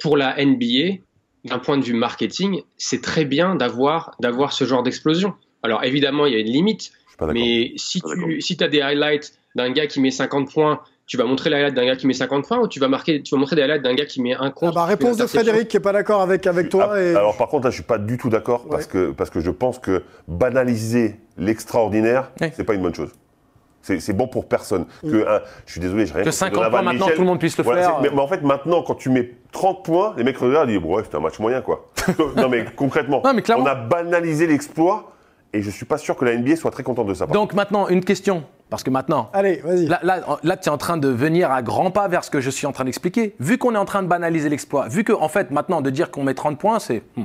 pour 0.00 0.16
la 0.16 0.34
NBA, 0.42 1.02
d'un 1.44 1.58
point 1.58 1.76
de 1.76 1.84
vue 1.84 1.92
marketing, 1.92 2.62
c'est 2.78 3.02
très 3.02 3.26
bien 3.26 3.54
d'avoir 3.54 4.16
ce 4.52 4.64
genre 4.64 4.82
d'explosion. 4.82 5.34
Alors 5.62 5.84
évidemment, 5.84 6.26
il 6.26 6.32
y 6.32 6.36
a 6.36 6.40
une 6.40 6.50
limite, 6.50 6.92
mais 7.32 7.72
si 7.76 8.00
tu 8.00 8.40
si 8.40 8.56
as 8.60 8.68
des 8.68 8.80
highlights 8.80 9.32
d'un 9.54 9.70
gars 9.70 9.86
qui 9.86 10.00
met 10.00 10.10
50 10.10 10.52
points, 10.52 10.80
tu 11.06 11.16
vas 11.16 11.24
montrer 11.24 11.50
les 11.50 11.56
highlights 11.56 11.74
d'un 11.74 11.84
gars 11.84 11.96
qui 11.96 12.06
met 12.06 12.14
50 12.14 12.46
points 12.48 12.58
ou 12.60 12.68
tu 12.68 12.80
vas 12.80 12.88
marquer, 12.88 13.22
tu 13.22 13.34
vas 13.34 13.38
montrer 13.38 13.56
des 13.56 13.62
highlights 13.62 13.82
d'un 13.82 13.94
gars 13.94 14.06
qui 14.06 14.22
met 14.22 14.34
un 14.34 14.38
ah 14.46 14.50
contre. 14.50 14.74
bah, 14.74 14.82
qui 14.82 14.86
fait 14.88 14.94
Réponse 14.94 15.16
de. 15.18 15.26
Frédéric 15.26 15.68
qui 15.68 15.76
est 15.76 15.80
pas 15.80 15.92
d'accord 15.92 16.22
avec, 16.22 16.46
avec 16.46 16.68
toi. 16.70 16.92
Ah, 16.94 17.00
et... 17.02 17.14
Alors 17.14 17.36
par 17.36 17.48
contre 17.48 17.64
là 17.64 17.70
je 17.70 17.74
suis 17.74 17.82
pas 17.84 17.98
du 17.98 18.16
tout 18.16 18.30
d'accord 18.30 18.66
parce 18.70 18.86
que 18.86 19.10
parce 19.10 19.30
que 19.30 19.40
je 19.40 19.50
pense 19.50 19.78
que 19.78 20.02
banaliser 20.28 21.16
l'extraordinaire 21.36 22.30
Oui. 22.40 22.48
c'est 22.54 22.64
pas 22.64 22.74
une 22.74 22.82
bonne 22.82 22.94
chose. 22.94 23.10
C'est 23.82 24.00
c'est 24.00 24.14
bon 24.14 24.26
pour 24.28 24.48
personne. 24.48 24.86
Que 25.02 25.28
un- 25.28 25.40
je 25.66 25.72
suis 25.72 25.80
désolé, 25.80 26.06
j'ai 26.06 26.14
rien 26.14 26.22
Que 26.22 26.28
contre 26.30 26.38
50 26.38 26.54
Donovan 26.54 26.70
points, 26.84 26.92
maintenant, 26.92 27.06
tout 27.14 27.20
le 27.20 27.26
monde 27.26 27.38
puisse 27.38 27.58
le 27.58 27.64
Voilà, 27.64 27.82
faire. 27.82 28.00
Mais, 28.00 28.08
mais 28.10 28.20
en 28.20 28.28
fait 28.28 28.42
maintenant 28.42 28.82
quand 28.82 28.94
tu 28.94 29.10
mets 29.10 29.32
30 29.52 29.84
points, 29.84 30.14
les 30.16 30.24
mecs 30.24 30.38
regardent 30.38 30.70
et 30.70 30.78
disent 30.78 30.88
ouais 30.88 31.02
c'était 31.04 31.16
un 31.16 31.20
match 31.20 31.38
moyen 31.38 31.60
quoi. 31.60 31.90
non 32.36 32.48
mais 32.48 32.64
concrètement, 32.76 33.20
Non, 33.22 33.34
mais 33.34 33.42
on 33.54 33.66
a 33.66 33.74
banalisé 33.74 34.46
l'exploit 34.46 35.12
et 35.52 35.62
je 35.62 35.70
suis 35.70 35.84
pas 35.84 35.98
sûr 35.98 36.16
que 36.16 36.24
la 36.24 36.34
NBA 36.36 36.56
soit 36.56 36.70
très 36.70 36.82
contente 36.82 37.06
de 37.06 37.14
ça. 37.14 37.26
Donc 37.26 37.52
maintenant, 37.54 37.88
une 37.88 38.04
question. 38.04 38.44
Parce 38.70 38.82
que 38.82 38.90
maintenant, 38.90 39.30
Allez. 39.32 39.62
Là, 39.64 40.00
là, 40.02 40.20
là, 40.42 40.56
tu 40.56 40.68
es 40.68 40.72
en 40.72 40.78
train 40.78 40.96
de 40.96 41.08
venir 41.08 41.50
à 41.52 41.62
grands 41.62 41.90
pas 41.90 42.08
vers 42.08 42.24
ce 42.24 42.30
que 42.30 42.40
je 42.40 42.50
suis 42.50 42.66
en 42.66 42.72
train 42.72 42.84
d'expliquer. 42.84 43.34
Vu 43.38 43.56
qu'on 43.58 43.74
est 43.74 43.78
en 43.78 43.84
train 43.84 44.02
de 44.02 44.08
banaliser 44.08 44.48
l'exploit, 44.48 44.88
vu 44.88 45.04
que, 45.04 45.12
en 45.12 45.28
fait, 45.28 45.50
maintenant, 45.50 45.80
de 45.80 45.90
dire 45.90 46.10
qu'on 46.10 46.24
met 46.24 46.34
30 46.34 46.58
points, 46.58 46.78
c'est. 46.80 47.02
hmm. 47.16 47.24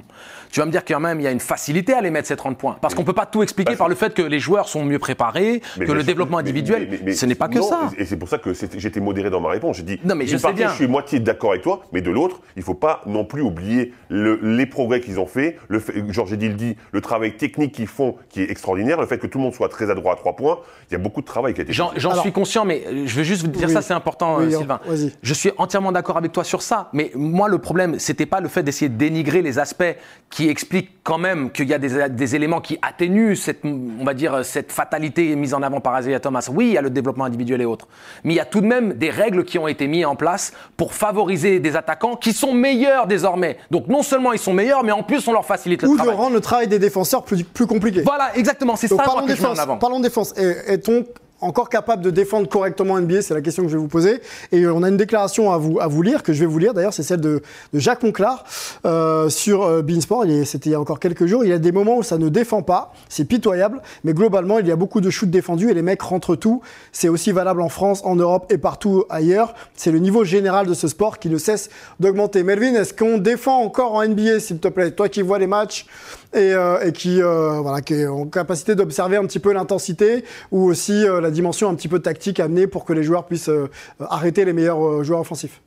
Tu 0.51 0.59
vas 0.59 0.65
me 0.65 0.71
dire 0.71 0.83
quand 0.85 0.99
même, 0.99 1.19
il 1.19 1.23
y 1.23 1.27
a 1.27 1.31
une 1.31 1.39
facilité 1.39 1.93
à 1.93 2.01
les 2.01 2.09
mettre, 2.11 2.27
ces 2.27 2.35
30 2.35 2.57
points. 2.57 2.77
Parce 2.81 2.93
qu'on 2.93 3.01
ne 3.01 3.05
peut 3.07 3.13
pas 3.13 3.25
tout 3.25 3.41
expliquer 3.41 3.75
par 3.75 3.87
le 3.87 3.95
fait 3.95 4.13
que 4.13 4.21
les 4.21 4.39
joueurs 4.39 4.67
sont 4.67 4.83
mieux 4.83 4.99
préparés, 4.99 5.61
Mais 5.77 5.85
que 5.85 5.91
le 5.91 5.99
sûr, 5.99 6.07
développement 6.07 6.37
mais- 6.37 6.41
individuel. 6.43 6.87
mais- 6.91 6.99
mais- 7.05 7.13
ce 7.13 7.25
n'est 7.25 7.35
pas 7.35 7.47
que 7.47 7.59
non, 7.59 7.69
ça. 7.69 7.89
Et 7.97 8.05
c'est 8.05 8.17
pour 8.17 8.27
ça 8.29 8.37
que 8.37 8.51
j'étais 8.77 8.99
modéré 8.99 9.29
dans 9.29 9.41
ma 9.41 9.49
réponse. 9.49 9.77
J'ai 9.77 9.83
dit, 9.83 9.99
Non, 10.03 10.15
mais 10.15 10.25
je 10.25 10.31
d'une 10.31 10.39
sais 10.39 10.43
partie, 10.43 10.57
bien. 10.57 10.69
je 10.69 10.75
suis 10.75 10.87
moitié 10.87 11.19
d'accord 11.19 11.51
avec 11.51 11.61
toi, 11.63 11.81
mais 11.93 12.01
de 12.01 12.11
l'autre, 12.11 12.41
il 12.57 12.63
faut 12.63 12.73
pas 12.73 13.01
non 13.05 13.25
plus 13.25 13.41
oublier 13.41 13.93
le- 14.09 14.39
les 14.41 14.65
progrès 14.65 14.99
qu'ils 15.01 15.19
ont 15.19 15.27
fait. 15.27 15.57
Le 15.67 15.79
fait, 15.79 15.93
Georges 16.11 16.37
dit, 16.37 16.75
le 16.91 17.01
travail 17.01 17.37
technique 17.37 17.73
qu'ils 17.73 17.87
font, 17.87 18.15
qui 18.29 18.41
est 18.41 18.49
extraordinaire, 18.51 18.99
le 18.99 19.07
fait 19.07 19.17
que 19.19 19.27
tout 19.27 19.37
le 19.37 19.43
monde 19.45 19.53
soit 19.53 19.69
très 19.69 19.89
adroit 19.89 20.13
à 20.13 20.15
trois 20.15 20.35
points. 20.35 20.59
Il 20.89 20.93
y 20.93 20.95
a 20.95 20.99
beaucoup 20.99 21.21
de 21.21 21.25
travail 21.29 21.53
qui 21.53 21.61
a 21.61 21.63
été 21.63 21.73
J'en 21.73 21.89
fait. 21.91 21.99
j'en 21.99 22.11
Alors- 22.11 22.23
suis 22.23 22.31
conscient, 22.31 22.65
mais 22.65 22.83
euh, 22.87 23.03
je 23.05 23.15
veux 23.15 23.23
juste 23.23 23.41
vous 23.43 23.47
dire 23.47 23.67
Oui. 23.67 23.73
ça, 23.73 23.81
c'est 23.81 23.93
important, 23.93 24.37
Oui, 24.37 24.53
euh, 24.53 24.57
Sylvain. 24.57 24.79
vas-y. 24.85 25.13
Je 25.21 25.33
suis 25.33 25.51
entièrement 25.57 25.91
d'accord 25.91 26.17
avec 26.17 26.31
toi 26.31 26.43
sur 26.43 26.61
ça, 26.61 26.89
mais 26.93 27.11
moi, 27.15 27.47
le 27.47 27.57
problème, 27.59 27.97
c'était 27.99 28.25
pas 28.25 28.39
le 28.41 28.47
fait 28.49 28.63
d'essayer 28.63 28.89
de 28.89 28.97
dénigrer 28.97 29.41
les 29.41 29.59
aspects 29.59 29.95
qui 30.29 30.49
expliquent 30.49 30.91
quand 31.03 31.17
même 31.17 31.51
qu'il 31.51 31.67
y 31.67 31.73
a 31.73 31.77
des, 31.79 32.09
des 32.09 32.35
éléments 32.35 32.61
qui 32.61 32.77
atténuent 32.81 33.35
cette, 33.35 33.61
on 33.63 34.03
va 34.03 34.13
dire, 34.13 34.43
cette 34.43 34.71
fatalité 34.71 35.35
mise 35.35 35.53
en 35.53 35.61
avant 35.63 35.81
par 35.81 35.99
Isaiah 35.99 36.19
Thomas. 36.19 36.47
Oui, 36.53 36.67
il 36.67 36.73
y 36.73 36.77
a 36.77 36.81
le 36.81 36.89
développement 36.89 37.25
individuel 37.25 37.61
et 37.61 37.65
autres, 37.65 37.87
mais 38.23 38.33
il 38.33 38.37
y 38.37 38.41
a 38.41 38.45
tout 38.45 38.61
de 38.61 38.67
même 38.67 38.93
des 38.93 39.09
règles 39.09 39.43
qui 39.43 39.57
ont 39.57 39.67
été 39.67 39.87
mises 39.87 40.05
en 40.05 40.15
place 40.15 40.53
pour 40.77 40.93
favoriser 40.93 41.59
des 41.59 41.75
attaquants 41.75 42.15
qui 42.15 42.33
sont 42.33 42.53
meilleurs 42.53 43.07
désormais. 43.07 43.57
Donc 43.71 43.87
non 43.87 44.03
seulement 44.03 44.33
ils 44.33 44.39
sont 44.39 44.53
meilleurs, 44.53 44.83
mais 44.83 44.91
en 44.91 45.03
plus 45.03 45.27
on 45.27 45.33
leur 45.33 45.45
facilite 45.45 45.81
le 45.81 45.89
Ou 45.89 45.93
de 45.93 45.97
travail. 45.97 46.15
rendre 46.15 46.33
le 46.35 46.41
travail 46.41 46.67
des 46.67 46.79
défenseurs 46.79 47.23
plus, 47.23 47.43
plus 47.43 47.65
compliqué. 47.67 48.01
Voilà, 48.01 48.35
exactement, 48.35 48.75
c'est 48.75 48.87
ça 48.87 48.95
Donc 48.95 49.05
moi, 49.05 49.13
parlons 49.15 49.27
que 49.27 49.35
je 49.35 49.41
mets 49.41 49.47
en 49.47 49.51
défense. 49.51 49.63
avant. 49.63 49.77
Parlons 49.77 49.99
défense. 49.99 50.33
Et- 50.37 50.73
Est-on 50.73 51.05
encore 51.41 51.69
capable 51.69 52.03
de 52.03 52.09
défendre 52.09 52.47
correctement 52.47 52.99
NBA 52.99 53.21
C'est 53.21 53.33
la 53.33 53.41
question 53.41 53.63
que 53.63 53.69
je 53.69 53.75
vais 53.75 53.81
vous 53.81 53.87
poser. 53.87 54.21
Et 54.51 54.65
on 54.67 54.83
a 54.83 54.89
une 54.89 54.97
déclaration 54.97 55.51
à 55.51 55.57
vous, 55.57 55.79
à 55.79 55.87
vous 55.87 56.01
lire, 56.01 56.23
que 56.23 56.33
je 56.33 56.39
vais 56.39 56.45
vous 56.45 56.59
lire 56.59 56.73
d'ailleurs, 56.73 56.93
c'est 56.93 57.03
celle 57.03 57.21
de, 57.21 57.41
Jacques 57.73 58.03
Monclar 58.03 58.43
euh, 58.85 59.29
sur 59.29 59.63
euh, 59.63 59.81
Beansport. 59.81 60.25
C'était 60.45 60.69
il 60.69 60.73
y 60.73 60.75
a 60.75 60.81
encore 60.81 60.99
quelques 60.99 61.25
jours. 61.25 61.43
Il 61.43 61.49
y 61.49 61.53
a 61.53 61.59
des 61.59 61.71
moments 61.71 61.97
où 61.97 62.03
ça 62.03 62.17
ne 62.17 62.29
défend 62.29 62.61
pas, 62.61 62.93
c'est 63.07 63.25
pitoyable, 63.25 63.81
mais 64.03 64.13
globalement, 64.13 64.59
il 64.59 64.67
y 64.67 64.71
a 64.71 64.75
beaucoup 64.75 65.01
de 65.01 65.09
shoots 65.09 65.29
défendus 65.29 65.69
et 65.69 65.73
les 65.73 65.81
mecs 65.81 66.01
rentrent 66.01 66.35
tout. 66.35 66.61
C'est 66.91 67.09
aussi 67.09 67.31
valable 67.31 67.61
en 67.61 67.69
France, 67.69 68.01
en 68.03 68.15
Europe 68.15 68.51
et 68.51 68.57
partout 68.57 69.05
ailleurs. 69.09 69.53
C'est 69.75 69.91
le 69.91 69.99
niveau 69.99 70.23
général 70.23 70.67
de 70.67 70.73
ce 70.73 70.87
sport 70.87 71.19
qui 71.19 71.29
ne 71.29 71.37
cesse 71.37 71.69
d'augmenter. 71.99 72.43
Melvin, 72.43 72.73
est-ce 72.75 72.93
qu'on 72.93 73.17
défend 73.17 73.61
encore 73.61 73.93
en 73.93 74.05
NBA, 74.05 74.39
s'il 74.39 74.59
te 74.59 74.67
plaît? 74.67 74.91
Toi 74.91 75.09
qui 75.09 75.21
vois 75.21 75.39
les 75.39 75.47
matchs 75.47 75.85
et, 76.33 76.53
euh, 76.53 76.85
et 76.85 76.91
qui, 76.91 77.21
euh, 77.21 77.59
voilà, 77.61 77.79
est 77.89 78.07
en 78.07 78.27
capacité 78.27 78.75
d'observer 78.75 79.17
un 79.17 79.25
petit 79.25 79.39
peu 79.39 79.51
l'intensité 79.53 80.23
ou 80.51 80.65
aussi 80.65 80.93
euh, 81.05 81.21
la 81.21 81.31
dimension 81.31 81.69
un 81.69 81.75
petit 81.75 81.87
peu 81.87 81.99
tactique 81.99 82.39
amenée 82.39 82.67
pour 82.67 82.85
que 82.85 82.93
les 82.93 83.03
joueurs 83.03 83.25
puissent 83.25 83.49
euh, 83.49 83.69
arrêter 83.99 84.45
les 84.45 84.53
meilleurs 84.53 85.03
joueurs 85.03 85.21
offensifs. 85.21 85.61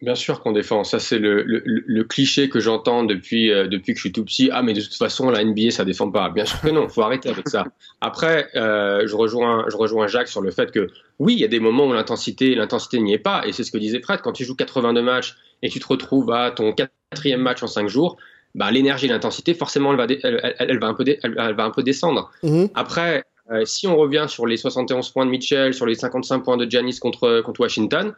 Bien- 0.00 0.14
sûr 0.14 0.40
qu'on 0.40 0.52
défend. 0.52 0.84
Ça, 0.84 1.00
c'est 1.00 1.18
le, 1.18 2.04
cliché 2.04 2.48
que 2.48 2.60
j'entends 2.60 3.02
depuis, 3.02 3.48
depuis 3.48 3.94
que 3.94 3.98
je 3.98 4.02
suis 4.02 4.12
tout 4.12 4.24
petit. 4.24 4.48
Ah, 4.52 4.62
mais 4.62 4.74
de 4.74 4.80
toute 4.80 4.94
façon, 4.94 5.28
la 5.28 5.42
NBA, 5.42 5.72
ça 5.72 5.84
défend 5.84 6.08
pas. 6.08 6.30
Bien 6.30 6.44
sûr 6.44 6.60
que 6.60 6.68
non. 6.68 6.88
Faut 6.88 7.02
arrêter 7.02 7.28
avec 7.28 7.48
ça. 7.48 7.64
Après, 8.00 8.48
je 8.54 9.12
rejoins, 9.16 9.64
je 9.68 9.76
rejoins 9.76 10.06
Jacques 10.06 10.28
sur 10.28 10.40
le 10.40 10.52
fait 10.52 10.70
que 10.70 10.86
oui, 11.18 11.32
il 11.32 11.40
y 11.40 11.44
a 11.44 11.48
des 11.48 11.58
moments 11.58 11.88
où 11.88 11.92
l'intensité, 11.92 12.54
l'intensité 12.54 13.00
n'y 13.00 13.12
est 13.12 13.18
pas. 13.18 13.44
Et 13.44 13.50
c'est 13.50 13.64
ce 13.64 13.72
que 13.72 13.78
disait 13.78 14.00
Fred. 14.00 14.20
Quand 14.22 14.30
tu 14.30 14.44
joues 14.44 14.54
82 14.54 15.02
matchs 15.02 15.34
et 15.62 15.68
tu 15.68 15.80
te 15.80 15.86
retrouves 15.88 16.30
à 16.30 16.52
ton 16.52 16.72
quatrième 16.72 17.40
match 17.40 17.64
en 17.64 17.66
cinq 17.66 17.88
jours, 17.88 18.18
bah, 18.54 18.70
l'énergie 18.70 19.06
et 19.06 19.08
l'intensité, 19.08 19.54
forcément, 19.54 19.90
elle 19.92 19.96
va, 19.98 20.04
elle, 20.04 20.40
elle- 20.42 20.54
elle 20.70 20.78
va 20.78 20.88
un 20.88 20.94
peu, 20.94 21.04
elle- 21.06 21.18
elle 21.38 21.54
va 21.54 21.64
un 21.64 21.70
peu 21.70 21.82
descendre. 21.82 22.30
Mhm. 22.42 22.68
Après, 22.74 23.24
euh, 23.50 23.64
si 23.64 23.86
on 23.86 23.96
revient 23.96 24.26
sur 24.28 24.46
les 24.46 24.56
71 24.56 25.10
points 25.10 25.24
de 25.26 25.30
Mitchell, 25.30 25.74
sur 25.74 25.86
les 25.86 25.94
55 25.94 26.40
points 26.40 26.56
de 26.56 26.70
Giannis 26.70 26.98
contre, 26.98 27.40
contre 27.40 27.60
Washington, 27.60 28.14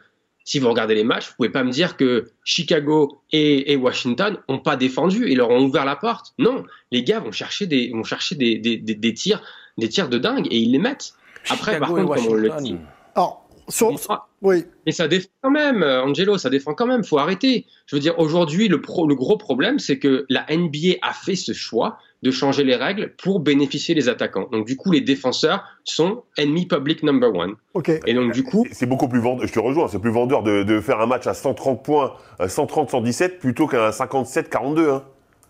si 0.47 0.59
vous 0.59 0.69
regardez 0.69 0.93
les 0.93 1.03
matchs, 1.03 1.29
vous 1.29 1.35
pouvez 1.37 1.49
pas 1.49 1.63
me 1.63 1.71
dire 1.71 1.97
que 1.97 2.25
Chicago 2.43 3.19
et, 3.31 3.71
et 3.73 3.75
Washington 3.75 4.37
ont 4.47 4.59
pas 4.59 4.75
défendu 4.75 5.27
et 5.27 5.33
leur 5.35 5.49
ont 5.49 5.63
ouvert 5.63 5.85
la 5.85 5.95
porte. 5.95 6.33
Non, 6.37 6.63
les 6.91 7.03
gars 7.03 7.19
vont 7.19 7.31
chercher 7.31 7.65
des, 7.65 7.89
vont 7.91 8.03
chercher 8.03 8.35
des, 8.35 8.59
des, 8.59 8.77
des, 8.77 8.93
des 8.95 9.13
tirs, 9.13 9.41
des 9.79 9.89
tirs 9.89 10.07
de 10.07 10.17
dingue 10.19 10.47
et 10.51 10.57
ils 10.59 10.71
les 10.71 10.77
mettent. 10.77 11.13
Après, 11.49 11.79
par 11.79 11.89
Chicago 11.89 12.07
contre, 12.09 12.15
comme 12.23 12.33
on 12.33 12.35
le 12.35 12.49
dit, 12.61 12.77
Alors, 13.15 13.44
sur, 13.67 13.91
Ah, 14.09 14.27
oui, 14.41 14.65
mais 14.85 14.91
ça 14.91 15.07
défend 15.07 15.27
quand 15.41 15.51
même, 15.51 15.81
euh, 15.83 16.03
Angelo, 16.03 16.37
ça 16.37 16.49
défend 16.49 16.73
quand 16.73 16.85
même. 16.87 17.03
Faut 17.03 17.17
arrêter. 17.17 17.65
Je 17.87 17.95
veux 17.95 17.99
dire, 17.99 18.17
aujourd'hui, 18.19 18.67
le, 18.67 18.81
pro- 18.81 19.07
le 19.07 19.15
gros 19.15 19.37
problème, 19.37 19.79
c'est 19.79 19.99
que 19.99 20.25
la 20.29 20.45
NBA 20.49 20.97
a 21.01 21.13
fait 21.13 21.35
ce 21.35 21.53
choix 21.53 21.97
de 22.23 22.31
changer 22.31 22.63
les 22.63 22.75
règles 22.75 23.13
pour 23.21 23.39
bénéficier 23.39 23.93
les 23.93 24.09
attaquants. 24.09 24.47
Donc, 24.51 24.65
du 24.65 24.75
coup, 24.77 24.91
les 24.91 25.01
défenseurs 25.01 25.63
sont 25.83 26.23
enemy 26.39 26.65
public 26.67 27.03
number 27.03 27.31
one. 27.33 27.53
ok. 27.75 27.91
Et 28.07 28.13
donc, 28.15 28.31
du 28.33 28.43
coup, 28.43 28.65
C'est 28.71 28.87
beaucoup 28.87 29.07
plus 29.07 29.19
vendeur, 29.19 29.45
je 29.47 29.53
te 29.53 29.59
rejoins, 29.59 29.87
c'est 29.87 29.99
plus 29.99 30.11
vendeur 30.11 30.41
de, 30.41 30.63
de 30.63 30.79
faire 30.81 30.99
un 31.01 31.05
match 31.05 31.27
à 31.27 31.33
130 31.35 31.83
points, 31.83 32.13
à 32.39 32.47
130-117 32.47 33.37
plutôt 33.37 33.67
qu'un 33.67 33.89
57-42. 33.91 34.89
Hein. 34.89 35.03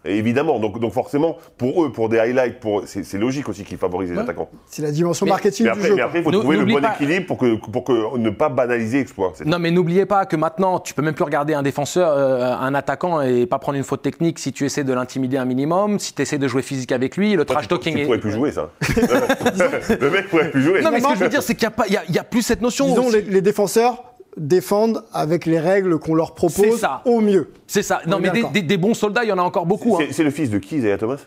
Et 0.05 0.17
évidemment, 0.17 0.59
donc, 0.59 0.79
donc 0.79 0.93
forcément, 0.93 1.37
pour 1.57 1.83
eux, 1.83 1.91
pour 1.91 2.09
des 2.09 2.19
highlights, 2.19 2.59
pour, 2.59 2.83
c'est, 2.85 3.11
logique 3.17 3.49
aussi 3.49 3.63
qu'ils 3.63 3.77
favorisent 3.77 4.11
les 4.11 4.19
attaquants. 4.19 4.49
C'est 4.67 4.81
la 4.83 4.91
dimension 4.91 5.25
Mais- 5.25 5.31
marketing 5.31 5.65
Mais 5.65 5.71
du 5.71 5.77
après, 5.79 5.87
jeu. 5.89 5.95
mais 5.95 6.01
après, 6.01 6.19
il 6.19 6.23
faut 6.23 6.31
trouver 6.31 6.57
le 6.57 6.65
bon 6.65 6.79
pas- 6.81 6.93
équilibre 6.95 7.25
pour 7.25 7.37
que, 7.37 7.55
pour 7.55 7.83
que 7.83 8.17
ne 8.17 8.29
pas 8.29 8.49
banaliser 8.49 8.99
l'exploit. 8.99 9.33
Non, 9.45 9.57
mais 9.59 9.71
n'oubliez 9.71 10.05
pas 10.05 10.25
que 10.25 10.35
maintenant, 10.35 10.79
tu 10.79 10.93
peux 10.93 11.01
même 11.01 11.15
plus 11.15 11.23
regarder 11.23 11.53
un 11.53 11.63
défenseur, 11.63 12.11
euh, 12.11 12.53
un 12.55 12.75
attaquant 12.75 13.21
et 13.21 13.45
pas 13.45 13.57
prendre 13.59 13.77
une 13.77 13.83
faute 13.83 14.01
technique 14.01 14.37
si 14.39 14.53
tu 14.53 14.65
essaies 14.65 14.83
de 14.83 14.93
l'intimider 14.93 15.37
un 15.37 15.45
minimum, 15.45 15.97
si 15.99 16.13
tu 16.13 16.21
essaies 16.21 16.37
de 16.37 16.47
jouer 16.47 16.61
physique 16.61 16.91
avec 16.91 17.17
lui. 17.17 17.33
Le 17.35 17.45
Toi, 17.45 17.55
trash 17.55 17.63
tu- 17.67 17.69
talking 17.69 17.95
Tu 17.95 18.01
est. 18.01 18.05
pourrais 18.05 18.19
plus 18.19 18.31
jouer, 18.31 18.51
ça. 18.51 18.69
le 19.99 20.09
mec 20.09 20.29
pourrait 20.29 20.51
plus 20.51 20.61
jouer. 20.61 20.81
Non, 20.81 20.91
mais 20.91 20.99
ce 20.99 21.07
que 21.07 21.15
je 21.15 21.19
veux 21.23 21.29
dire, 21.29 21.41
c'est 21.43 21.55
qu'il 21.55 21.67
n'y 21.67 21.73
a, 21.73 21.77
pas- 21.77 21.85
il 21.87 21.93
y 22.13 22.17
a- 22.17 22.21
a 22.21 22.23
plus 22.23 22.41
cette 22.41 22.61
notion. 22.61 22.85
Disons, 22.87 23.09
les 23.11 23.41
défenseurs 23.41 24.03
défendent 24.37 25.03
avec 25.13 25.45
les 25.45 25.59
règles 25.59 25.97
qu'on 25.99 26.15
leur 26.15 26.35
propose 26.35 26.79
ça. 26.79 27.01
au 27.05 27.21
mieux. 27.21 27.51
C'est 27.67 27.83
ça. 27.83 28.01
On 28.05 28.09
Non, 28.11 28.19
mais 28.19 28.29
des, 28.29 28.39
d'accord. 28.39 28.51
des- 28.51 28.61
des 28.61 28.77
bons 28.77 28.93
soldats, 28.93 29.23
il 29.23 29.29
y 29.29 29.31
en 29.31 29.37
a 29.37 29.41
encore 29.43 29.65
beaucoup. 29.65 29.95
hein. 29.95 29.99
C'est, 30.07 30.13
c'est 30.13 30.23
le 30.23 30.31
fils 30.31 30.49
de 30.49 30.57
qui, 30.57 30.77
Isaiah 30.77 30.97
Thomas? 30.97 31.19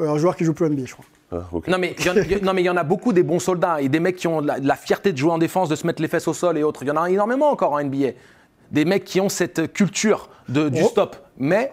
Euh, 0.00 0.08
un 0.08 0.18
joueur 0.18 0.34
qui 0.36 0.44
joue 0.44 0.54
plus 0.54 0.66
NBA, 0.68 0.86
je 0.86 0.92
crois. 0.94 1.04
Ah. 1.32 1.42
Non 1.68 1.78
mais, 1.78 1.94
il 1.98 2.04
y 2.06 2.10
en, 2.10 2.14
il 2.14 2.32
y- 2.32 2.42
non, 2.42 2.52
mais 2.52 2.62
il 2.62 2.66
y 2.66 2.70
en 2.70 2.76
a 2.76 2.82
beaucoup 2.84 3.12
des 3.12 3.22
bons 3.22 3.38
soldats 3.38 3.80
et 3.80 3.88
des 3.88 4.00
mecs 4.00 4.16
qui 4.16 4.26
ont 4.28 4.42
de 4.42 4.46
la, 4.48 4.60
de 4.60 4.66
la 4.68 4.76
fierté 4.76 5.12
de 5.12 5.18
jouer 5.18 5.30
en 5.32 5.38
défense, 5.38 5.68
de 5.68 5.76
se 5.76 5.86
mettre 5.86 6.02
les 6.02 6.08
fesses 6.08 6.28
au 6.28 6.34
sol 6.34 6.58
et 6.58 6.62
autres. 6.62 6.82
Il 6.82 6.88
y 6.88 6.90
en 6.90 6.96
a 7.02 7.08
énormément 7.10 7.50
encore 7.50 7.72
en 7.72 7.82
NBA. 7.82 8.08
Des 8.70 8.84
mecs 8.84 9.04
qui 9.04 9.20
ont 9.20 9.28
cette 9.28 9.72
culture 9.72 10.28
de, 10.48 10.68
du 10.68 10.82
Oh. 10.82 10.88
stop. 10.88 11.16
Mais 11.38 11.72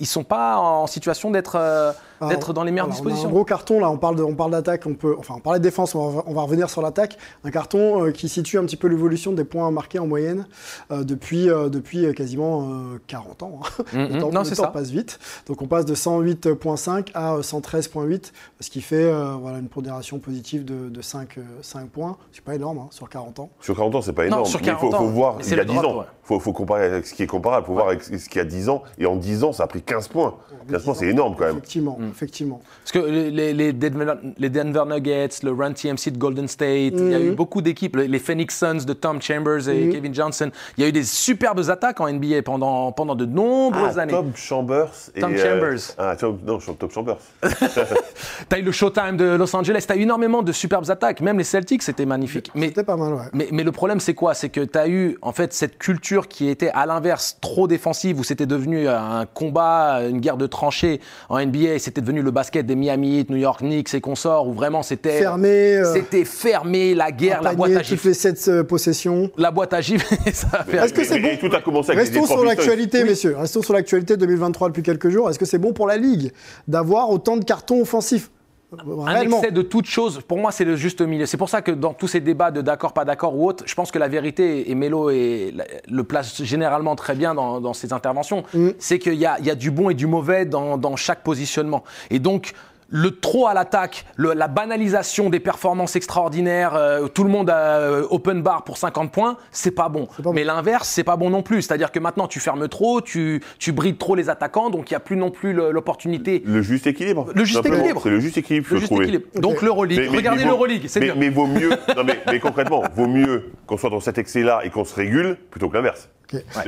ils 0.00 0.06
sont 0.06 0.24
pas 0.24 0.56
en 0.56 0.86
situation 0.86 1.30
d'être 1.30 1.56
euh, 1.56 1.92
d'être 2.28 2.52
dans 2.52 2.64
les 2.64 2.70
meilleures 2.70 2.86
voilà, 2.86 3.00
on 3.00 3.04
a 3.04 3.08
dispositions. 3.08 3.28
un 3.28 3.32
gros 3.32 3.44
carton, 3.44 3.80
là, 3.80 3.90
on 3.90 3.96
parle 3.98 4.16
de- 4.16 4.22
on 4.22 4.34
parle 4.34 4.50
d'attaque, 4.52 4.82
on 4.86 4.94
peut, 4.94 5.14
enfin, 5.18 5.34
on 5.36 5.40
parlait 5.40 5.58
de 5.58 5.64
défense, 5.64 5.94
on 5.94 6.08
va, 6.10 6.22
on 6.26 6.34
va 6.34 6.42
revenir 6.42 6.70
sur 6.70 6.82
l'attaque. 6.82 7.16
Un 7.44 7.50
carton 7.50 8.04
euh, 8.06 8.10
qui 8.12 8.28
situe 8.28 8.58
un 8.58 8.64
petit 8.64 8.76
peu 8.76 8.88
l'évolution 8.88 9.32
des 9.32 9.44
points 9.44 9.70
marqués 9.70 9.98
en 9.98 10.06
moyenne 10.06 10.46
euh, 10.90 11.04
depuis, 11.04 11.48
euh, 11.50 11.68
depuis 11.68 12.12
quasiment 12.14 12.62
euh, 12.70 13.00
40 13.06 13.42
ans. 13.42 13.60
hein. 13.62 13.84
Le 13.92 14.20
temps, 14.20 14.30
Non, 14.32 14.40
le 14.40 14.44
c'est 14.44 14.54
temps 14.56 14.62
ça. 14.64 14.68
passe 14.68 14.90
vite. 14.90 15.18
Donc 15.46 15.62
on 15.62 15.66
passe 15.66 15.84
de 15.84 15.94
108.5 15.94 17.10
à 17.14 17.34
euh, 17.34 17.42
113.8, 17.42 18.32
ce 18.60 18.70
qui 18.70 18.80
fait 18.80 18.96
euh, 19.04 19.34
voilà, 19.40 19.58
une 19.58 19.68
pondération 19.68 20.18
positive 20.18 20.64
de, 20.64 20.88
de 20.88 21.02
5, 21.02 21.38
euh, 21.38 21.42
5 21.62 21.88
points. 21.88 22.16
C'est 22.32 22.44
pas 22.44 22.54
énorme 22.54 22.78
hein, 22.78 22.86
sur 22.90 23.08
40 23.08 23.40
ans. 23.40 23.50
Sur 23.60 23.76
40 23.76 23.94
ans, 23.96 24.02
c'est 24.02 24.12
pas 24.12 24.26
énorme. 24.26 24.44
sur 24.44 24.60
mais 24.60 24.66
il 24.68 24.72
faut, 24.74 24.88
40 24.90 24.94
faut 24.96 25.08
ans, 25.08 25.10
voir, 25.12 25.36
c'est 25.40 25.50
il 25.50 25.56
y 25.56 25.60
a 25.60 25.62
le 25.64 25.68
10 25.68 25.74
drop, 25.76 25.84
ans. 25.86 25.98
ouais. 26.00 26.04
faut, 26.22 26.40
faut 26.40 26.52
comparer 26.52 26.84
avec 26.86 27.06
ce 27.06 27.14
qui 27.14 27.22
est 27.22 27.26
comparable. 27.26 27.66
faut 27.66 27.72
voir 27.74 27.88
avec 27.88 28.02
ce 28.02 28.10
qu'il 28.28 28.36
y 28.38 28.40
a 28.40 28.44
10 28.44 28.68
ans. 28.68 28.82
Et 28.98 29.06
en 29.06 29.16
10 29.16 29.44
ans, 29.44 29.52
ça 29.52 29.64
a 29.64 29.66
pris 29.66 29.82
15 29.82 30.08
points. 30.08 30.34
15 30.70 30.84
points, 30.84 30.94
c'est 30.94 31.08
énorme 31.08 31.34
quand 31.36 31.44
même. 31.44 31.56
Effectivement, 31.56 31.96
Mm. 31.98 32.11
Effectivement. 32.12 32.60
Parce 32.84 32.92
que 32.92 32.98
les, 33.10 33.52
les- 33.52 33.72
Denver, 33.72 34.14
les 34.38 34.48
Denver 34.50 34.84
Nuggets, 34.86 35.28
le 35.42 35.52
Run 35.52 35.72
TMC 35.72 36.10
de 36.12 36.18
Golden 36.18 36.46
State, 36.48 36.94
il 36.96 37.10
y 37.10 37.14
a 37.14 37.20
eu 37.20 37.32
beaucoup 37.32 37.62
d'équipes, 37.62 37.96
les 37.96 38.18
Phoenix 38.18 38.58
Suns 38.58 38.84
de 38.86 38.92
Tom 38.92 39.20
Chambers 39.20 39.68
et 39.68 39.88
Kevin 39.88 40.14
Johnson. 40.14 40.50
Il 40.76 40.82
y 40.82 40.84
a 40.84 40.88
eu 40.88 40.92
des 40.92 41.04
superbes 41.04 41.68
attaques 41.68 42.00
en 42.00 42.12
NBA 42.12 42.42
pendant, 42.44 42.92
pendant 42.92 43.14
de 43.14 43.24
nombreuses 43.24 43.98
Ah, 43.98 44.02
années. 44.02 44.12
Tom 44.12 44.32
Chambers. 44.34 44.90
et, 45.14 45.20
Tom 45.20 45.32
euh, 45.34 45.36
Chambers. 45.38 45.80
ah, 45.98 46.16
Tom, 46.16 46.38
non, 46.46 46.58
Tom 46.58 46.90
Chambers. 46.90 47.18
T'as 48.48 48.58
eu 48.58 48.62
le 48.62 48.72
Showtime 48.72 49.16
de 49.16 49.24
Los 49.36 49.54
Angeles, 49.56 49.84
t'as 49.86 49.96
eu 49.96 50.02
énormément 50.02 50.42
de 50.42 50.52
superbes 50.52 50.90
attaques. 50.90 51.20
Même 51.20 51.38
les 51.38 51.44
Celtics, 51.44 51.82
c'était 51.82 52.06
magnifique. 52.06 52.50
Mais 52.54 52.66
C'était 52.68 52.84
pas 52.84 52.96
mal, 52.96 53.14
ouais. 53.14 53.22
Mais, 53.32 53.48
mais 53.52 53.62
le 53.64 53.72
problème, 53.72 54.00
c'est 54.00 54.14
quoi? 54.14 54.34
C'est 54.34 54.48
que 54.50 54.60
tu 54.60 54.78
as 54.78 54.88
eu 54.88 55.16
en 55.22 55.32
fait 55.32 55.52
cette 55.52 55.78
culture 55.78 56.28
qui 56.28 56.48
était 56.48 56.70
à 56.70 56.86
l'inverse 56.86 57.38
trop 57.40 57.66
défensive, 57.68 58.18
où 58.18 58.24
c'était 58.24 58.46
devenu 58.46 58.88
un 58.88 59.26
combat, 59.32 60.00
une 60.08 60.20
guerre 60.20 60.36
de 60.36 60.46
tranchées 60.46 61.00
en 61.28 61.38
NBA. 61.44 61.78
C'était 61.78 62.00
devenu 62.02 62.20
le 62.22 62.30
basket 62.30 62.66
des 62.66 62.74
Miami 62.76 63.18
Heat, 63.20 63.30
New 63.30 63.36
York 63.38 63.60
Knicks 63.60 63.94
et 63.94 64.00
consorts, 64.00 64.46
où 64.48 64.52
vraiment 64.52 64.82
c'était 64.82 65.18
Fermé, 65.18 65.76
euh, 65.76 65.94
c'était 65.94 66.24
fermé, 66.24 66.94
la 66.94 67.10
guerre, 67.10 67.42
la 67.42 67.54
boîte 67.54 67.76
à 67.76 67.82
gifs, 67.82 68.04
les 68.04 68.14
7 68.14 68.62
possessions. 68.62 69.30
la 69.38 69.50
boîte 69.50 69.72
à 69.72 69.80
gifs. 69.80 70.06
ça 70.34 70.48
a 70.52 70.64
fait- 70.64 70.76
Est-ce 70.76 70.92
que 70.92 71.04
c'est 71.04 71.16
Et 71.18 71.20
bon 71.20 71.48
tout 71.48 71.54
a 71.56 71.60
commencé 71.60 71.92
avec 71.92 72.04
Restons 72.08 72.26
sur 72.26 72.44
l'actualité, 72.44 73.04
messieurs. 73.04 73.36
Restons 73.38 73.62
sur 73.62 73.72
l'actualité 73.74 74.16
2023 74.16 74.68
depuis 74.68 74.82
quelques 74.82 75.08
jours. 75.08 75.30
Est-ce 75.30 75.38
que 75.38 75.46
c'est 75.46 75.58
bon 75.58 75.72
pour 75.72 75.86
la 75.86 75.96
Ligue 75.96 76.32
d'avoir 76.68 77.10
autant 77.10 77.36
de 77.36 77.44
cartons 77.44 77.80
offensifs? 77.80 78.30
Un 78.72 79.04
Réellement. 79.04 79.38
excès 79.38 79.50
de 79.52 79.62
toute 79.62 79.86
chose, 79.86 80.20
pour 80.26 80.38
moi, 80.38 80.50
c'est 80.52 80.64
le 80.64 80.76
juste 80.76 81.00
milieu. 81.02 81.26
C'est 81.26 81.36
pour 81.36 81.48
ça 81.48 81.62
que 81.62 81.70
dans 81.72 81.92
tous 81.94 82.08
ces 82.08 82.20
débats 82.20 82.50
de 82.50 82.60
d'accord, 82.62 82.92
pas 82.92 83.04
d'accord 83.04 83.36
ou 83.36 83.46
autre, 83.48 83.64
je 83.66 83.74
pense 83.74 83.90
que 83.90 83.98
la 83.98 84.08
vérité, 84.08 84.70
et 84.70 84.74
est- 85.10 85.52
le 85.90 86.04
place 86.04 86.42
généralement 86.42 86.96
très 86.96 87.14
bien 87.14 87.34
dans, 87.34 87.60
dans 87.60 87.74
ses 87.74 87.92
interventions, 87.92 88.44
Mm. 88.54 88.68
c'est 88.78 88.98
qu'il 88.98 89.14
y 89.14 89.26
y 89.40 89.50
a 89.50 89.54
du 89.54 89.70
bon 89.70 89.90
et 89.90 89.94
du 89.94 90.06
mauvais 90.06 90.44
dans, 90.46 90.78
dans 90.78 90.96
chaque 90.96 91.22
positionnement. 91.22 91.84
Et 92.10 92.18
donc, 92.18 92.52
le 92.94 93.10
trop 93.18 93.46
à 93.46 93.54
l'attaque, 93.54 94.04
la 94.18 94.48
banalisation 94.48 95.30
des 95.30 95.40
performances 95.40 95.96
extraordinaires, 95.96 96.74
euh, 96.74 97.08
tout 97.08 97.24
le 97.24 97.30
monde 97.30 97.48
a 97.48 97.78
euh, 97.78 98.06
open 98.10 98.42
bar 98.42 98.64
pour 98.64 98.76
50 98.76 99.10
points, 99.10 99.38
c'est 99.50 99.70
pas 99.70 99.88
bon. 99.88 100.04
pas 100.06 100.22
bon. 100.22 100.32
Mais 100.34 100.44
l'inverse, 100.44 100.88
c'est 100.88 101.02
pas 101.02 101.16
bon 101.16 101.30
non 101.30 101.42
plus. 101.42 101.62
C'est-à-dire 101.62 101.90
que 101.90 101.98
maintenant, 101.98 102.28
tu 102.28 102.38
fermes 102.38 102.68
trop, 102.68 103.00
tu, 103.00 103.42
tu 103.58 103.72
brides 103.72 103.96
trop 103.96 104.14
les 104.14 104.28
attaquants, 104.28 104.68
donc 104.68 104.90
il 104.90 104.92
n'y 104.92 104.96
a 104.96 105.00
plus 105.00 105.16
non 105.16 105.30
plus 105.30 105.54
l'opportunité. 105.54 106.42
Le 106.44 106.60
juste 106.60 106.86
équilibre. 106.86 107.28
Le 107.34 107.44
juste 107.44 107.56
Simplement. 107.62 107.76
équilibre. 107.78 108.00
C'est 108.02 108.10
le 108.10 108.20
juste 108.20 108.36
équilibre 108.36 108.66
qu'il 108.66 108.74
Le 108.74 108.80
faut 108.80 108.80
juste 108.80 108.92
trouver. 108.92 109.04
équilibre. 109.06 109.24
Donc 109.40 109.62
l'Euroleague. 109.62 109.98
Mais- 109.98 110.08
mais- 110.10 110.16
Regardez 110.18 110.44
l'Euroleague, 110.44 110.84
c'est 110.86 111.00
mais, 111.00 111.06
bien. 111.06 111.14
mais 111.16 111.30
vaut 111.30 111.46
mieux, 111.46 111.70
non 111.96 112.04
mais, 112.04 112.20
mais 112.26 112.40
concrètement, 112.40 112.82
vaut 112.94 113.06
mieux 113.06 113.50
qu'on 113.66 113.78
soit 113.78 113.88
dans 113.90 114.00
cet 114.00 114.18
excès-là 114.18 114.60
et 114.64 114.70
qu'on 114.70 114.84
se 114.84 114.94
régule 114.94 115.38
plutôt 115.50 115.68
que 115.70 115.74
l'inverse. 115.76 116.10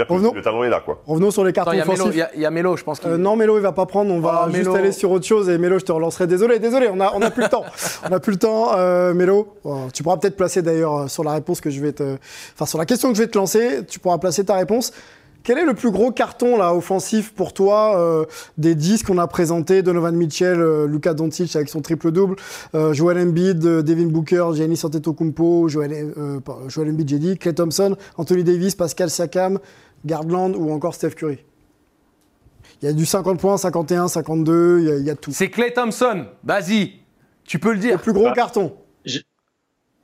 Revenons, 0.09 0.33
Le 0.35 0.42
talent 0.42 0.64
est 0.64 0.68
là, 0.70 0.81
quoi. 0.85 1.00
revenons 1.07 1.31
sur 1.31 1.44
les 1.44 1.53
cartons 1.53 1.72
il 1.72 1.79
y 1.79 1.81
a 1.81 1.85
Melo, 1.85 1.94
offensifs. 1.94 2.14
il 2.14 2.18
y 2.18 2.22
a- 2.22 2.31
il 2.35 2.40
y 2.42 2.46
a 2.46 2.50
Melo, 2.50 2.77
je 2.77 2.85
pense. 2.85 3.00
Euh, 3.07 3.16
non, 3.16 3.37
Mélo, 3.37 3.57
il 3.57 3.62
va 3.62 3.72
pas 3.72 3.87
prendre. 3.87 4.12
On 4.12 4.20
va 4.20 4.44
Oh, 4.46 4.50
juste 4.50 4.66
Melo. 4.68 4.74
aller 4.77 4.92
sur 4.92 5.11
autre 5.11 5.24
chose. 5.27 5.48
Et 5.48 5.59
Mélo, 5.59 5.79
je 5.79 5.85
te 5.85 5.92
relancerai. 5.92 6.27
Désolé, 6.27 6.59
désolé, 6.59 6.88
on 6.92 7.00
a, 7.00 7.12
on 7.14 7.22
a 7.22 7.31
plus 7.31 7.42
le 7.44 7.48
temps. 7.48 7.64
On 8.09 8.12
a 8.12 8.20
plus 8.20 8.33
le 8.33 8.38
temps, 8.38 8.72
euh, 8.77 9.14
Mélo. 9.14 9.48
Bon, 9.64 9.88
tu 9.92 10.03
pourras 10.03 10.16
peut-être 10.18 10.37
placer 10.37 10.62
d'ailleurs 10.62 10.94
euh, 11.00 11.09
sur 11.09 11.24
la 11.24 11.33
réponse 11.33 11.61
que 11.61 11.70
je 11.70 11.81
vais 11.81 11.92
te. 11.92 12.16
Enfin, 12.55 12.66
sur 12.66 12.79
la 12.79 12.87
question 12.87 13.09
que 13.11 13.16
je 13.16 13.22
vais 13.22 13.29
te 13.29 13.38
lancer, 13.38 13.81
tu 13.87 13.98
pourras 13.98 14.18
placer 14.18 14.44
ta 14.44 14.55
réponse. 14.57 14.92
Quel 15.44 15.59
est 15.59 15.64
le 15.66 15.74
plus 15.74 15.90
gros 15.90 16.11
carton 16.11 16.57
là 16.57 16.74
offensif 16.74 17.35
pour 17.35 17.52
toi 17.52 17.98
euh, 18.00 18.24
des 18.57 18.74
10 18.74 19.02
qu'on 19.02 19.18
a 19.18 19.26
présentés 19.26 19.83
Donovan 19.83 20.16
Mitchell, 20.16 20.59
euh, 20.59 20.87
Luka 20.87 21.12
Doncic 21.12 21.54
avec 21.54 21.68
son 21.68 21.83
triple 21.83 22.11
double, 22.12 22.37
euh, 22.74 22.94
Joel 22.94 23.18
Embiid, 23.18 23.64
euh, 23.64 23.83
Devin 23.83 24.07
Booker, 24.07 24.46
Giannis 24.54 24.80
Antetokounmpo, 24.83 25.68
Joel, 25.68 26.14
euh, 26.16 26.40
pas- 26.40 26.59
Joel 26.68 26.88
Embiid, 26.90 27.09
j'ai 27.11 27.18
dit, 27.18 27.37
Clay 27.37 27.52
Thompson, 27.52 27.94
Anthony 28.16 28.42
Davis, 28.42 28.74
Pascal 28.74 29.11
Siakam, 29.11 29.59
Gardland 30.07 30.54
ou 30.57 30.72
encore 30.72 30.94
Steph 30.94 31.11
Curry. 31.11 31.38
Il 32.83 32.87
y 32.87 32.88
a 32.88 32.94
du 32.94 33.04
50 33.04 33.38
points, 33.38 33.59
51, 33.59 34.09
52, 34.09 34.78
il 34.80 34.87
y 34.87 34.90
a, 34.92 34.96
il 34.96 35.04
y 35.04 35.11
a 35.11 35.14
tout. 35.14 35.30
C'est 35.30 35.50
Clay 35.50 35.72
Thompson. 35.74 36.24
Vas-y, 36.42 36.92
tu 37.44 37.59
peux 37.59 37.72
le 37.72 37.78
dire. 37.78 37.96
Le 37.96 38.02
plus 38.02 38.12
gros 38.14 38.24
Bah, 38.24 38.33
carton. 38.35 38.72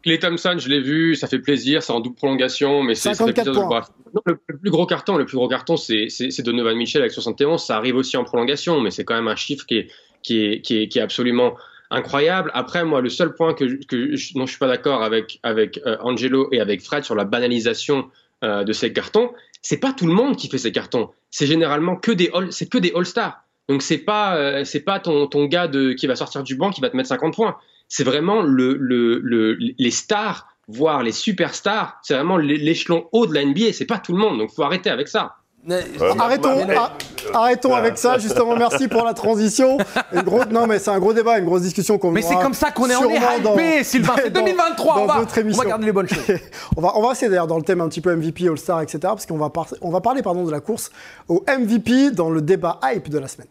Clay 0.02 0.18
Thompson, 0.18 0.56
je 0.58 0.68
l'ai 0.68 0.80
vu, 0.80 1.14
ça 1.14 1.26
fait 1.26 1.38
plaisir, 1.38 1.82
c'est 1.82 1.92
en 1.92 2.00
double 2.00 2.16
prolongation, 2.16 2.82
mais 2.82 2.94
c'est 2.94 3.14
ça 3.14 3.26
fait 3.26 3.32
54 3.32 3.34
plaisir 3.34 3.44
de 3.44 3.50
le 3.50 3.54
points. 3.54 3.66
voir. 3.68 3.90
Non, 4.14 4.22
le, 4.26 4.38
le 4.46 4.58
plus 4.58 4.70
gros 4.70 4.86
carton, 4.86 5.16
le 5.16 5.26
plus 5.26 5.36
gros 5.36 5.48
carton, 5.48 5.76
c'est 5.76 6.08
Donovan 6.42 6.76
Mitchell 6.76 7.02
avec 7.02 7.12
71. 7.12 7.62
Ça 7.62 7.76
arrive 7.76 7.96
aussi 7.96 8.16
en 8.16 8.24
prolongation, 8.24 8.80
mais 8.80 8.90
c'est 8.90 9.04
quand 9.04 9.14
même 9.14 9.28
un 9.28 9.36
chiffre 9.36 9.66
qui 9.66 9.76
est, 9.78 9.88
qui 10.22 10.44
est, 10.44 10.60
qui 10.62 10.82
est, 10.82 10.88
qui 10.88 10.98
est 10.98 11.02
absolument 11.02 11.54
incroyable. 11.90 12.50
Après, 12.54 12.84
moi, 12.84 13.00
le 13.00 13.08
seul 13.08 13.34
point 13.34 13.54
que, 13.54 13.68
je- 13.68 13.76
que 13.86 14.14
je, 14.16 14.34
dont 14.34 14.46
je 14.46 14.50
suis 14.50 14.58
pas 14.58 14.68
d'accord 14.68 15.02
avec 15.02 15.38
avec 15.42 15.80
euh, 15.86 15.96
Angelo 16.00 16.48
et 16.52 16.60
avec 16.60 16.82
Fred 16.82 17.04
sur 17.04 17.14
la 17.14 17.24
banalisation 17.24 18.10
euh, 18.44 18.64
de 18.64 18.72
ces 18.72 18.92
cartons, 18.92 19.32
c'est 19.62 19.78
pas 19.80 19.92
tout 19.92 20.06
le 20.06 20.12
monde 20.14 20.36
qui 20.36 20.48
fait 20.48 20.58
ces 20.58 20.72
cartons. 20.72 21.10
C'est 21.30 21.46
généralement 21.46 21.96
que 21.96 22.12
des 22.12 22.30
all, 22.32 22.52
c'est 22.52 22.68
que 22.68 22.78
des 22.78 22.92
all-stars. 22.94 23.42
Donc 23.68 23.82
c'est 23.82 23.98
pas 23.98 24.36
euh, 24.36 24.64
c'est 24.64 24.80
pas 24.80 24.98
ton 25.00 25.26
ton 25.26 25.44
gars 25.46 25.68
de 25.68 25.92
qui 25.92 26.06
va 26.06 26.16
sortir 26.16 26.42
du 26.42 26.56
banc 26.56 26.70
qui 26.70 26.80
va 26.80 26.90
te 26.90 26.96
mettre 26.96 27.08
50 27.08 27.34
points. 27.34 27.56
C'est 27.90 28.04
vraiment 28.04 28.40
le, 28.40 28.74
le, 28.80 29.18
le 29.22 29.58
les 29.78 29.90
stars, 29.90 30.46
voire 30.68 31.02
les 31.02 31.12
superstars. 31.12 31.98
C'est 32.02 32.14
vraiment 32.14 32.38
l'é- 32.38 32.56
l'échelon 32.56 33.04
haut 33.12 33.26
de 33.26 33.34
la 33.34 33.44
NBA. 33.44 33.72
C'est 33.74 33.84
pas 33.84 33.98
tout 33.98 34.12
le 34.12 34.18
monde. 34.18 34.38
Donc 34.38 34.50
faut 34.54 34.62
arrêter 34.62 34.88
avec 34.88 35.08
ça. 35.08 35.34
Mais- 35.66 35.84
Euh, 36.00 36.14
Arrêtons, 36.18 36.64
mais- 36.66 36.74
ar- 36.74 36.96
arrêtons 37.34 37.74
avec 37.74 37.98
ça, 37.98 38.16
justement, 38.16 38.56
merci 38.56 38.88
pour 38.88 39.04
la 39.04 39.12
transition. 39.12 39.76
Une 40.14 40.22
grosse, 40.22 40.46
non, 40.50 40.66
mais 40.66 40.78
c'est 40.78 40.90
un 40.90 40.98
gros 40.98 41.12
débat, 41.12 41.38
une 41.38 41.44
grosse 41.44 41.60
discussion 41.60 41.98
qu'on 41.98 42.12
Mais 42.12 42.22
c'est 42.22 42.34
comme 42.36 42.54
ça 42.54 42.70
qu'on 42.70 42.88
est, 42.88 42.96
on 42.96 43.10
est 43.10 43.18
hypé, 43.52 43.84
Sylvain. 43.84 44.14
C'est 44.22 44.30
dans- 44.30 44.40
2023. 44.40 44.94
dans 44.94 45.02
on, 45.02 45.06
va, 45.06 45.14
on 45.20 45.50
va 45.50 45.64
garder 45.66 45.84
les 45.84 45.92
bonnes 45.92 46.08
choses. 46.08 46.38
on 46.78 46.80
va, 46.80 46.92
on 46.96 47.02
va 47.04 47.12
essayer 47.12 47.28
d'ailleurs 47.28 47.46
dans 47.46 47.58
le 47.58 47.62
thème 47.64 47.82
un 47.82 47.88
petit 47.90 48.00
peu 48.00 48.14
MVP, 48.16 48.48
All-Star, 48.48 48.80
etc. 48.80 49.00
Parce 49.02 49.26
qu'on 49.26 49.36
va, 49.36 49.50
par- 49.50 49.66
on 49.82 49.90
va 49.90 50.00
parler 50.00 50.22
pardon, 50.22 50.44
de 50.44 50.50
la 50.50 50.60
course 50.60 50.90
au 51.28 51.44
MVP 51.46 52.12
dans 52.12 52.30
le 52.30 52.40
débat 52.40 52.80
hype 52.84 53.10
de 53.10 53.18
la 53.18 53.26
semaine. 53.28 53.48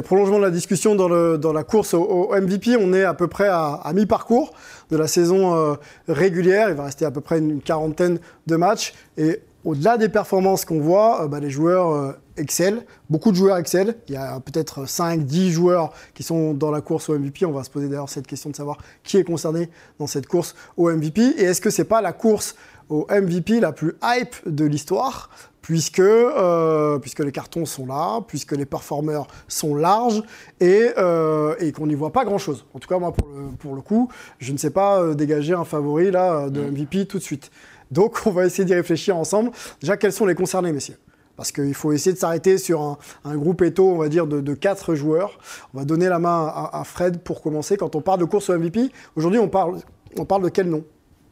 Allez, 0.00 0.06
prolongement 0.06 0.38
de 0.38 0.44
la 0.44 0.50
discussion 0.50 0.94
dans, 0.94 1.52
la 1.52 1.62
course 1.62 1.92
au, 1.92 2.30
MVP. 2.34 2.74
On 2.80 2.94
est 2.94 3.04
à 3.04 3.12
peu 3.12 3.28
près 3.28 3.48
à, 3.48 3.92
mi-parcours 3.92 4.54
de 4.90 4.96
la 4.96 5.06
saison 5.06 5.54
euh, 5.54 5.74
régulière. 6.08 6.70
Il 6.70 6.74
va 6.74 6.84
rester 6.84 7.04
à 7.04 7.10
peu 7.10 7.20
près 7.20 7.38
une 7.38 7.60
quarantaine 7.60 8.18
de 8.46 8.56
matchs. 8.56 8.94
Et 9.18 9.42
au-delà 9.62 9.98
des 9.98 10.08
performances 10.08 10.64
qu'on 10.64 10.80
voit, 10.80 11.24
euh, 11.24 11.28
bah, 11.28 11.38
les 11.38 11.50
joueurs 11.50 11.90
euh, 11.90 12.12
excellent. 12.38 12.80
Beaucoup 13.10 13.30
de 13.30 13.36
joueurs 13.36 13.58
excellent. 13.58 13.92
Il 14.08 14.14
y 14.14 14.16
a 14.16 14.40
peut-être 14.40 14.86
5-10 14.86 15.50
joueurs 15.50 15.92
qui 16.14 16.22
sont 16.22 16.54
dans 16.54 16.70
la 16.70 16.80
course 16.80 17.10
au 17.10 17.18
MVP. 17.18 17.44
On 17.44 17.52
va 17.52 17.62
se 17.62 17.70
poser 17.70 17.88
d'ailleurs 17.88 18.08
cette 18.08 18.26
question 18.26 18.48
de 18.48 18.56
savoir 18.56 18.78
qui 19.02 19.18
est 19.18 19.24
concerné 19.24 19.68
dans 19.98 20.06
cette 20.06 20.26
course 20.26 20.54
au 20.78 20.90
MVP. 20.90 21.20
Et 21.36 21.42
est-ce 21.42 21.60
que 21.60 21.68
c'est 21.68 21.84
pas 21.84 22.00
la 22.00 22.12
course 22.14 22.54
au 22.90 23.06
MVP 23.10 23.60
la 23.60 23.72
plus 23.72 23.94
hype 24.02 24.36
de 24.46 24.64
l'histoire 24.66 25.30
puisque, 25.62 26.00
euh, 26.00 26.98
puisque 26.98 27.20
les 27.20 27.32
cartons 27.32 27.64
sont 27.64 27.86
là, 27.86 28.20
puisque 28.26 28.52
les 28.52 28.66
performeurs 28.66 29.26
sont 29.48 29.74
larges 29.74 30.22
et, 30.58 30.90
euh, 30.98 31.54
et 31.60 31.72
qu'on 31.72 31.86
n'y 31.86 31.94
voit 31.94 32.12
pas 32.12 32.24
grand-chose. 32.24 32.66
En 32.74 32.78
tout 32.78 32.88
cas, 32.88 32.98
moi, 32.98 33.12
pour 33.12 33.28
le, 33.28 33.56
pour 33.56 33.74
le 33.74 33.80
coup, 33.80 34.08
je 34.38 34.52
ne 34.52 34.58
sais 34.58 34.70
pas 34.70 35.00
euh, 35.00 35.14
dégager 35.14 35.54
un 35.54 35.64
favori 35.64 36.10
là, 36.10 36.48
de 36.50 36.60
MVP 36.60 37.06
tout 37.06 37.18
de 37.18 37.22
suite. 37.22 37.50
Donc, 37.90 38.20
on 38.26 38.30
va 38.30 38.46
essayer 38.46 38.64
d'y 38.64 38.74
réfléchir 38.74 39.16
ensemble. 39.16 39.50
Déjà, 39.80 39.96
quels 39.96 40.12
sont 40.12 40.26
les 40.26 40.34
concernés, 40.34 40.72
messieurs? 40.72 40.98
Parce 41.36 41.52
qu'il 41.52 41.74
faut 41.74 41.92
essayer 41.92 42.12
de 42.12 42.18
s'arrêter 42.18 42.58
sur 42.58 42.82
un, 42.82 42.98
un 43.24 43.36
groupe 43.36 43.62
éto, 43.62 43.88
on 43.88 43.96
va 43.96 44.08
dire, 44.08 44.26
de, 44.26 44.40
de 44.40 44.54
quatre 44.54 44.94
joueurs. 44.94 45.38
On 45.72 45.78
va 45.78 45.84
donner 45.84 46.08
la 46.08 46.18
main 46.18 46.52
à, 46.52 46.80
à 46.80 46.84
Fred 46.84 47.20
pour 47.20 47.40
commencer. 47.40 47.76
Quand 47.76 47.94
on 47.94 48.02
parle 48.02 48.20
de 48.20 48.26
course 48.26 48.50
au 48.50 48.58
MVP, 48.58 48.90
aujourd'hui, 49.16 49.38
on 49.38 49.48
parle, 49.48 49.78
on 50.18 50.26
parle 50.26 50.42
de 50.42 50.48
quel 50.50 50.68
nom? 50.68 50.84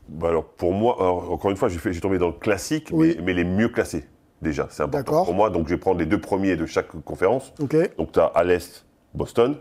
Bah 0.09 0.29
alors 0.29 0.45
pour 0.45 0.73
moi, 0.73 0.97
alors, 0.99 1.31
encore 1.33 1.51
une 1.51 1.57
fois, 1.57 1.69
j'ai 1.69 2.01
tombé 2.01 2.19
dans 2.19 2.29
le 2.29 2.33
classique, 2.33 2.89
Oui. 2.93 3.15
mais, 3.19 3.23
mais 3.25 3.35
les 3.35 3.45
mieux 3.45 3.69
classés 3.69 4.05
déjà, 4.41 4.69
c'est 4.71 4.83
important 4.83 5.25
pour 5.25 5.35
moi. 5.35 5.51
Donc 5.51 5.67
je 5.69 5.75
vais 5.75 5.81
prendre 5.81 5.99
les 5.99 6.07
deux 6.07 6.21
premiers 6.21 6.57
de 6.57 6.65
chaque 6.67 6.89
conférence. 7.05 7.53
Donc 7.59 8.13
tu 8.13 8.21
as 8.21 8.25
à 8.27 8.45
l'est 8.45 8.85
Boston, 9.15 9.57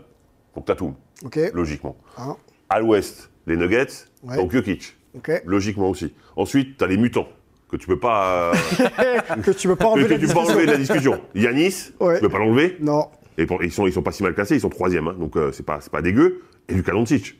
donc 0.54 0.64
Tatum, 0.66 0.94
ok, 1.24 1.38
logiquement. 1.52 1.96
Hein. 2.16 2.36
À 2.68 2.80
l'ouest 2.80 3.30
les 3.46 3.56
Nuggets, 3.56 3.86
Ouais. 4.22 4.36
donc 4.36 4.52
Jokic, 4.52 4.96
ok. 5.16 5.42
logiquement 5.46 5.88
aussi. 5.90 6.12
Ensuite 6.36 6.76
tu 6.78 6.84
as 6.84 6.86
les 6.86 6.96
mutants, 6.98 7.28
que 7.70 7.76
tu 7.76 7.86
peux 7.86 7.98
pas, 7.98 8.52
euh, 8.52 8.54
que 9.42 9.50
tu 9.50 9.68
peux 9.68 9.76
pas 9.76 9.86
enlever 9.86 10.16
que 10.16 10.20
tu 10.20 10.26
peux 10.32 10.38
enlever 10.38 10.66
de 10.66 10.70
la 10.72 10.76
discussion. 10.78 11.20
Yanis, 11.34 11.92
Ouais. 12.00 12.16
tu 12.16 12.20
peux 12.22 12.28
pas 12.28 12.38
l'enlever. 12.38 12.76
Non. 12.80 13.06
Et 13.36 13.46
pour- 13.46 13.62
ils 13.62 13.70
sont, 13.72 13.86
ils 13.86 13.92
sont 13.92 14.02
pas 14.02 14.12
si 14.12 14.22
mal 14.22 14.34
classés, 14.34 14.54
ils 14.56 14.60
sont 14.60 14.68
troisième, 14.68 15.08
hein, 15.08 15.16
donc 15.18 15.36
euh, 15.36 15.52
c'est 15.52 15.62
pas, 15.64 15.80
c'est 15.80 15.90
pas 15.92 16.02
dégueu. 16.02 16.42
Et 16.68 16.74
Luka 16.74 16.92
Doncic, 16.92 17.36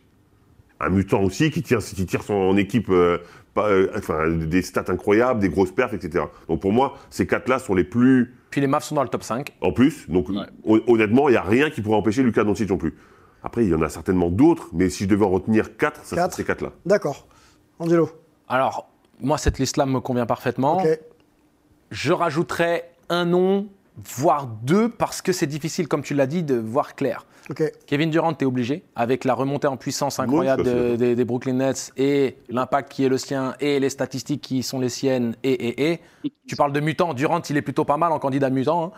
un 0.81 0.91
mutant 0.91 1.23
aussi 1.23 1.51
qui 1.51 1.63
tire, 1.63 1.79
qui 1.79 2.07
tire 2.07 2.23
son 2.23 2.57
équipe, 2.57 2.89
euh, 2.91 3.19
pas, 3.55 3.69
euh, 3.69 3.91
enfin 3.97 4.29
des 4.31 4.63
stats 4.63 4.85
incroyables, 4.89 5.41
des 5.41 5.49
grosses 5.49 5.73
perfs, 5.73 5.95
etc. 5.95 6.25
Donc 6.49 6.61
pour 6.61 6.73
moi, 6.73 6.95
ces 7.11 7.27
quatre-là 7.27 7.59
sont 7.59 7.75
les 7.75 7.85
plus 7.85 8.35
Puis 8.51 8.61
les 8.61 8.67
Mavs 8.67 8.83
sont 8.85 8.95
dans 8.95 9.03
le 9.03 9.09
top 9.09 9.23
5. 9.25 9.57
en 9.61 9.73
plus. 9.73 10.09
Donc 10.09 10.29
hon- 10.65 10.81
honnêtement, 10.87 11.29
il 11.29 11.33
y 11.33 11.37
a 11.37 11.43
rien 11.43 11.71
qui 11.71 11.83
pourrait 11.83 11.97
empêcher 11.97 12.23
Luka 12.23 12.45
Doncic 12.45 12.69
non 12.71 12.77
plus. 12.79 12.95
Après, 13.43 13.65
il 13.65 13.71
y 13.71 13.75
en 13.75 13.83
a 13.83 13.89
certainement 13.89 14.31
d'autres, 14.31 14.69
mais 14.73 14.89
si 14.89 15.05
je 15.05 15.09
devais 15.09 15.25
en 15.25 15.31
retenir 15.31 15.77
quatre, 15.77 16.01
ça 16.05 16.11
serait 16.11 16.21
Quatre. 16.23 16.35
ces 16.35 16.45
quatre-là. 16.45 16.73
D'accord. 16.87 17.27
Angelo. 17.79 18.11
Alors, 18.49 18.89
moi, 19.21 19.39
cette 19.39 19.59
liste-là 19.59 19.87
me 19.87 20.01
convient 20.01 20.27
parfaitement. 20.27 20.79
Ok. 20.79 20.99
Je 21.91 22.13
rajouterais 22.13 22.91
un 23.09 23.25
nom, 23.25 23.69
voire 24.17 24.47
deux, 24.47 24.89
parce 24.89 25.23
que 25.23 25.33
c'est 25.33 25.47
difficile, 25.47 25.89
comme 25.89 26.03
tu 26.03 26.15
l'as 26.15 26.27
dit, 26.27 26.43
de 26.43 26.57
voir 26.57 26.95
clair. 26.97 27.27
Kevin 27.87 28.11
Durant, 28.11 28.35
t'es 28.35 28.45
obligé, 28.45 28.83
avec 28.97 29.25
la 29.25 29.35
remontée 29.35 29.67
en 29.69 29.77
puissance 29.77 30.19
incroyable 30.19 30.65
de- 30.97 31.15
des 31.15 31.25
Brooklyn 31.25 31.55
Nets 31.55 31.93
et 31.97 32.37
l'impact 32.49 32.91
qui 32.93 33.05
est 33.05 33.09
le 33.09 33.19
sien 33.19 33.55
et 33.61 33.81
les 33.81 33.91
statistiques 33.91 34.41
qui 34.43 34.63
sont 34.63 34.81
les 34.81 34.89
siennes 34.89 35.35
et 35.43 35.53
et 35.53 35.93
et. 35.93 36.01
Tu 36.47 36.57
parles 36.57 36.73
de 36.73 36.81
mutant, 36.81 37.15
Durant, 37.15 37.41
il 37.49 37.57
est 37.57 37.63
plutôt 37.63 37.85
pas 37.85 37.97
mal 37.97 38.13
en 38.13 38.19
candidat 38.19 38.51
mutant, 38.51 38.85
hein. 38.85 38.91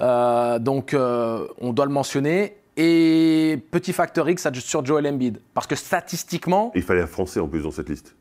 Euh, 0.00 0.58
donc 0.58 0.94
euh, 0.94 1.46
on 1.60 1.72
doit 1.72 1.86
le 1.86 1.92
mentionner. 1.92 2.56
Et 2.78 3.58
petit 3.70 3.94
facteur 3.94 4.28
X 4.28 4.46
sur 4.60 4.84
Joel 4.84 5.06
Embiid, 5.06 5.38
parce 5.54 5.66
que 5.66 5.74
statistiquement, 5.74 6.72
Il 6.74 6.82
fallait 6.82 7.00
un 7.00 7.06
français 7.06 7.40
en 7.40 7.48
plus 7.48 7.62
dans 7.62 7.70
cette 7.70 7.88
liste. 7.88 8.14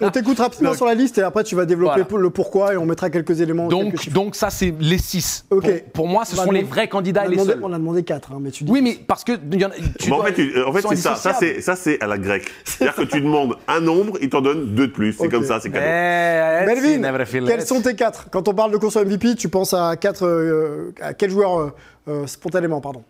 On 0.00 0.10
t'écoute 0.10 0.38
rapidement 0.38 0.74
sur 0.74 0.86
la 0.86 0.94
liste 0.94 1.18
et 1.18 1.22
après 1.22 1.44
tu 1.44 1.54
vas 1.54 1.66
développer 1.66 2.02
Voilà. 2.08 2.22
le 2.22 2.30
pourquoi 2.30 2.74
et 2.74 2.76
on 2.76 2.86
mettra 2.86 3.10
quelques 3.10 3.40
éléments. 3.40 3.68
donc, 3.68 4.34
ça 4.34 4.50
c'est 4.50 4.74
les 4.80 4.98
six. 4.98 5.44
Ok. 5.50 5.62
Pour, 5.64 5.92
pour 5.92 6.08
moi, 6.08 6.24
ce 6.24 6.36
sont 6.36 6.50
les 6.50 6.62
vrais 6.62 6.88
candidats 6.88 7.22
on 7.22 7.24
a 7.24 7.26
et 7.26 7.30
les 7.30 7.36
demandé- 7.36 7.52
seuls. 7.52 7.60
On 7.62 7.72
a 7.72 7.78
demandé 7.78 8.02
4, 8.02 8.30
mais 8.40 8.50
tu 8.50 8.64
dis. 8.64 8.70
Oui, 8.72 8.82
mais 8.82 8.98
parce 9.06 9.24
que 9.24 9.32
y 9.32 9.64
en 9.64 9.70
tu 9.70 10.10
Mais 10.10 10.12
en 10.12 10.16
dois- 10.18 10.26
fait, 10.32 10.86
en 10.86 10.90
c'est 10.90 10.96
ça. 10.96 11.14
Ça, 11.16 11.34
c'est, 11.38 11.60
ça, 11.60 11.76
c'est 11.76 12.00
à 12.02 12.06
la 12.06 12.18
grecque. 12.18 12.50
C'est-à-dire 12.64 12.94
que 12.96 13.02
tu 13.02 13.20
demandes 13.20 13.54
un 13.68 13.80
nombre, 13.80 14.18
il 14.20 14.28
t'en 14.28 14.40
donne 14.40 14.74
deux 14.74 14.88
de 14.88 14.92
plus. 14.92 15.12
C'est 15.12 15.28
comme 15.28 15.44
ça, 15.44 15.60
c'est 15.60 15.70
cadeau. 15.70 15.84
Eh, 15.86 16.66
Melvin, 16.66 17.46
quels 17.46 17.66
sont 17.66 17.80
tes 17.80 17.94
4 17.94 18.28
Quand 18.30 18.48
on 18.48 18.54
parle 18.54 18.72
de 18.72 18.76
course 18.76 18.96
au 18.96 19.04
MVP, 19.04 19.34
tu 19.36 19.48
penses 19.48 19.74
à, 19.74 19.96
quatre, 19.96 20.26
euh, 20.26 20.92
à 21.00 21.14
quel 21.14 21.30
joueur 21.30 21.58
euh, 21.60 21.72
euh, 22.08 22.26
spontanément 22.26 22.80
pardon? 22.80 23.02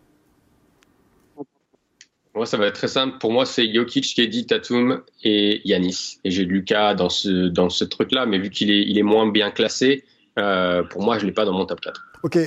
Moi, 2.37 2.45
ça 2.45 2.59
va 2.59 2.67
être 2.67 2.75
très 2.75 2.89
simple. 2.89 3.17
Pour 3.19 3.33
moi, 3.33 3.47
c'est 3.47 3.73
Jokic, 3.73 4.15
KD, 4.15 4.47
Tatum 4.47 5.01
et 5.25 5.63
Yanis. 5.65 6.19
Et 6.23 6.31
j'ai 6.31 6.45
Lucas 6.45 6.95
dans 6.95 7.09
ce, 7.09 7.49
dans 7.49 7.71
ce 7.71 7.83
truc-là, 7.83 8.27
mais 8.27 8.39
vu 8.39 8.51
qu'il 8.51 8.71
est, 8.71 8.83
il 8.83 8.99
est 8.99 9.03
moins 9.03 9.27
bien 9.27 9.51
classé, 9.51 10.05
euh, 10.39 10.83
pour 10.83 11.03
moi, 11.03 11.17
je 11.17 11.23
ne 11.23 11.29
l'ai 11.29 11.33
pas 11.33 11.47
dans 11.47 11.55
mon 11.55 11.65
top 11.65 11.81
4. 11.81 11.99
Ok, 12.25 12.39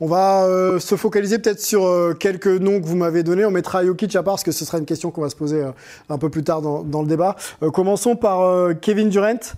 on 0.00 0.08
va 0.08 0.46
euh, 0.46 0.80
se 0.80 0.96
focaliser 0.96 1.38
peut-être 1.38 1.60
sur 1.60 1.86
euh, 1.86 2.12
quelques 2.12 2.48
noms 2.48 2.80
que 2.80 2.86
vous 2.86 2.96
m'avez 2.96 3.22
donnés. 3.22 3.44
On 3.44 3.52
mettra 3.52 3.84
Jokic 3.84 4.16
à 4.16 4.24
part 4.24 4.34
parce 4.34 4.42
que 4.42 4.50
ce 4.50 4.64
sera 4.64 4.78
une 4.78 4.84
question 4.84 5.12
qu'on 5.12 5.22
va 5.22 5.30
se 5.30 5.36
poser 5.36 5.64
un 6.08 6.18
peu 6.18 6.28
plus 6.28 6.42
tard 6.42 6.60
dans, 6.60 6.82
dans 6.82 7.02
le 7.02 7.08
débat. 7.08 7.36
Commençons 7.72 8.16
par 8.16 8.74
Kevin 8.80 9.10
Durant. 9.10 9.54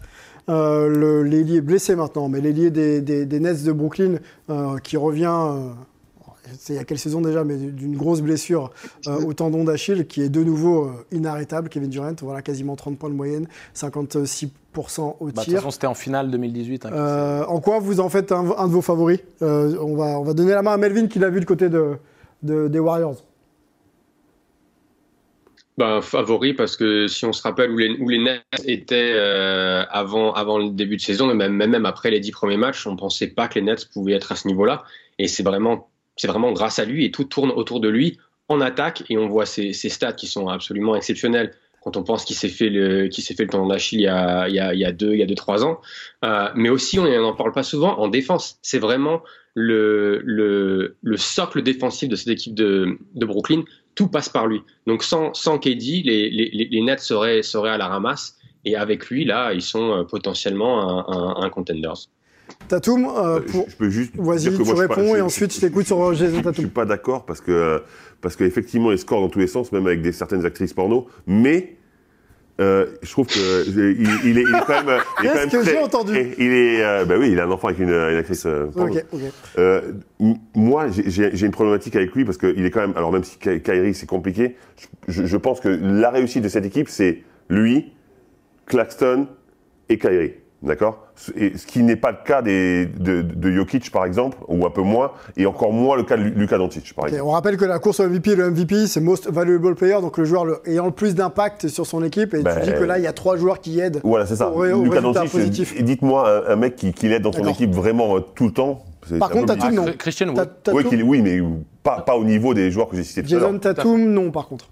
L'ailier 0.48 1.62
blessé 1.62 1.96
maintenant, 1.96 2.28
mais 2.28 2.42
l'ailier 2.42 2.70
des, 2.70 3.00
des, 3.00 3.40
Nets 3.40 3.64
de 3.64 3.72
Brooklyn 3.72 4.16
qui 4.82 4.98
revient, 4.98 5.72
c'est 6.58 6.72
il 6.74 6.76
y 6.76 6.78
a 6.78 6.84
quelle 6.84 6.98
saison 6.98 7.20
déjà, 7.20 7.44
mais 7.44 7.56
d'une 7.56 7.96
grosse 7.96 8.20
blessure 8.20 8.70
euh, 9.06 9.20
au 9.24 9.32
tendon 9.32 9.64
d'Achille 9.64 10.06
qui 10.06 10.22
est 10.22 10.28
de 10.28 10.42
nouveau 10.42 10.84
euh, 10.86 10.92
inarrêtable. 11.12 11.68
Kevin 11.68 11.90
Durant, 11.90 12.14
voilà, 12.22 12.42
quasiment 12.42 12.76
30 12.76 12.98
points 12.98 13.10
de 13.10 13.14
moyenne, 13.14 13.46
56% 13.74 14.48
au 15.20 15.26
Bah, 15.26 15.30
de 15.30 15.30
toute 15.32 15.44
tir. 15.44 15.54
façon, 15.54 15.70
c'était 15.70 15.86
en 15.86 15.94
finale 15.94 16.30
2018. 16.30 16.86
hein. 16.86 16.90
Euh, 16.92 17.44
en 17.46 17.60
quoi 17.60 17.78
vous 17.78 18.00
en 18.00 18.08
faites 18.08 18.32
un, 18.32 18.50
un 18.56 18.66
de 18.66 18.72
vos 18.72 18.82
favoris? 18.82 19.20
Euh, 19.42 19.76
on, 19.80 19.96
va, 19.96 20.18
on 20.20 20.24
va 20.24 20.34
donner 20.34 20.52
la 20.52 20.62
main 20.62 20.72
à 20.72 20.76
Melvin 20.76 21.06
qui 21.08 21.18
l'a 21.18 21.30
vu 21.30 21.40
du 21.40 21.46
côté 21.46 21.68
de, 21.68 21.96
de- 22.42 22.68
des 22.68 22.78
Warriors. 22.78 23.16
Ben, 25.76 26.00
favori 26.02 26.54
parce 26.54 26.76
que 26.76 27.06
si 27.06 27.24
on 27.24 27.32
se 27.32 27.40
rappelle 27.40 27.70
où 27.70 27.78
les, 27.78 27.90
où 28.00 28.08
les 28.08 28.18
Nets 28.18 28.42
étaient 28.66 29.12
euh, 29.14 29.84
avant, 29.90 30.32
avant 30.32 30.58
le 30.58 30.70
début 30.70 30.96
de 30.96 31.00
saison, 31.00 31.30
et 31.30 31.34
même, 31.34 31.52
même 31.54 31.86
après 31.86 32.10
les 32.10 32.18
dix 32.18 32.32
premiers 32.32 32.56
matchs, 32.56 32.84
on 32.88 32.92
ne 32.92 32.96
pensait 32.96 33.28
pas 33.28 33.46
que 33.46 33.54
les 33.60 33.62
Nets 33.64 33.88
pouvaient 33.92 34.14
être 34.14 34.32
à 34.32 34.34
ce 34.34 34.48
niveau-là. 34.48 34.82
Et 35.20 35.28
c'est 35.28 35.44
vraiment, 35.44 35.88
c'est 36.18 36.28
vraiment 36.28 36.52
grâce 36.52 36.78
à 36.78 36.84
lui 36.84 37.06
et 37.06 37.10
tout 37.10 37.24
tourne 37.24 37.50
autour 37.50 37.80
de 37.80 37.88
lui 37.88 38.18
en 38.48 38.60
attaque 38.60 39.04
et 39.08 39.16
on 39.16 39.28
voit 39.28 39.46
ses, 39.46 39.72
stats 39.72 40.12
qui 40.12 40.26
sont 40.26 40.48
absolument 40.48 40.94
exceptionnels. 40.94 41.52
Quand 41.80 41.96
on 41.96 42.02
pense 42.02 42.24
qu'il 42.24 42.36
s'est 42.36 42.48
fait 42.48 42.68
le, 42.68 43.06
qu'il 43.06 43.22
s'est 43.22 43.34
fait 43.34 43.44
le 43.44 43.68
d'Achille 43.68 44.00
il 44.00 44.02
y 44.02 44.08
a, 44.08 44.48
il 44.48 44.54
y 44.54 44.60
a, 44.60 44.74
il 44.74 44.80
y 44.80 44.84
a 44.84 44.92
deux, 44.92 45.12
il 45.12 45.18
y 45.20 45.22
a 45.22 45.26
deux, 45.26 45.36
trois 45.36 45.64
ans. 45.64 45.80
Euh, 46.24 46.48
mais 46.56 46.68
aussi, 46.68 46.98
on 46.98 47.04
n'en 47.04 47.34
parle 47.34 47.52
pas 47.52 47.62
souvent, 47.62 47.98
en 47.98 48.08
défense. 48.08 48.58
C'est 48.62 48.80
vraiment 48.80 49.22
le, 49.54 50.20
le, 50.24 50.96
le 51.00 51.16
socle 51.16 51.62
défensif 51.62 52.08
de 52.08 52.16
cette 52.16 52.28
équipe 52.28 52.54
de, 52.54 52.98
de 53.14 53.26
Brooklyn 53.26 53.62
tout 53.94 54.08
passe 54.08 54.28
par 54.28 54.46
lui. 54.48 54.60
Donc 54.86 55.02
sans, 55.02 55.32
sans 55.34 55.58
KD, 55.58 56.02
les, 56.04 56.30
les, 56.30 56.68
les 56.70 56.80
Nets 56.80 57.00
seraient, 57.00 57.42
seraient 57.42 57.70
à 57.70 57.78
la 57.78 57.86
ramasse. 57.88 58.36
Et 58.64 58.74
avec 58.74 59.08
lui, 59.08 59.24
là, 59.24 59.52
ils 59.52 59.62
sont 59.62 59.92
euh, 59.92 60.04
potentiellement 60.04 60.82
un, 61.08 61.16
un, 61.16 61.42
un 61.42 61.50
contenders. 61.50 62.08
Tatum, 62.66 63.06
euh, 63.06 63.40
Je- 63.46 63.52
pour... 63.52 63.66
Je 63.68 63.76
peux 63.76 63.88
juste. 63.90 64.12
vas-y, 64.16 64.52
tu 64.54 64.62
moi, 64.62 64.74
réponds 64.74 65.14
et 65.16 65.20
ensuite 65.20 65.54
je- 65.54 65.60
t'écoute 65.60 65.86
sur 65.86 66.02
euh, 66.02 66.12
Jason 66.14 66.26
Je 66.30 66.34
suis 66.34 66.42
Tatum. 66.42 66.68
pas 66.70 66.84
d'accord 66.84 67.24
parce 67.24 67.40
que 67.40 67.82
parce 68.20 68.36
qu'effectivement 68.36 68.90
il 68.92 68.98
score 68.98 69.20
dans 69.20 69.28
tous 69.28 69.38
les 69.38 69.46
sens, 69.46 69.72
même 69.72 69.86
avec 69.86 70.02
des 70.02 70.12
certaines 70.12 70.44
actrices 70.44 70.74
porno, 70.74 71.06
mais 71.26 71.76
euh, 72.60 72.86
je 73.02 73.10
trouve 73.12 73.26
que 73.28 73.38
euh, 73.38 73.94
il, 73.96 74.28
il 74.30 74.38
est, 74.38 74.42
il 74.42 74.48
est 74.54 74.64
quand 74.66 74.84
même. 74.84 74.98
Qu'est-ce 75.22 75.46
que 75.56 75.64
j'ai 75.64 75.78
entendu 75.78 76.14
et 76.16 76.34
Il 76.38 76.52
est, 76.52 76.84
euh, 76.84 77.04
bah 77.04 77.14
oui, 77.18 77.30
il 77.30 77.38
a 77.40 77.44
un 77.44 77.50
enfant 77.52 77.68
avec 77.68 77.78
une, 77.78 77.88
une 77.90 78.16
actrice 78.16 78.44
euh, 78.46 78.66
porno. 78.66 78.92
Ok, 78.92 79.04
ok. 79.12 79.20
Euh, 79.58 79.92
m- 80.20 80.34
moi, 80.56 80.86
j'ai- 80.90 81.40
une 81.46 81.52
problématique 81.52 81.94
avec 81.94 82.12
lui 82.14 82.24
parce 82.24 82.36
qu'il 82.36 82.66
est 82.66 82.70
quand 82.70 82.80
même. 82.80 82.94
Alors 82.96 83.12
même 83.12 83.22
si 83.24 83.38
Ky- 83.38 83.62
Kyrie 83.62 83.94
c'est 83.94 84.06
compliqué, 84.08 84.56
je, 85.06 85.24
je 85.24 85.36
pense 85.36 85.60
que 85.60 85.68
la 85.68 86.10
réussite 86.10 86.42
de 86.42 86.48
cette 86.48 86.66
équipe 86.66 86.88
c'est 86.88 87.22
lui, 87.48 87.92
Claxton 88.66 89.28
et 89.88 89.96
Kyrie. 89.96 90.32
D'accord? 90.60 91.06
Et 91.36 91.56
Ce 91.56 91.66
qui 91.66 91.84
n'est 91.84 91.94
pas 91.96 92.10
le 92.10 92.16
cas 92.24 92.42
des, 92.42 92.86
de, 92.86 93.22
de 93.22 93.50
Jokic, 93.52 93.92
par 93.92 94.04
exemple, 94.04 94.38
ou 94.48 94.66
un 94.66 94.70
peu 94.70 94.82
moins, 94.82 95.12
et 95.36 95.46
encore 95.46 95.72
moins 95.72 95.96
le 95.96 96.02
cas 96.02 96.16
de 96.16 96.22
Lu- 96.24 96.32
Luka 96.34 96.58
Doncic, 96.58 96.94
par 96.94 97.06
exemple. 97.06 97.22
On 97.24 97.30
rappelle 97.30 97.56
que 97.56 97.64
la 97.64 97.78
course 97.78 98.00
au 98.00 98.08
MVP, 98.08 98.34
le 98.34 98.50
MVP, 98.50 98.88
c'est 98.88 99.00
Most 99.00 99.30
Valuable 99.30 99.76
Player, 99.76 100.00
donc 100.00 100.18
le 100.18 100.24
joueur 100.24 100.44
le- 100.44 100.60
ayant 100.66 100.86
le 100.86 100.90
plus 100.90 101.14
d'impact 101.14 101.68
sur 101.68 101.86
son 101.86 102.02
équipe. 102.02 102.34
Et 102.34 102.42
Ben, 102.42 102.56
tu 102.56 102.66
dis 102.66 102.72
que 102.72 102.82
là, 102.84 102.98
il 102.98 103.04
y 103.04 103.06
a 103.06 103.12
trois 103.12 103.36
joueurs 103.36 103.60
qui 103.60 103.78
aident. 103.78 104.00
Voilà, 104.02 104.26
c'est 104.26 104.34
ça. 104.36 104.50
Au 104.50 104.64
Luka 104.82 105.00
Doncic, 105.00 105.84
dites-moi 105.84 106.48
un, 106.48 106.52
un 106.52 106.56
mec 106.56 106.74
qui, 106.74 106.92
qui 106.92 107.08
l'aide 107.08 107.22
dans 107.22 107.32
son 107.32 107.44
équipe 107.46 107.72
vraiment 107.72 108.16
euh, 108.16 108.20
tout 108.34 108.46
le 108.46 108.52
temps. 108.52 108.84
Par 109.20 109.30
contre. 109.30 109.54
Tatum, 109.54 109.74
non. 109.74 109.86
Christian 109.96 110.28
Wood. 110.28 110.48
Oui, 110.72 111.02
oui, 111.04 111.22
mais 111.22 111.40
pas, 111.84 112.00
pas 112.00 112.16
au 112.16 112.24
niveau 112.24 112.52
des 112.52 112.70
joueurs 112.72 112.88
que 112.88 112.96
j'ai 112.96 113.04
cités 113.04 113.22
tout 113.22 113.28
à 113.36 113.38
l'heure. 113.38 113.48
Jason 113.48 113.58
Tatum, 113.60 114.04
non, 114.10 114.30
par 114.32 114.48
contre. 114.48 114.68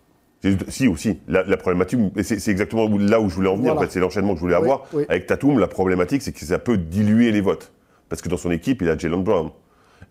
Si, 0.68 0.88
aussi. 0.88 1.18
La, 1.28 1.42
la 1.44 1.57
problématique, 1.57 1.99
c'est 2.22 2.49
exactement 2.51 2.88
là 2.99 3.20
où 3.20 3.28
je 3.28 3.34
voulais 3.34 3.49
en 3.49 3.57
venir, 3.57 3.72
Voilà. 3.72 3.80
en 3.80 3.84
fait, 3.88 3.92
c'est 3.92 4.01
l'enchaînement 4.01 4.32
que 4.32 4.36
je 4.38 4.42
voulais 4.42 4.55
avoir. 4.55 4.84
oui. 4.92 5.05
Avec 5.09 5.26
Tatum, 5.26 5.59
la 5.59 5.66
problématique, 5.68 6.22
c'est 6.22 6.32
que 6.32 6.40
ça 6.44 6.59
peut 6.59 6.76
diluer 6.78 7.32
les 7.32 7.40
votes. 7.40 7.72
Parce 8.09 8.22
que 8.22 8.28
dans 8.28 8.36
son 8.36 8.51
équipe, 8.51 8.82
il 8.82 8.88
a 8.88 8.97
Jalen 8.97 9.22
Brown. 9.22 9.51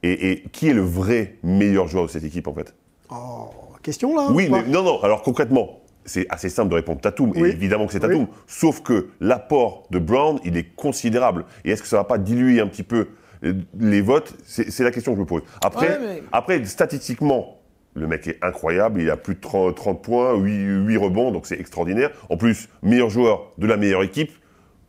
Et, 0.03 0.31
et 0.31 0.43
qui 0.51 0.69
est 0.69 0.73
le 0.73 0.81
vrai 0.81 1.35
meilleur 1.43 1.87
joueur 1.87 2.05
de 2.05 2.09
cette 2.11 2.23
équipe, 2.23 2.47
en 2.47 2.53
fait? 2.53 2.73
Oh, 3.09 3.49
question 3.83 4.15
là 4.15 4.27
Oui, 4.31 4.47
mais 4.51 4.63
non, 4.67 4.83
non. 4.83 5.01
Alors 5.03 5.21
concrètement, 5.21 5.79
c'est 6.05 6.25
assez 6.29 6.49
simple 6.49 6.69
de 6.69 6.75
répondre 6.75 6.99
Tatum. 7.01 7.31
Oui. 7.35 7.49
Et 7.49 7.51
évidemment 7.53 7.85
que 7.87 7.93
c'est 7.93 7.99
Tatum. 8.01 8.21
Oui. 8.23 8.27
Sauf 8.47 8.81
que 8.81 9.07
l'apport 9.21 9.83
de 9.91 9.99
Brown, 9.99 10.39
il 10.43 10.57
est 10.57 10.75
considérable. 10.75 11.45
Et 11.63 11.71
est-ce 11.71 11.81
que 11.81 11.87
ça 11.87 11.97
va 11.97 12.03
pas 12.03 12.17
diluer 12.17 12.59
un 12.59 12.67
petit 12.67 12.83
peu 12.83 13.07
euh, 13.43 13.53
les 13.79 14.01
votes? 14.01 14.33
C'est 14.45 14.69
c'est 14.71 14.83
la 14.83 14.91
question 14.91 15.13
que 15.13 15.17
je 15.17 15.21
me 15.21 15.27
pose. 15.27 15.41
Après, 15.63 15.87
Ouais, 15.87 15.97
mais- 16.01 16.23
après 16.31 16.63
statistiquement, 16.65 17.54
le 17.95 18.07
mec 18.07 18.27
est 18.27 18.37
incroyable. 18.43 19.01
Il 19.01 19.09
a 19.09 19.17
plus 19.17 19.35
de 19.35 19.39
30, 19.39 19.75
30 19.75 20.03
points, 20.03 20.35
8, 20.35 20.97
rebonds, 20.97 21.31
donc 21.31 21.47
c'est 21.47 21.59
extraordinaire. 21.59 22.11
En 22.29 22.37
plus, 22.37 22.69
meilleur 22.83 23.09
joueur 23.09 23.51
de 23.57 23.65
la 23.65 23.77
meilleure 23.77 24.03
équipe, 24.03 24.31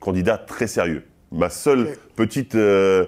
candidat 0.00 0.36
très 0.36 0.66
sérieux. 0.66 1.04
Ma 1.32 1.48
seule 1.48 1.96
petite... 2.16 2.54
euh, 2.54 3.06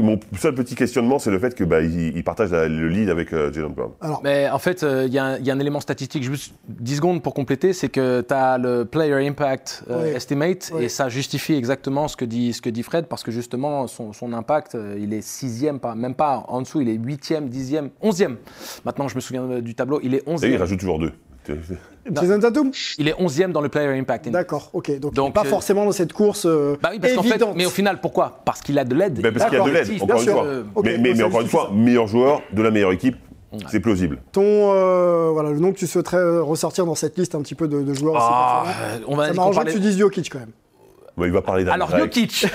mon 0.00 0.18
seul 0.38 0.54
petit 0.54 0.74
questionnement, 0.74 1.18
c'est 1.18 1.30
le 1.30 1.38
fait 1.38 1.54
que 1.54 1.64
bah, 1.64 1.80
il, 1.80 2.16
il 2.16 2.24
partage 2.24 2.50
la- 2.50 2.68
le 2.68 2.88
lead 2.88 3.08
avec 3.10 3.32
euh, 3.32 3.52
Jalen 3.52 3.72
Brown. 3.72 3.90
Alors, 4.00 4.20
Mais 4.24 4.48
en 4.50 4.58
fait, 4.58 4.82
euh, 4.82 5.04
il 5.06 5.12
y, 5.12 5.18
a 5.18 5.24
un- 5.24 5.38
il 5.38 5.46
y 5.46 5.50
a 5.50 5.54
un 5.54 5.58
élément 5.60 5.80
statistique, 5.80 6.22
juste 6.22 6.54
10 6.68 6.96
secondes 6.96 7.22
pour 7.22 7.34
compléter, 7.34 7.72
c'est 7.72 7.88
que 7.88 8.20
tu 8.20 8.32
as 8.34 8.58
le 8.58 8.84
Player 8.84 9.26
Impact 9.28 9.84
euh, 9.90 10.04
Oui. 10.04 10.16
Estimate, 10.16 10.70
Oui. 10.74 10.84
et 10.84 10.88
ça 10.88 11.08
justifie 11.08 11.54
exactement 11.54 12.08
ce 12.08 12.16
que 12.16 12.24
dit, 12.24 12.52
ce 12.52 12.62
que 12.62 12.70
dit 12.70 12.82
Fred, 12.82 13.06
parce 13.06 13.22
que 13.22 13.30
justement, 13.30 13.86
son, 13.86 14.12
son 14.12 14.32
impact, 14.32 14.74
euh, 14.74 14.96
il 14.98 15.12
est 15.12 15.22
sixième, 15.22 15.78
pas, 15.80 15.94
même 15.94 16.14
pas 16.14 16.44
en 16.48 16.62
dessous, 16.62 16.80
il 16.80 16.88
est 16.88 16.94
huitième, 16.94 17.48
dixième, 17.48 17.90
onzième. 18.00 18.36
Maintenant, 18.84 19.08
je 19.08 19.14
me 19.16 19.20
souviens 19.20 19.60
du 19.60 19.74
tableau, 19.74 20.00
il 20.02 20.14
est 20.14 20.18
Et 20.18 20.22
il 20.26 20.32
onzième. 20.32 20.56
rajoute 20.56 20.80
toujours 20.80 20.98
deux. 20.98 21.12
Jason 22.10 22.40
Tatum 22.40 22.70
Il 22.98 23.08
est 23.08 23.14
onzième 23.18 23.52
dans 23.52 23.60
le 23.60 23.68
Player 23.68 23.96
Impact. 23.98 24.28
D'accord, 24.30 24.70
ok. 24.72 24.98
Donc, 24.98 25.14
Donc, 25.14 25.34
pas 25.34 25.42
euh, 25.42 25.44
forcément 25.44 25.84
dans 25.84 25.92
cette 25.92 26.12
course 26.12 26.46
euh, 26.46 26.76
Bah 26.82 26.90
oui, 26.92 26.98
parce 26.98 27.14
qu'en 27.14 27.22
fait, 27.22 27.40
mais 27.54 27.66
au 27.66 27.70
final, 27.70 28.00
pourquoi? 28.00 28.40
Parce 28.44 28.60
qu'il 28.60 28.78
a 28.78 28.84
de 28.84 28.94
l'aide. 28.94 29.22
Parce 29.32 29.48
qu'il 29.50 29.60
a 29.60 29.64
de 29.64 29.70
l'aide, 29.70 29.88
Bien 29.88 30.02
encore 30.02 30.16
une 30.16 30.22
sûr. 30.24 30.32
fois. 30.32 30.44
Euh, 30.44 30.62
mais 31.00 31.22
encore 31.22 31.40
une 31.42 31.48
fois, 31.48 31.70
meilleur 31.72 32.06
joueur 32.08 32.42
de 32.52 32.62
la 32.62 32.70
meilleure 32.70 32.92
équipe, 32.92 33.16
c'est 33.70 33.80
plausible. 33.80 34.18
Ton, 34.32 34.42
euh, 34.74 35.28
voilà, 35.32 35.50
le 35.50 35.58
nom 35.58 35.72
que 35.72 35.78
tu 35.78 35.86
souhaiterais 35.86 36.38
ressortir 36.40 36.86
dans 36.86 36.94
cette 36.94 37.16
liste 37.18 37.34
un 37.34 37.42
petit 37.42 37.54
peu 37.54 37.68
de, 37.68 37.82
de 37.82 37.94
joueurs 37.94 38.14
aussi 38.14 38.24
Ah, 38.28 38.64
euh, 38.94 38.98
on 39.06 39.14
va 39.16 39.28
Ça 39.28 39.34
m'arrangerait 39.34 39.64
parlait- 39.64 39.72
que 39.72 39.76
tu 39.78 39.82
dises 39.82 39.98
Jokic 39.98 40.30
quand 40.30 40.38
même. 40.40 40.50
Bah, 41.16 41.26
il 41.26 41.32
va 41.32 41.42
parler 41.42 41.62
d'un 41.64 41.72
Alors. 41.72 41.94
Jokic, 41.96 42.46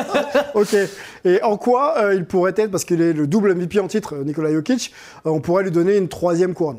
Ok. 0.54 0.76
Et 1.24 1.42
en 1.42 1.56
quoi 1.56 1.94
euh, 1.98 2.14
il 2.14 2.24
pourrait 2.26 2.52
être, 2.56 2.70
parce 2.70 2.84
qu'il 2.84 3.00
est 3.00 3.14
le 3.14 3.26
double 3.26 3.54
MVP 3.54 3.80
en 3.80 3.88
titre, 3.88 4.16
Nikola 4.16 4.52
Jokic, 4.52 4.92
euh, 5.26 5.30
on 5.30 5.40
pourrait 5.40 5.64
lui 5.64 5.70
donner 5.70 5.96
une 5.96 6.08
troisième 6.08 6.52
couronne? 6.54 6.78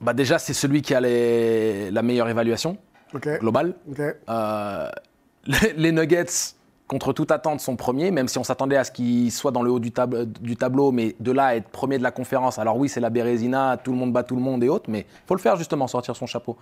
Bah 0.00 0.12
déjà 0.12 0.38
c'est 0.38 0.52
celui 0.54 0.82
qui 0.82 0.94
a 0.94 1.00
les- 1.00 1.90
la 1.90 2.02
meilleure 2.02 2.28
évaluation 2.28 2.76
globale. 3.40 3.74
Euh, 4.28 4.88
les, 5.46 5.72
les 5.76 5.92
Nuggets, 5.92 6.24
contre 6.86 7.12
toute 7.12 7.30
attente, 7.30 7.60
sont 7.60 7.76
premiers, 7.76 8.10
même 8.10 8.28
si 8.28 8.36
on 8.38 8.44
s'attendait 8.44 8.76
à 8.76 8.84
ce 8.84 8.90
qu'ils 8.90 9.30
soient 9.32 9.52
dans 9.52 9.62
le 9.62 9.70
haut 9.70 9.78
du, 9.78 9.90
tab- 9.92 10.24
du 10.40 10.56
tableau, 10.56 10.92
mais 10.92 11.14
de 11.20 11.32
là 11.32 11.46
à 11.46 11.54
être 11.56 11.68
premier 11.68 11.96
de 11.98 12.02
la 12.02 12.10
conférence. 12.10 12.58
Alors 12.58 12.76
oui, 12.76 12.88
c'est 12.88 13.00
la 13.00 13.10
Bérésina, 13.10 13.78
tout 13.82 13.92
le 13.92 13.98
monde 13.98 14.12
bat 14.12 14.22
tout 14.24 14.36
le 14.36 14.42
monde 14.42 14.62
et 14.64 14.68
autres, 14.68 14.90
mais 14.90 15.06
faut 15.26 15.34
le 15.34 15.40
faire 15.40 15.56
justement, 15.56 15.86
sortir 15.86 16.14
son 16.16 16.26
chapeau, 16.26 16.56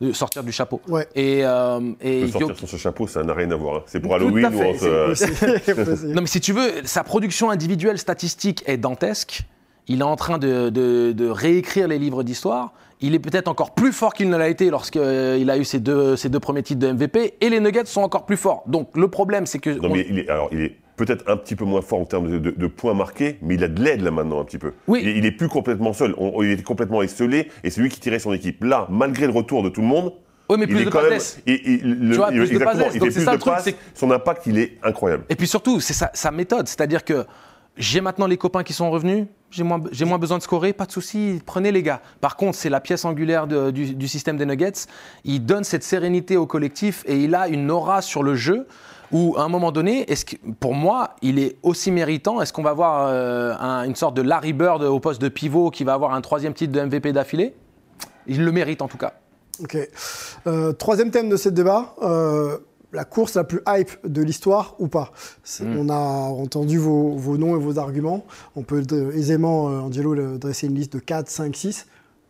de- 0.00 0.12
sortir 0.12 0.42
du 0.44 0.52
chapeau. 0.52 0.80
Ouais. 0.88 1.06
Et, 1.14 1.40
euh, 1.44 1.80
et 2.00 2.22
Le 2.22 2.28
sortir 2.28 2.56
sur 2.56 2.68
ce 2.68 2.76
chapeau, 2.76 3.06
ça 3.06 3.22
n'a 3.24 3.34
rien 3.34 3.50
à 3.50 3.56
voir. 3.56 3.76
hein. 3.78 3.82
C'est 3.86 4.00
pour 4.00 4.14
Halloween 4.14 4.46
ou 4.46 4.84
euh. 4.84 5.14
Non, 6.06 6.20
mais 6.22 6.26
si 6.28 6.40
tu 6.40 6.52
veux, 6.52 6.70
sa 6.84 7.02
production 7.04 7.50
individuelle 7.50 7.98
statistique 7.98 8.62
est 8.66 8.78
dantesque. 8.78 9.42
Il 9.88 10.00
est 10.00 10.04
en 10.04 10.16
train 10.16 10.38
de, 10.38 10.68
de- 10.70 11.12
de 11.12 11.28
réécrire 11.28 11.88
les 11.88 11.98
livres 11.98 12.22
d'histoire. 12.22 12.72
Il 13.00 13.14
est 13.14 13.18
peut-être 13.20 13.48
encore 13.48 13.74
plus 13.74 13.92
fort 13.92 14.12
qu'il 14.12 14.28
ne 14.28 14.36
l'a 14.36 14.48
été 14.48 14.70
lorsqu'il 14.70 15.00
a 15.50 15.56
eu 15.58 15.64
ses 15.64 15.78
deux, 15.80 16.16
ses 16.16 16.28
deux 16.28 16.40
premiers 16.40 16.62
titres 16.62 16.80
de 16.80 16.92
MVP. 16.92 17.34
Et 17.40 17.48
les 17.48 17.60
Nuggets 17.60 17.86
sont 17.86 18.02
encore 18.02 18.26
plus 18.26 18.36
forts. 18.36 18.64
Donc 18.66 18.96
le 18.96 19.08
problème, 19.08 19.46
c'est 19.46 19.60
que. 19.60 19.70
Non, 19.70 19.88
on- 19.90 19.94
mais 19.94 20.06
il 20.08 20.18
est, 20.18 20.28
alors, 20.28 20.48
il 20.52 20.60
est 20.60 20.76
peut-être 20.96 21.24
un 21.30 21.36
petit 21.36 21.54
peu 21.54 21.64
moins 21.64 21.80
fort 21.80 22.00
en 22.00 22.04
termes 22.04 22.28
de, 22.28 22.38
de- 22.38 22.50
de 22.50 22.66
points 22.66 22.94
marqués, 22.94 23.38
mais 23.40 23.54
il 23.54 23.62
a 23.62 23.68
de 23.68 23.80
l'aide 23.82 24.00
là 24.02 24.10
maintenant 24.10 24.40
un 24.40 24.44
petit 24.44 24.58
peu. 24.58 24.72
Oui. 24.88 25.00
Il, 25.04 25.16
il 25.18 25.26
est 25.26 25.30
plus 25.32 25.48
complètement 25.48 25.92
seul. 25.92 26.14
On- 26.18 26.42
il 26.42 26.50
était 26.50 26.64
complètement 26.64 27.00
esselé 27.02 27.48
et 27.62 27.70
c'est 27.70 27.80
lui 27.80 27.88
qui 27.88 28.00
tirait 28.00 28.18
son 28.18 28.32
équipe. 28.32 28.64
Là, 28.64 28.86
malgré 28.90 29.26
le 29.26 29.32
retour 29.32 29.62
de 29.62 29.68
tout 29.68 29.80
le 29.80 29.86
monde. 29.86 30.12
Oui, 30.50 30.56
mais 30.58 30.66
plus 30.66 30.80
est 30.80 30.84
de 30.86 30.90
passes 30.90 31.38
il- 31.46 31.60
il- 31.66 32.10
Tu 32.10 32.16
vois, 32.16 32.28
plus 32.28 32.50
de 32.50 32.58
passes 32.58 32.78
Donc 32.78 33.12
c'est 33.12 33.20
ça 33.20 33.32
de 33.32 33.36
le 33.36 33.40
truc, 33.40 33.52
passes, 33.52 33.68
son 33.94 34.10
impact, 34.10 34.46
il 34.46 34.58
est 34.58 34.78
incroyable. 34.82 35.24
Et 35.28 35.36
puis 35.36 35.46
surtout, 35.46 35.78
c'est 35.78 35.92
sa, 35.92 36.10
sa 36.14 36.30
méthode. 36.30 36.66
C'est-à-dire 36.68 37.04
que 37.04 37.26
j'ai 37.78 38.00
maintenant 38.00 38.26
les 38.26 38.36
copains 38.36 38.62
qui 38.64 38.72
sont 38.72 38.90
revenus, 38.90 39.26
j'ai 39.50 39.62
moins, 39.64 39.78
besoin 39.78 40.36
de 40.38 40.42
scorer, 40.42 40.72
pas 40.74 40.84
de 40.84 40.92
souci, 40.92 41.40
prenez 41.46 41.72
les 41.72 41.82
gars. 41.82 42.02
Par 42.20 42.36
contre, 42.36 42.58
c'est 42.58 42.68
la 42.68 42.80
pièce 42.80 43.04
angulaire 43.06 43.46
du, 43.46 44.08
système 44.08 44.36
des 44.36 44.44
Nuggets. 44.44 44.72
Il 45.24 45.46
donne 45.46 45.64
cette 45.64 45.84
sérénité 45.84 46.36
au 46.36 46.46
collectif 46.46 47.02
et 47.06 47.16
il 47.16 47.34
a 47.34 47.48
une 47.48 47.70
aura 47.70 48.02
sur 48.02 48.22
le 48.22 48.34
jeu 48.34 48.66
où, 49.10 49.36
à 49.38 49.42
un 49.42 49.48
moment 49.48 49.72
donné, 49.72 50.04
pour 50.60 50.74
moi, 50.74 51.16
il 51.22 51.38
est 51.38 51.56
aussi 51.62 51.90
méritant? 51.90 52.42
Est-ce 52.42 52.52
qu'on 52.52 52.62
va 52.62 52.70
avoir 52.70 53.06
euh, 53.08 53.54
un- 53.58 53.84
une 53.84 53.94
sorte 53.94 54.14
de 54.14 54.20
Larry 54.22 54.52
Bird 54.52 54.82
au 54.82 55.00
poste 55.00 55.22
de 55.22 55.28
pivot 55.30 55.70
qui 55.70 55.84
va 55.84 55.94
avoir 55.94 56.12
un 56.12 56.20
troisième 56.20 56.52
titre 56.52 56.72
de 56.72 56.80
MVP 56.80 57.12
d'affilée? 57.14 57.54
Il 58.26 58.44
le 58.44 58.52
mérite 58.52 58.82
en 58.82 58.88
tout 58.88 58.98
cas. 58.98 59.14
Ok. 59.62 59.76
Euh, 60.46 60.72
troisième 60.74 61.10
thème 61.10 61.28
de 61.30 61.36
ce 61.36 61.48
débat. 61.48 61.94
euh, 62.02 62.58
la 62.92 63.04
course 63.04 63.34
la 63.34 63.44
plus 63.44 63.60
hype 63.66 63.90
de 64.04 64.22
l'histoire 64.22 64.74
ou 64.78 64.88
pas 64.88 65.12
Hmm. 65.60 65.76
On 65.78 65.88
a 65.88 65.94
entendu 65.94 66.78
vos, 66.78 67.16
vos 67.16 67.36
noms 67.36 67.56
et 67.56 67.60
vos 67.60 67.78
arguments. 67.78 68.24
On 68.54 68.62
peut 68.62 68.82
euh, 68.92 69.12
aisément, 69.12 69.70
euh, 69.70 69.80
Angelo, 69.80 70.38
dresser 70.38 70.66
une 70.66 70.74
liste 70.74 70.92
de 70.92 70.98
4, 70.98 71.28
5, 71.28 71.56
6. 71.56 71.86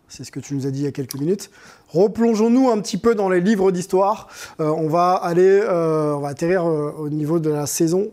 C'est 0.09 0.25
ce 0.25 0.33
que 0.33 0.41
tu 0.41 0.55
nous 0.55 0.67
as 0.67 0.71
dit 0.71 0.81
il 0.81 0.85
y 0.85 0.89
a 0.89 0.93
quelques 0.93 1.17
minutes. 1.17 1.51
Replongeons-nous 1.91 2.69
un 2.71 2.79
petit 2.81 2.99
peu 2.99 3.15
dans 3.15 3.29
les 3.29 3.41
livres 3.41 3.71
d'histoire. 3.71 4.29
Euh, 4.61 4.69
on 4.77 4.89
va 4.89 5.13
aller, 5.13 5.61
euh, 5.63 6.15
on 6.15 6.21
va 6.21 6.29
atterrir 6.29 6.67
euh, 6.67 6.93
au 6.99 7.09
niveau 7.09 7.39
de 7.39 7.51
la 7.51 7.67
saison 7.67 8.09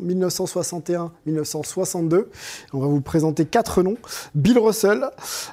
1961-1962. 1.28 2.26
On 2.73 2.80
va 2.80 2.88
vous 2.88 3.01
présenter 3.01 3.45
quatre 3.45 3.84
noms. 3.84 3.97
Bill 4.34 4.57
Russell, 4.59 5.05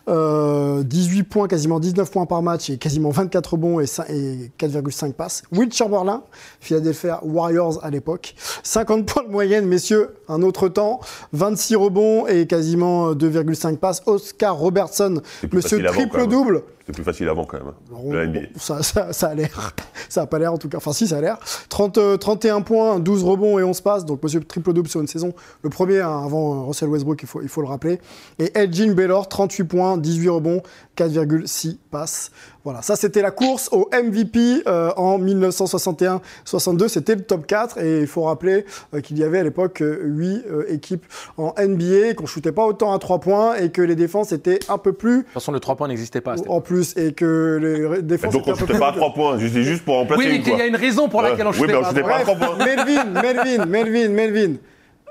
euh, 0.09 0.83
18 0.83 1.23
points, 1.25 1.49
quasiment 1.49 1.81
19 1.81 2.11
points 2.11 2.27
par 2.27 2.43
match 2.43 2.71
et 2.71 2.79
quasiment 2.79 3.11
24 3.11 3.55
rebonds 3.55 3.81
et, 3.81 3.85
cin- 3.87 4.05
et 4.09 4.51
4,5 4.59 5.13
passes. 5.15 5.43
Will 5.53 5.73
Chamberlain, 5.73 6.23
Philadelphia 6.61 7.21
Warriors 7.25 7.85
à 7.85 7.91
l'époque. 7.91 8.35
50 8.63 9.07
points 9.07 9.25
de 9.25 9.29
moyenne, 9.31 9.67
messieurs, 9.67 10.15
un 10.29 10.43
autre 10.43 10.69
temps. 10.69 11.01
26 11.33 11.77
rebonds 11.77 12.27
et 12.27 12.47
quasiment 12.47 13.15
2,5 13.15 13.77
passes. 13.79 14.03
Oscar 14.07 14.57
Robertson, 14.57 15.21
monsieur 15.53 15.79
triple-double. 15.93 16.63
C'était 16.85 16.93
plus 16.95 17.05
facile 17.05 17.29
avant 17.29 17.45
quand 17.45 17.59
même. 17.59 17.69
hein, 17.69 17.75
Bon, 17.91 18.11
de 18.11 18.17
la 18.17 18.27
NBA. 18.27 18.41
bon, 18.41 18.47
ça, 18.57 18.83
ça, 18.83 19.13
ça 19.13 19.29
a 19.29 19.35
l'air. 19.35 19.73
Ça 20.09 20.23
a 20.23 20.27
pas 20.27 20.39
l'air 20.41 20.53
en 20.53 20.59
tout 20.59 20.69
cas. 20.69 20.79
Enfin, 20.79 20.93
si, 20.93 21.07
ça 21.07 21.19
a 21.19 21.21
l'air. 21.21 21.39
30, 21.69 21.99
euh, 21.99 22.17
31 22.17 22.61
points, 22.63 22.99
12 22.99 23.23
rebonds 23.23 23.59
et 23.59 23.63
11 23.63 23.81
passes. 23.83 24.05
Donc, 24.05 24.23
monsieur 24.23 24.41
triple-double 24.43 24.89
sur 24.89 25.01
une 25.01 25.07
saison. 25.07 25.33
Le 25.63 25.71
premier 25.71 26.01
hein, 26.01 26.23
avant 26.25 26.55
euh, 26.63 26.65
Russell 26.67 26.89
Westbrook, 26.89 27.23
il 27.23 27.29
faut, 27.29 27.41
il 27.41 27.49
faut 27.49 27.61
le 27.63 27.69
rappeler. 27.69 28.01
Et 28.41 28.51
Elgin 28.59 28.93
Baylor, 28.95 29.29
38 29.29 29.65
points, 29.65 29.97
18 29.97 30.29
rebonds, 30.29 30.63
4,6 30.97 31.77
passes. 31.91 32.31
Voilà, 32.65 32.81
ça 32.83 32.95
c'était 32.97 33.23
la 33.23 33.31
course 33.33 33.69
au 33.73 33.89
MVP 33.93 34.63
euh, 34.69 34.91
en 34.97 35.19
1961-62. 35.19 36.89
C'était 36.89 37.15
le 37.15 37.23
top 37.23 37.47
4 37.47 37.79
et 37.79 38.01
il 38.01 38.07
faut 38.07 38.23
rappeler 38.23 38.65
euh, 38.95 39.01
qu'il 39.01 39.19
y 39.19 39.25
avait 39.25 39.39
à 39.39 39.43
l'époque 39.43 39.83
8 39.83 40.45
équipes 40.69 41.05
en 41.37 41.55
NBA, 41.59 42.15
qu'on 42.15 42.27
shootait 42.27 42.53
pas 42.53 42.65
autant 42.67 42.93
à 42.93 42.99
3 42.99 43.19
points 43.21 43.55
et 43.57 43.71
que 43.71 43.83
les 43.83 43.97
défenses 43.97 44.33
étaient 44.33 44.61
un 44.69 44.79
peu 44.79 44.93
plus 44.93 45.19
De 45.19 45.23
toute 45.23 45.33
façon, 45.33 45.53
le 45.53 45.61
3 45.61 45.77
points 45.77 45.89
n'existait 45.89 46.21
pas. 46.21 46.37
en 46.49 46.61
plus 46.61 46.97
et 46.97 47.13
que 47.13 47.59
les 47.95 48.03
défenses 48.03 48.33
Donc 48.33 48.43
on 48.47 48.53
étaient 48.53 48.53
un 48.53 48.55
peu 48.55 48.67
shootait 48.67 48.79
pas 48.79 48.89
à 48.89 48.93
plus- 48.93 49.01
3 49.01 49.15
points, 49.15 49.39
juste, 49.39 49.55
juste 49.57 49.85
pour 49.85 49.97
remplacer 49.97 50.23
Oui, 50.23 50.29
mais 50.31 50.37
une 50.37 50.43
qu'il 50.43 50.57
y 50.57 50.61
a 50.61 50.67
une 50.67 50.77
raison 50.77 51.09
pour 51.09 51.23
laquelle 51.23 51.47
on 51.47 51.53
shootait 51.53 51.73
Oui, 51.73 51.73
mais 51.73 51.79
on 51.79 51.83
pas. 51.83 51.89
shootait 51.89 52.03
pas 52.03 52.17
à 52.19 52.25
Bref, 52.25 52.37
3 52.39 52.57
points. 52.57 52.65
Melvin, 52.65 53.05
Melvin, 53.23 53.67
Melvin, 53.67 54.09
Melvin. 54.11 54.55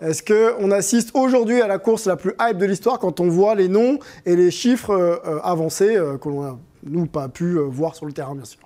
Est-ce 0.01 0.23
qu'on 0.23 0.71
assiste 0.71 1.11
aujourd'hui 1.13 1.61
à 1.61 1.67
la 1.67 1.77
course 1.77 2.05
la 2.07 2.15
plus 2.15 2.33
hype 2.41 2.57
de 2.57 2.65
l'histoire 2.65 2.97
quand 2.97 3.19
on 3.19 3.27
voit 3.27 3.53
les 3.55 3.67
noms 3.67 3.99
et 4.25 4.35
les 4.35 4.49
chiffres 4.49 4.89
euh, 4.91 5.17
euh, 5.27 5.39
avancés 5.43 5.95
euh, 5.95 6.17
que 6.17 6.27
l'on 6.27 6.43
a, 6.43 6.57
nous, 6.83 7.05
pas 7.05 7.29
pu 7.29 7.57
euh, 7.57 7.61
voir 7.61 7.95
sur 7.95 8.05
le 8.05 8.13
terrain, 8.13 8.35
bien 8.35 8.45
sûr 8.45 8.59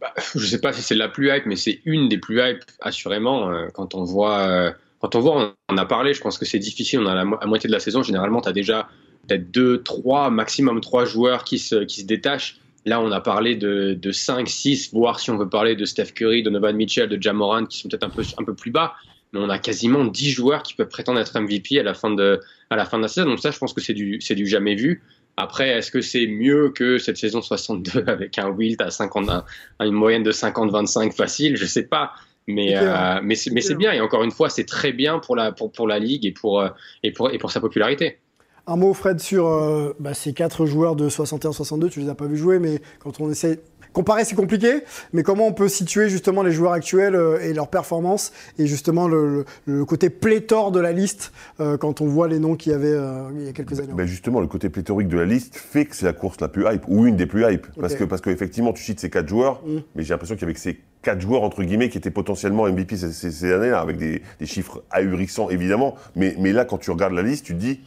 Bah, 0.00 0.12
je 0.34 0.44
sais 0.46 0.60
pas 0.60 0.72
si 0.72 0.82
c'est 0.82 0.94
la 0.94 1.08
plus 1.08 1.30
hype, 1.30 1.46
mais 1.46 1.56
c'est 1.56 1.80
une 1.84 2.08
des 2.08 2.18
plus 2.18 2.40
hype, 2.40 2.64
assurément. 2.80 3.50
euh, 3.50 3.68
quand 3.72 3.94
on 3.94 4.04
voit, 4.04 4.40
euh, 4.40 4.70
quand 5.00 5.14
on 5.14 5.20
voit, 5.20 5.54
on 5.68 5.76
a 5.76 5.86
parlé. 5.86 6.14
Je 6.14 6.20
pense 6.20 6.38
que 6.38 6.44
c'est 6.44 6.58
difficile. 6.58 7.00
On 7.00 7.06
a 7.06 7.14
la 7.14 7.22
à 7.40 7.46
moitié 7.46 7.68
de 7.68 7.72
la 7.72 7.80
saison. 7.80 8.02
Généralement, 8.02 8.40
tu 8.40 8.48
as 8.48 8.52
déjà 8.52 8.88
peut-être 9.26 9.50
deux, 9.50 9.82
trois, 9.82 10.30
maximum 10.30 10.80
trois 10.80 11.04
joueurs 11.04 11.44
qui 11.44 11.58
se, 11.58 11.84
qui 11.84 12.02
se 12.02 12.06
détachent. 12.06 12.58
Là, 12.84 13.00
on 13.00 13.10
a 13.10 13.20
parlé 13.20 13.54
de, 13.54 13.94
de 13.94 14.12
5, 14.12 14.48
6, 14.48 14.92
voire 14.94 15.20
si 15.20 15.30
on 15.30 15.36
veut 15.36 15.48
parler 15.48 15.76
de 15.76 15.84
Steph 15.84 16.12
Curry, 16.14 16.42
Donovan 16.42 16.74
Mitchell, 16.74 17.08
de 17.08 17.20
Jamorant, 17.20 17.66
qui 17.66 17.78
sont 17.78 17.88
peut-être 17.88 18.04
un 18.04 18.10
peu, 18.10 18.22
un 18.38 18.44
peu 18.44 18.54
plus 18.54 18.70
bas. 18.70 18.94
Mais 19.32 19.40
on 19.40 19.50
a 19.50 19.58
quasiment 19.58 20.04
10 20.04 20.30
joueurs 20.30 20.62
qui 20.62 20.74
peuvent 20.74 20.88
prétendre 20.88 21.20
être 21.20 21.38
MVP 21.38 21.78
à 21.78 21.82
la 21.82 21.92
fin 21.92 22.10
de, 22.10 22.40
à 22.70 22.76
la 22.76 22.86
fin 22.86 22.96
de 22.96 23.02
la 23.02 23.08
saison. 23.08 23.26
Donc 23.28 23.40
ça, 23.40 23.50
je 23.50 23.58
pense 23.58 23.74
que 23.74 23.80
c'est 23.82 23.92
du, 23.92 24.18
du 24.18 24.46
jamais 24.46 24.74
vu. 24.74 25.02
Après, 25.40 25.68
est-ce 25.68 25.90
que 25.90 26.00
c'est 26.00 26.26
mieux 26.26 26.70
que 26.70 26.98
cette 26.98 27.16
saison 27.16 27.40
62 27.40 28.04
avec 28.08 28.38
un 28.38 28.48
Wilt 28.50 28.80
à 28.82 28.90
50, 28.90 29.28
un- 29.28 29.44
une 29.80 29.92
moyenne 29.94 30.22
de 30.24 30.32
50-25 30.32 31.12
facile? 31.12 31.56
Je 31.56 31.64
sais 31.64 31.84
pas. 31.84 32.12
Mais, 32.48 32.76
euh, 32.76 33.20
mais 33.22 33.34
c'est 33.34 33.50
mais 33.50 33.60
c'est 33.60 33.74
bien. 33.74 33.92
Et 33.92 34.00
encore 34.00 34.24
une 34.24 34.30
fois, 34.30 34.48
c'est 34.48 34.64
très 34.64 34.92
bien 34.92 35.18
pour 35.18 35.36
la, 35.36 35.52
pour, 35.52 35.70
pour 35.70 35.86
la 35.86 35.98
ligue 35.98 36.24
et 36.26 36.32
pour, 36.32 36.60
euh, 36.60 36.68
et 37.02 37.12
pour, 37.12 37.30
et 37.30 37.38
pour 37.38 37.52
sa 37.52 37.60
popularité. 37.60 38.18
Un 38.66 38.76
mot, 38.76 38.92
Fred, 38.94 39.20
sur 39.20 39.46
euh, 39.48 39.94
bah, 40.00 40.12
ces 40.14 40.32
quatre 40.32 40.66
joueurs 40.66 40.96
de 40.96 41.08
61-62. 41.08 41.90
Tu 41.90 42.00
les 42.00 42.08
as 42.08 42.14
pas 42.14 42.26
vus 42.26 42.36
jouer, 42.38 42.58
mais 42.58 42.80
quand 43.00 43.20
on 43.20 43.30
essaie. 43.30 43.60
Comparer, 43.92 44.24
c'est 44.24 44.34
compliqué, 44.36 44.82
mais 45.12 45.22
comment 45.22 45.46
on 45.46 45.52
peut 45.52 45.68
situer 45.68 46.08
justement 46.08 46.42
les 46.42 46.52
joueurs 46.52 46.72
actuels 46.72 47.14
euh, 47.14 47.40
et 47.40 47.52
leurs 47.54 47.68
performances 47.68 48.32
et 48.58 48.66
justement 48.66 49.08
le, 49.08 49.44
le- 49.66 49.78
le 49.78 49.84
côté 49.84 50.10
pléthore 50.10 50.70
de 50.72 50.80
la 50.80 50.92
liste 50.92 51.32
euh, 51.60 51.76
quand 51.76 52.00
on 52.00 52.06
voit 52.06 52.28
les 52.28 52.38
noms 52.38 52.54
qu'il 52.56 52.72
y 52.72 52.74
avait 52.74 52.92
euh, 52.92 53.28
il 53.34 53.46
y 53.46 53.48
a 53.48 53.52
quelques 53.52 53.80
années 53.80 53.92
Ben 53.94 54.06
justement, 54.06 54.40
le 54.40 54.46
côté 54.46 54.68
pléthorique 54.68 55.08
de 55.08 55.16
la 55.18 55.24
liste 55.24 55.56
fait 55.56 55.84
que 55.86 55.96
c'est 55.96 56.04
la 56.06 56.12
course 56.12 56.40
la 56.40 56.48
plus 56.48 56.64
hype, 56.70 56.82
ou 56.88 57.06
une 57.06 57.16
des 57.16 57.26
plus 57.26 57.44
hype. 57.50 57.66
Parce 57.80 57.94
que 57.94 58.04
parce 58.04 58.20
qu'effectivement, 58.20 58.72
tu 58.72 58.82
cites 58.82 59.00
ces 59.00 59.10
quatre 59.10 59.28
joueurs, 59.28 59.62
Mm. 59.66 59.78
mais 59.96 60.02
j'ai 60.04 60.10
l'impression 60.14 60.34
qu'il 60.36 60.42
y 60.42 60.44
avait 60.46 60.54
que 60.54 60.60
ces 60.60 60.78
quatre 61.02 61.20
joueurs, 61.20 61.42
entre 61.42 61.62
guillemets, 61.62 61.88
qui 61.88 61.98
étaient 61.98 62.10
potentiellement 62.10 62.66
MVP 62.68 62.96
ces, 62.96 63.12
ces- 63.12 63.30
ces 63.30 63.52
années-là, 63.52 63.80
avec 63.80 63.96
des, 63.96 64.22
des 64.40 64.46
chiffres 64.46 64.82
ahurissants, 64.90 65.48
évidemment. 65.50 65.94
Mais, 66.16 66.34
mais 66.38 66.52
là, 66.52 66.64
quand 66.64 66.78
tu 66.78 66.90
regardes 66.90 67.14
la 67.14 67.22
liste, 67.22 67.44
tu 67.46 67.54
te 67.54 67.58
dis, 67.58 67.80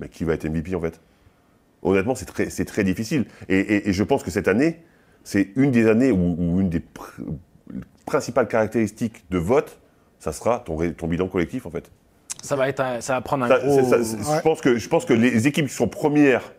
mais 0.00 0.08
qui 0.08 0.24
va 0.24 0.34
être 0.34 0.44
MVP 0.48 0.74
en 0.74 0.80
fait? 0.80 1.00
Honnêtement, 1.82 2.14
c'est 2.14 2.24
très, 2.24 2.46
très 2.48 2.84
difficile. 2.84 3.26
Et, 3.48 3.58
et- 3.58 3.88
et 3.88 3.92
je 3.92 4.02
pense 4.02 4.22
que 4.22 4.30
cette 4.30 4.48
année, 4.48 4.80
c'est 5.28 5.48
une 5.56 5.72
des 5.72 5.88
années 5.88 6.12
où, 6.12 6.36
où 6.38 6.60
une 6.60 6.68
des 6.70 6.78
pr- 6.78 7.20
principales 8.06 8.46
caractéristiques 8.46 9.24
de 9.28 9.38
vote, 9.38 9.78
ça 10.20 10.32
sera 10.32 10.60
ton, 10.60 10.76
bilan 11.08 11.26
collectif 11.26 11.66
en 11.66 11.70
fait. 11.70 11.90
Ça 12.42 12.54
va, 12.54 12.68
être 12.68 12.78
un- 12.80 13.00
ça 13.00 13.14
va 13.14 13.20
prendre 13.22 13.44
un 13.44 13.48
Ça- 13.48 13.58
gros. 13.58 13.74
c'est- 13.74 13.84
ça- 13.90 14.04
c'est- 14.04 14.16
Ouais. 14.30 14.36
je, 14.36 14.42
pense 14.42 14.60
que, 14.60 14.76
je 14.78 14.88
pense 14.88 15.04
que 15.04 15.12
les 15.14 15.48
équipes 15.48 15.66
qui 15.66 15.74
sont 15.74 15.88
premières 15.88 16.52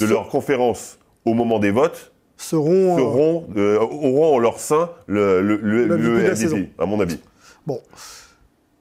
de 0.00 0.06
leur 0.06 0.28
conférence 0.28 0.98
au 1.24 1.34
moment 1.34 1.60
des 1.60 1.70
votes 1.70 2.12
seront. 2.36 2.94
euh, 2.94 2.98
seront, 2.98 3.46
euh, 3.56 3.78
auront 3.78 4.34
en 4.34 4.38
leur 4.40 4.58
sein 4.58 4.90
le, 5.06 5.40
le, 5.40 6.34
saison. 6.34 6.66
à 6.78 6.86
mon 6.86 6.98
avis. 7.00 7.20
Bon, 7.66 7.80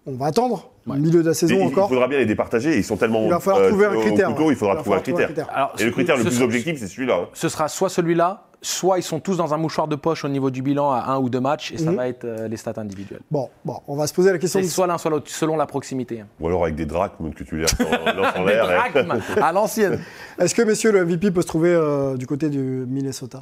on 0.08 0.14
va 0.16 0.28
attendre. 0.28 0.72
Ouais. 0.88 0.98
Milieu 0.98 1.22
de 1.22 1.28
la 1.28 1.36
saison 1.36 1.54
il, 1.60 1.62
encore. 1.68 1.86
il 1.90 1.94
faudra 1.94 2.08
bien 2.08 2.18
les 2.18 2.26
départager. 2.26 2.76
Ils 2.76 2.84
sont 2.84 2.98
tellement 2.98 3.24
Il 3.26 3.30
va 3.30 3.40
falloir 3.40 3.62
euh, 3.66 3.70
trouver 3.70 3.86
un 3.86 3.94
au 3.94 4.00
critère. 4.02 4.30
couteau, 4.30 4.50
il 4.50 4.58
faudra 4.58 4.78
trouver 4.78 4.96
un 4.98 5.02
critère. 5.02 5.30
Alors, 5.54 5.76
Et 5.78 5.84
le 5.84 5.92
critère 5.92 6.18
le 6.18 6.24
plus 6.24 6.32
sera- 6.32 6.46
objectif, 6.46 6.80
c'est 6.80 6.88
celui-là. 6.88 7.20
hein. 7.22 7.28
Ce 7.34 7.50
sera 7.50 7.68
soit 7.68 7.90
celui-là, 7.90 8.48
soit 8.64 9.00
ils 9.00 9.04
sont 9.04 9.20
tous 9.20 9.38
dans 9.38 9.54
un 9.54 9.58
mouchoir 9.58 9.88
de 9.88 9.96
poche 9.96 10.24
au 10.24 10.30
niveau 10.30 10.52
du 10.52 10.62
bilan 10.62 10.92
à 10.92 11.06
un 11.12 11.18
ou 11.20 11.30
deux 11.30 11.40
matchs 11.40 11.72
et 11.72 11.78
ça 11.80 11.90
Mhm. 11.90 11.96
va 11.98 12.08
être 12.08 12.26
euh, 12.26 12.48
les 12.48 12.58
stats 12.58 12.74
individuelles. 12.78 13.22
Bon, 13.32 13.50
bon, 13.66 13.80
on 13.88 13.96
va 13.96 14.06
se 14.06 14.14
poser 14.14 14.32
la 14.32 14.38
question. 14.38 14.60
C'est 14.60 14.68
de- 14.68 14.72
soit 14.72 14.86
l'un, 14.88 14.98
soit 15.00 15.10
l'autre, 15.10 15.30
selon 15.32 15.56
la 15.58 15.66
proximité. 15.66 16.24
Ou 16.40 16.48
alors 16.48 16.64
avec 16.64 16.76
des 16.76 16.86
drachmes 16.86 17.34
que 17.34 17.44
tu 17.44 17.64
en, 17.66 17.66
Des 18.46 18.52
l'air. 18.54 18.66
drachmes, 18.68 19.20
à 19.42 19.52
l'ancienne. 19.52 20.00
Est-ce 20.40 20.54
que, 20.54 20.62
messieurs, 20.62 20.92
le 20.92 21.06
MVP 21.06 21.32
peut 21.32 21.42
se 21.42 21.48
trouver 21.48 21.74
euh, 21.74 22.16
du 22.18 22.28
côté 22.28 22.50
du 22.50 22.60
Minnesota, 22.60 23.42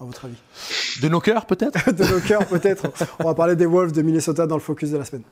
à 0.00 0.04
votre 0.04 0.26
avis? 0.26 0.36
De 1.02 1.08
nos 1.08 1.20
cœurs, 1.20 1.46
peut-être? 1.46 1.90
De 1.92 2.04
nos 2.04 2.20
cœurs 2.20 2.44
peut-être. 2.46 2.88
On 3.20 3.24
va 3.24 3.34
parler 3.34 3.56
des 3.56 3.66
Wolves 3.66 3.92
de 3.92 4.02
Minnesota 4.02 4.46
dans 4.46 4.56
le 4.56 4.60
focus 4.60 4.90
de 4.90 4.98
la 4.98 5.04
semaine. 5.06 5.24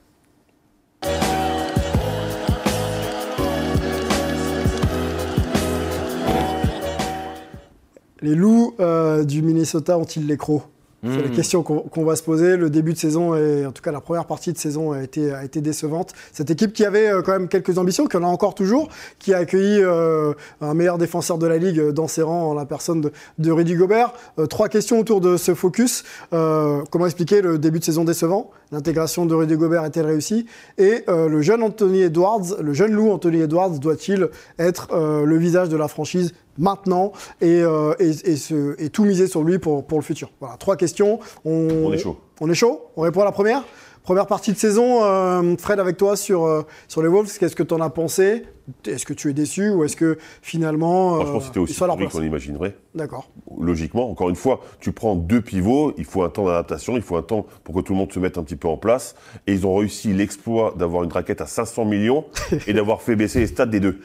Les 8.23 8.35
loups 8.35 8.75
euh, 8.81 9.25
du 9.25 9.43
Minnesota 9.43 9.99
ont-ils 9.99 10.27
les 10.27 10.37
crocs? 10.37 10.63
C'est 11.03 11.23
la 11.23 11.29
Hmm. 11.29 11.31
question 11.31 11.63
qu'on 11.63 12.05
va 12.05 12.15
se 12.15 12.23
poser. 12.23 12.59
Le 12.59 12.69
début 12.69 12.93
de 12.93 12.99
saison, 12.99 13.35
et 13.35 13.65
en 13.65 13.73
tout 13.73 13.81
cas 13.81 13.91
la 13.91 14.03
première 14.03 14.27
partie 14.27 14.53
de 14.53 14.59
saison, 14.59 14.93
a 14.93 15.03
été, 15.03 15.33
a 15.33 15.43
été 15.45 15.63
décevante. 15.63 16.13
Cette 16.31 16.51
équipe 16.51 16.75
qui 16.75 16.85
avait 16.85 17.09
euh, 17.09 17.23
quand 17.23 17.33
même 17.33 17.49
quelques 17.49 17.79
ambitions, 17.79 18.05
qui 18.07 18.19
en 18.19 18.23
a 18.23 18.27
encore 18.27 18.55
toujours, 18.55 18.91
qui 19.19 19.33
a 19.33 19.39
accueilli 19.39 19.81
euh, 19.81 20.35
un 20.61 20.75
meilleur 20.75 20.99
défenseur 20.99 21.39
de 21.39 21.47
la 21.47 21.57
ligue 21.57 21.81
dans 21.93 22.07
ses 22.07 22.21
rangs, 22.21 22.51
en 22.51 22.53
la 22.53 22.67
personne 22.67 23.01
de, 23.01 23.13
de 23.39 23.51
Rudy 23.51 23.77
Gobert. 23.77 24.13
Trois 24.51 24.69
questions 24.69 24.99
autour 25.01 25.23
de 25.23 25.39
ce 25.39 25.55
focus. 25.55 26.05
Comment 26.31 27.07
expliquer 27.07 27.41
le 27.41 27.57
début 27.57 27.79
de 27.79 27.85
saison 27.85 28.05
décevant? 28.05 28.51
L'intégration 28.71 29.25
de 29.25 29.35
Rudy 29.35 29.57
Gobert 29.57 29.87
est-elle 29.87 30.05
réussie? 30.05 30.45
Et 30.77 31.05
le 31.09 31.41
jeune 31.41 31.63
Anthony 31.63 32.03
Edwards, 32.03 32.61
le 32.61 32.75
jeune 32.75 32.93
loup 32.93 33.11
Anthony 33.11 33.41
Edwards, 33.41 33.79
doit-il 33.79 34.29
être 34.59 34.89
le 35.25 35.37
visage 35.39 35.71
de 35.71 35.79
la 35.79 35.89
franchise 35.89 36.35
maintenant 36.59 37.13
et, 37.41 37.61
euh, 37.63 37.95
et, 37.99 38.09
et 38.11 38.37
se- 38.37 38.81
et 38.83 38.91
tout 38.91 39.05
miser 39.05 39.27
sur 39.27 39.43
lui 39.43 39.59
pour, 39.59 39.87
pour 39.87 39.99
le 39.99 40.05
futur 40.05 40.31
Voilà, 40.41 40.57
trois 40.57 40.77
questions. 40.77 41.21
On, 41.45 41.69
On 41.87 41.93
est 41.93 41.99
chaud. 41.99 42.17
On 42.41 42.51
est 42.51 42.55
chaud? 42.55 42.83
On 42.97 43.03
répond 43.03 43.23
à 43.23 43.25
la 43.25 43.33
première? 43.33 43.65
Première 44.03 44.27
partie 44.27 44.53
de 44.53 44.57
saison, 44.57 45.05
euh, 45.05 45.55
Fred, 45.59 45.79
avec 45.79 45.99
toi 45.99 46.17
sur, 46.17 46.47
euh, 46.47 46.63
sur 46.89 47.03
les 47.03 47.09
Wolves, 47.09 47.31
qu'est-ce 47.39 47.55
que 47.55 47.63
tu 47.63 47.75
en 47.75 47.81
as 47.83 47.91
pensé? 47.91 48.45
Est-ce 48.87 49.05
que 49.07 49.13
tu 49.13 49.29
es 49.31 49.33
déçu 49.33 49.71
ou 49.71 49.85
est-ce 49.85 49.97
que 49.97 50.19
finalement. 50.43 51.17
Franchement, 51.17 51.37
euh, 51.37 51.41
c'était 51.41 51.61
ils 51.61 51.63
aussi 51.63 51.75
pourri 51.79 52.09
qu'on 52.09 52.23
imaginerait. 52.23 52.77
D'accord. 52.95 53.31
Logiquement, 53.61 54.11
encore 54.11 54.31
une 54.31 54.37
fois, 54.37 54.61
tu 54.81 54.93
prends 54.93 55.15
deux 55.15 55.41
pivots, 55.41 55.93
il 55.97 56.05
faut 56.05 56.23
un 56.23 56.29
temps 56.29 56.45
d'adaptation, 56.47 56.97
il 56.97 57.03
faut 57.03 57.17
un 57.17 57.23
temps 57.23 57.47
pour 57.65 57.75
que 57.75 57.81
tout 57.81 57.93
le 57.93 57.99
monde 57.99 58.13
se 58.13 58.19
mette 58.19 58.39
un 58.39 58.43
petit 58.43 58.57
peu 58.57 58.69
en 58.69 58.77
place. 58.77 59.15
Et 59.47 59.53
ils 59.53 59.67
ont 59.67 59.75
réussi 59.77 60.13
l'exploit 60.13 60.75
d'avoir 60.77 61.05
une 61.05 61.13
raquette 61.13 61.41
à 61.41 61.47
500 61.47 61.85
millions 61.85 62.25
et 62.67 62.73
d'avoir 62.73 63.03
fait 63.03 63.17
baisser 63.17 63.41
les 63.41 63.47
stats 63.47 63.67
des 63.67 63.81
deux. 63.81 64.01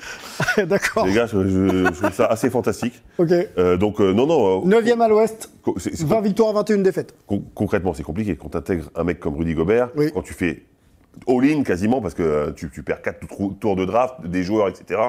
D'accord. 0.65 1.05
Les 1.07 1.13
gars, 1.13 1.25
je, 1.27 1.89
trouve 1.91 2.13
ça 2.13 2.25
assez 2.25 2.49
fantastique. 2.49 3.01
Ok. 3.17 3.31
Euh, 3.57 3.77
donc, 3.77 3.99
euh, 4.01 4.13
non, 4.13 4.25
non. 4.27 4.63
euh, 4.65 4.81
9e 4.81 5.01
à 5.01 5.07
l'ouest, 5.07 5.49
co- 5.63 5.75
c'est- 5.77 5.95
c'est- 5.95 6.05
20 6.05 6.21
victoires, 6.21 6.53
21 6.53 6.77
défaites. 6.79 7.15
con- 7.27 7.43
concrètement, 7.53 7.93
c'est 7.93 8.03
compliqué. 8.03 8.35
Quand 8.35 8.49
tu 8.49 8.57
intègres 8.57 8.89
un 8.95 9.03
mec 9.03 9.19
comme 9.19 9.35
Rudy 9.35 9.53
Gobert, 9.53 9.89
Oui. 9.95 10.11
quand 10.13 10.21
tu 10.21 10.33
fais 10.33 10.63
all-in 11.27 11.63
quasiment, 11.63 12.01
parce 12.01 12.13
que 12.13 12.23
euh, 12.23 12.51
tu, 12.51 12.69
tu 12.69 12.83
perds 12.83 13.01
quatre 13.01 13.25
trou- 13.27 13.53
tours 13.59 13.75
de 13.75 13.85
draft, 13.85 14.15
des 14.25 14.43
joueurs, 14.43 14.67
etc., 14.69 14.99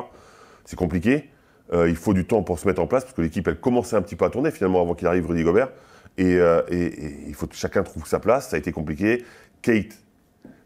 c'est 0.65 0.77
compliqué. 0.77 1.31
Euh, 1.73 1.89
il 1.89 1.97
faut 1.97 2.15
du 2.15 2.25
temps 2.25 2.43
pour 2.43 2.59
se 2.59 2.67
mettre 2.69 2.81
en 2.81 2.87
place, 2.87 3.05
parce 3.05 3.15
que 3.15 3.23
l'équipe, 3.23 3.47
elle 3.49 3.59
commençait 3.59 3.97
un 3.97 4.03
petit 4.03 4.17
peu 4.17 4.25
à 4.25 4.31
tourner 4.31 4.51
finalement 4.51 4.81
avant 4.83 4.95
qu'il 4.95 5.07
arrive 5.09 5.27
Rudy 5.27 5.43
Gobert. 5.43 5.71
Et, 6.19 6.37
euh, 6.37 6.63
et- 6.71 6.87
et 6.87 7.15
il 7.29 7.35
faut 7.35 7.47
que 7.47 7.55
chacun 7.57 7.83
trouve 7.83 8.07
sa 8.07 8.19
place. 8.21 8.49
Ça 8.51 8.57
a 8.57 8.59
été 8.59 8.73
compliqué. 8.73 9.25
Kate, 9.63 9.99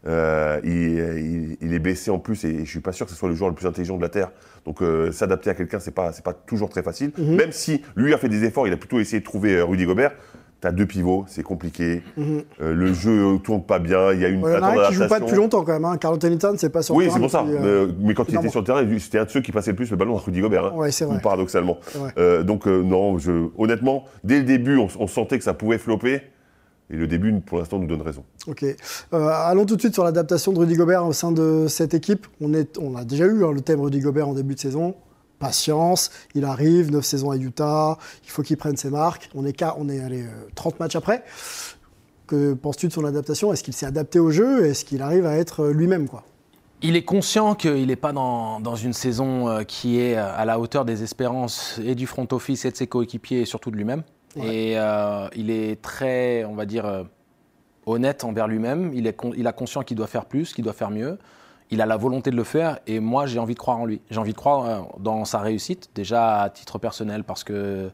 euh, 0.07 0.59
il, 0.63 0.71
il- 0.71 1.57
il 1.61 1.73
est 1.73 1.79
baissé 1.79 2.09
en 2.11 2.19
plus, 2.19 2.43
et 2.45 2.65
je 2.65 2.69
suis 2.69 2.79
pas 2.79 2.91
sûr 2.91 3.05
que 3.05 3.11
ce 3.11 3.17
soit 3.17 3.29
le 3.29 3.35
joueur 3.35 3.49
le 3.49 3.55
plus 3.55 3.67
intelligent 3.67 3.97
de 3.97 4.01
la 4.01 4.09
Terre. 4.09 4.31
Donc 4.65 4.79
s'adapter 5.11 5.49
à 5.49 5.55
quelqu'un, 5.55 5.79
c'est 5.79 5.89
pas, 5.93 6.11
c'est 6.13 6.23
pas 6.23 6.33
toujours 6.33 6.69
très 6.69 6.83
facile. 6.83 7.11
Mhm. 7.17 7.35
Même 7.35 7.51
si 7.51 7.81
lui 7.95 8.13
a 8.13 8.17
fait 8.17 8.29
des 8.29 8.43
efforts, 8.43 8.67
il 8.67 8.73
a 8.73 8.77
plutôt 8.77 8.99
essayé 8.99 9.19
de 9.19 9.25
trouver 9.25 9.59
Rudy 9.61 9.85
Gobert. 9.85 10.11
T'as 10.61 10.71
deux 10.71 10.85
pivots, 10.85 11.25
c'est 11.27 11.41
compliqué. 11.41 12.03
Mhm. 12.17 12.43
Euh, 12.61 12.73
le 12.75 12.93
jeu 12.93 13.39
tourne 13.43 13.63
pas 13.63 13.79
bien. 13.79 14.13
Il 14.13 14.19
y 14.19 14.25
a 14.25 14.27
une 14.27 14.41
Il 14.41 14.43
y 14.43 14.55
en 14.57 14.61
a 14.61 14.85
un 14.85 14.87
qui 14.89 14.93
joue 14.93 15.07
pas 15.07 15.19
depuis 15.19 15.35
longtemps 15.35 15.63
quand 15.63 15.73
même. 15.73 15.85
Hein. 15.85 15.97
Carl 15.97 16.13
Anthony 16.13 16.37
c'est 16.57 16.69
pas 16.69 16.83
sur 16.83 16.93
Oui, 16.93 17.09
c'est 17.11 17.19
pour 17.19 17.31
ça. 17.31 17.43
euh, 17.43 17.91
Mais, 17.99 18.13
quand 18.13 18.29
il 18.29 18.35
était 18.35 18.49
sur 18.49 18.59
le 18.59 18.65
terrain, 18.65 18.85
c'était 18.99 19.17
un 19.17 19.25
de 19.25 19.29
ceux 19.31 19.41
qui 19.41 19.51
passait 19.51 19.71
le 19.71 19.75
plus 19.75 19.89
le 19.89 19.97
ballon 19.97 20.15
à 20.15 20.19
Rudy 20.19 20.39
Gobert. 20.39 20.65
hein, 20.67 20.73
Ouais, 20.75 20.91
c'est 20.91 21.05
vrai. 21.05 21.19
Paradoxalement. 21.19 21.77
Vrai. 21.95 22.13
Euh, 22.19 22.43
donc 22.43 22.67
non, 22.67 23.17
je, 23.17 23.47
honnêtement, 23.57 24.05
dès 24.23 24.37
le 24.37 24.45
début, 24.45 24.77
on, 24.77 24.87
on 24.99 25.07
sentait 25.07 25.39
que 25.39 25.43
ça 25.43 25.55
pouvait 25.55 25.79
flopper. 25.79 26.21
Et 26.91 26.95
le 26.95 27.07
début, 27.07 27.33
pour 27.39 27.57
l'instant, 27.57 27.79
nous 27.79 27.87
donne 27.87 28.01
raison. 28.01 28.23
Ok. 28.47 28.63
Allons 29.11 29.65
tout 29.65 29.77
de 29.77 29.81
suite 29.81 29.93
sur 29.93 30.03
l'adaptation 30.03 30.51
de 30.51 30.59
Rudy 30.59 30.75
Gobert 30.75 31.05
au 31.07 31.13
sein 31.13 31.31
de 31.31 31.65
cette 31.69 31.93
équipe. 31.95 32.27
On, 32.41 32.53
est, 32.53 32.77
on 32.77 32.95
a 32.95 33.03
déjà 33.05 33.25
eu 33.25 33.45
hein, 33.45 33.51
le 33.51 33.61
thème 33.61 33.79
Rudy 33.79 33.99
Gobert 33.99 34.27
en 34.27 34.33
début 34.33 34.53
de 34.55 34.59
saison. 34.59 34.93
Patience, 35.41 36.11
il 36.35 36.45
arrive, 36.45 36.91
9 36.91 37.03
saisons 37.03 37.31
à 37.31 37.35
Utah, 37.35 37.97
il 38.23 38.29
faut 38.29 38.43
qu'il 38.43 38.55
prenne 38.55 38.77
ses 38.77 38.89
marques. 38.89 39.29
On 39.35 39.45
est, 39.45 39.61
on 39.77 39.89
est 39.89 39.99
allé, 39.99 40.21
euh, 40.21 40.47
30 40.55 40.79
matchs 40.79 40.95
après. 40.95 41.23
Que 42.27 42.53
penses-tu 42.53 42.87
de 42.87 42.93
son 42.93 43.03
adaptation? 43.03 43.51
Est-ce 43.51 43.63
qu'il 43.63 43.73
s'est 43.73 43.85
adapté 43.85 44.19
au 44.19 44.31
jeu? 44.31 44.65
Est-ce 44.65 44.85
qu'il 44.85 45.01
arrive 45.01 45.25
à 45.25 45.35
être 45.35 45.63
euh, 45.63 45.73
lui-même 45.73 46.07
quoi? 46.07 46.23
Il 46.83 46.95
est 46.95 47.03
conscient 47.03 47.55
qu'il 47.55 47.87
n'est 47.87 47.95
pas 47.95 48.13
dans, 48.13 48.59
dans 48.59 48.75
une 48.75 48.93
saison 48.93 49.49
euh, 49.49 49.63
qui 49.63 49.99
est 49.99 50.15
euh, 50.17 50.35
à 50.35 50.45
la 50.45 50.59
hauteur 50.59 50.85
des 50.85 51.03
espérances 51.03 51.79
et 51.83 51.93
du 51.93 52.07
front 52.07 52.27
office 52.31 52.63
et 52.65 52.71
de 52.71 52.77
ses 52.77 52.87
coéquipiers 52.87 53.41
et 53.41 53.45
surtout 53.45 53.69
de 53.69 53.75
lui-même. 53.75 54.03
Et 54.35 54.77
euh, 54.77 55.27
il 55.35 55.49
est 55.49 55.81
très, 55.81 56.45
on 56.45 56.55
va 56.55 56.65
dire, 56.65 56.85
euh, 56.85 57.03
honnête 57.85 58.23
envers 58.23 58.47
lui-même. 58.47 58.91
Il, 58.93 59.07
est 59.07 59.17
il 59.35 59.47
a 59.47 59.51
conscient 59.51 59.83
qu'il 59.83 59.97
doit 59.97 60.07
faire 60.07 60.25
plus, 60.25 60.53
qu'il 60.53 60.63
doit 60.63 60.73
faire 60.73 60.89
mieux. 60.89 61.17
Il 61.71 61.81
a 61.81 61.85
la 61.85 61.97
volonté 61.97 62.31
de 62.31 62.35
le 62.35 62.43
faire 62.43 62.79
et 62.85 62.99
moi 62.99 63.25
j'ai 63.25 63.39
envie 63.39 63.53
de 63.53 63.59
croire 63.59 63.79
en 63.79 63.85
lui. 63.85 64.01
J'ai 64.09 64.19
envie 64.19 64.33
de 64.33 64.37
croire 64.37 64.65
euh, 64.65 64.79
dans 64.99 65.23
sa 65.25 65.39
réussite, 65.39 65.89
déjà 65.95 66.41
à 66.41 66.49
titre 66.49 66.77
personnel 66.79 67.23
parce 67.23 67.43
que 67.43 67.89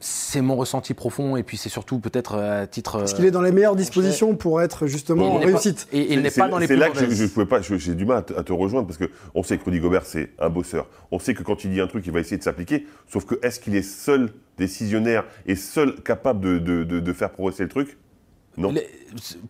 c'est 0.00 0.40
mon 0.40 0.54
ressenti 0.54 0.94
profond 0.94 1.36
et 1.36 1.42
puis 1.42 1.56
c'est 1.56 1.68
surtout 1.68 1.98
peut-être 1.98 2.34
euh, 2.36 2.62
à 2.62 2.66
titre. 2.68 3.02
Est-ce 3.02 3.14
qu'il 3.16 3.24
est 3.24 3.30
dans 3.32 3.42
les 3.42 3.50
meilleures 3.52 3.74
dispositions 3.76 4.36
pour 4.36 4.62
être 4.62 4.86
justement 4.86 5.34
en 5.34 5.38
réussite 5.38 5.88
Et 5.92 6.14
il 6.14 6.22
n'est 6.22 6.30
C'est- 6.30 6.40
pas 6.40 6.48
dans 6.48 6.58
les 6.58 6.68
C'est 6.68 6.76
là 6.76 6.88
que 6.88 6.98
je- 7.10 7.26
pouvais 7.26 7.46
pas, 7.46 7.60
j'ai 7.60 7.94
du 7.96 8.06
mal 8.06 8.18
à 8.18 8.22
te, 8.22 8.32
à 8.34 8.42
te 8.44 8.52
rejoindre 8.52 8.86
parce 8.86 8.98
que 8.98 9.10
on 9.34 9.42
sait 9.42 9.58
que 9.58 9.64
Rudy 9.64 9.80
Gobert 9.80 10.06
c'est 10.06 10.30
un 10.38 10.48
bosseur. 10.50 10.86
On 11.10 11.18
sait 11.18 11.34
que 11.34 11.42
quand 11.42 11.64
il 11.64 11.72
dit 11.72 11.80
un 11.80 11.88
truc, 11.88 12.06
il 12.06 12.12
va 12.12 12.20
essayer 12.20 12.38
de 12.38 12.42
s'appliquer. 12.44 12.86
Sauf 13.08 13.26
que 13.26 13.34
est-ce 13.42 13.58
qu'il 13.58 13.74
est 13.74 13.82
seul 13.82 14.32
décisionnaire 14.56 15.24
et 15.46 15.56
seul 15.56 15.96
capable 16.02 16.40
de, 16.40 16.58
de- 16.58 16.84
de- 16.84 17.00
de 17.00 17.12
faire 17.12 17.30
progresser 17.30 17.64
le 17.64 17.68
truc? 17.68 17.98
Non. 18.56 18.70
Les- 18.70 18.86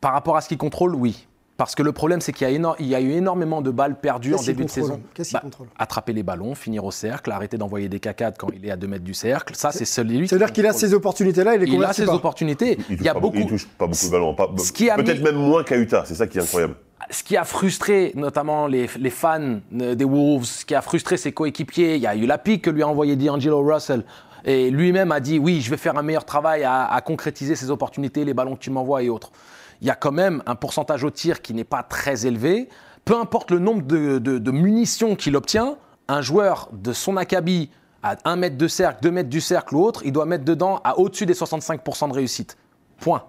Par 0.01 0.13
rapport 0.15 0.37
à 0.37 0.41
ce 0.41 0.49
qu'il 0.49 0.59
contrôle, 0.59 0.95
oui. 0.95 1.27
Parce 1.59 1.75
que 1.75 1.83
le 1.83 1.91
problème, 1.91 2.21
c'est 2.21 2.33
qu'il 2.33 2.49
y, 2.49 2.51
a 2.51 3.01
y 3.01 3.05
eu 3.05 3.11
énormément 3.15 3.61
de 3.63 3.73
balles 3.73 3.99
perdues 3.99 4.33
en 4.33 4.41
début 4.41 4.65
de 4.65 4.71
saison. 4.71 5.01
Qu'est-ce 5.13 5.31
qu'il 5.31 5.37
Bah, 5.39 5.43
contrôle 5.43 5.67
attraper 5.77 6.13
les 6.13 6.23
ballons, 6.23 6.55
finir 6.55 6.85
au 6.85 6.93
cercle, 6.93 7.33
arrêter 7.33 7.59
d'envoyer 7.59 7.89
des 7.89 7.99
cacades 7.99 8.37
quand 8.39 8.47
il 8.57 8.65
est 8.65 8.71
à 8.71 8.77
2 8.77 8.87
mètres 8.87 9.03
du 9.05 9.13
cercle. 9.13 9.57
Ça, 9.57 9.73
c'est 9.73 9.85
seul 9.85 10.07
lui. 10.07 10.21
qui 10.23 10.29
C'est-à-dire 10.29 10.53
qu'il 10.53 10.65
a 10.69 10.73
ces 10.73 10.95
opportunités-là, 10.95 11.57
il 11.57 11.63
les 11.63 11.67
Il 11.73 11.85
a 11.85 11.93
ses 11.93 12.05
pas. 12.07 12.15
opportunités. 12.15 12.79
Il 12.89 13.03
y 13.03 13.09
a 13.09 13.15
pas, 13.15 13.19
beaucoup. 13.19 13.39
il 13.39 13.47
touche 13.49 13.67
pas 13.67 13.89
beaucoup 13.89 14.07
de 14.07 14.11
ballons. 14.11 14.35
pas- 14.37 14.49
Ce 14.59 14.71
qui 14.71 14.89
a 14.89 14.95
Peut-être 14.95 15.19
mis- 15.19 15.25
même 15.25 15.35
moins 15.35 15.65
qu'à 15.65 15.77
Utah. 15.77 16.05
C'est 16.07 16.15
ça 16.15 16.29
qui 16.29 16.39
est 16.39 16.43
incroyable. 16.43 16.77
ce 17.11 17.25
qui 17.25 17.37
a 17.37 17.43
frustré 17.43 18.13
notamment 18.15 18.69
les, 18.69 18.89
les 18.97 19.11
fans 19.11 19.59
euh, 19.81 19.97
des 19.97 20.05
Wolves, 20.05 20.45
ce 20.45 20.65
qui 20.65 20.77
a 20.77 20.81
frustré 20.81 21.17
ses 21.17 21.33
coéquipiers, 21.33 21.97
il 21.97 22.03
y 22.03 22.07
a 22.07 22.15
eu 22.15 22.27
la 22.27 22.39
pique 22.39 22.63
que 22.63 22.71
lui 22.71 22.85
a 22.85 22.89
envoyé 22.89 23.17
D'Angelo 23.17 23.63
Russell. 23.69 24.05
Et 24.45 24.71
lui-même 24.71 25.11
a 25.11 25.19
dit 25.19 25.41
oui, 25.41 25.61
je 25.61 25.71
vais 25.71 25.77
faire 25.77 25.99
un 25.99 26.03
meilleur 26.03 26.25
travail 26.25 26.63
à, 26.63 26.85
à 26.85 27.01
concrétiser 27.01 27.57
ces 27.57 27.69
opportunités, 27.73 28.25
les 28.25 28.33
ballons 28.35 28.55
que 28.55 28.61
tu 28.61 28.71
m'envoies 28.71 29.03
et 29.03 29.09
autres. 29.11 29.33
Il 29.81 29.87
y 29.87 29.91
a 29.91 29.95
quand 29.95 30.13
même 30.13 30.43
un 30.47 30.55
pourcentage 30.55 31.05
au 31.05 31.11
tir 31.11 31.43
qui 31.43 31.55
n'est 31.55 31.65
pas 31.65 31.83
très 31.83 32.27
élevé. 32.27 32.69
Peu 33.05 33.17
importe 33.17 33.51
le 33.51 33.59
nombre 33.59 33.83
de, 33.83 34.51
munitions 34.51 35.15
qu'il 35.17 35.37
obtient, 35.37 35.77
un 36.09 36.21
joueur 36.21 36.69
de 36.73 36.93
son 36.93 37.17
acabit 37.17 37.71
à 38.03 38.17
1 38.25 38.37
mètre 38.37 38.57
de 38.57 38.69
cercle, 38.69 39.01
2 39.03 39.11
mètres 39.11 39.29
du 39.29 39.41
cercle 39.41 39.75
ou 39.75 39.83
autre, 39.83 40.03
il 40.05 40.13
doit 40.13 40.27
mettre 40.27 40.45
dedans 40.45 40.81
à 40.85 40.99
au-dessus 40.99 41.27
des 41.27 41.35
65% 41.35 42.09
de 42.09 42.15
réussite. 42.15 42.57
Point. 43.01 43.25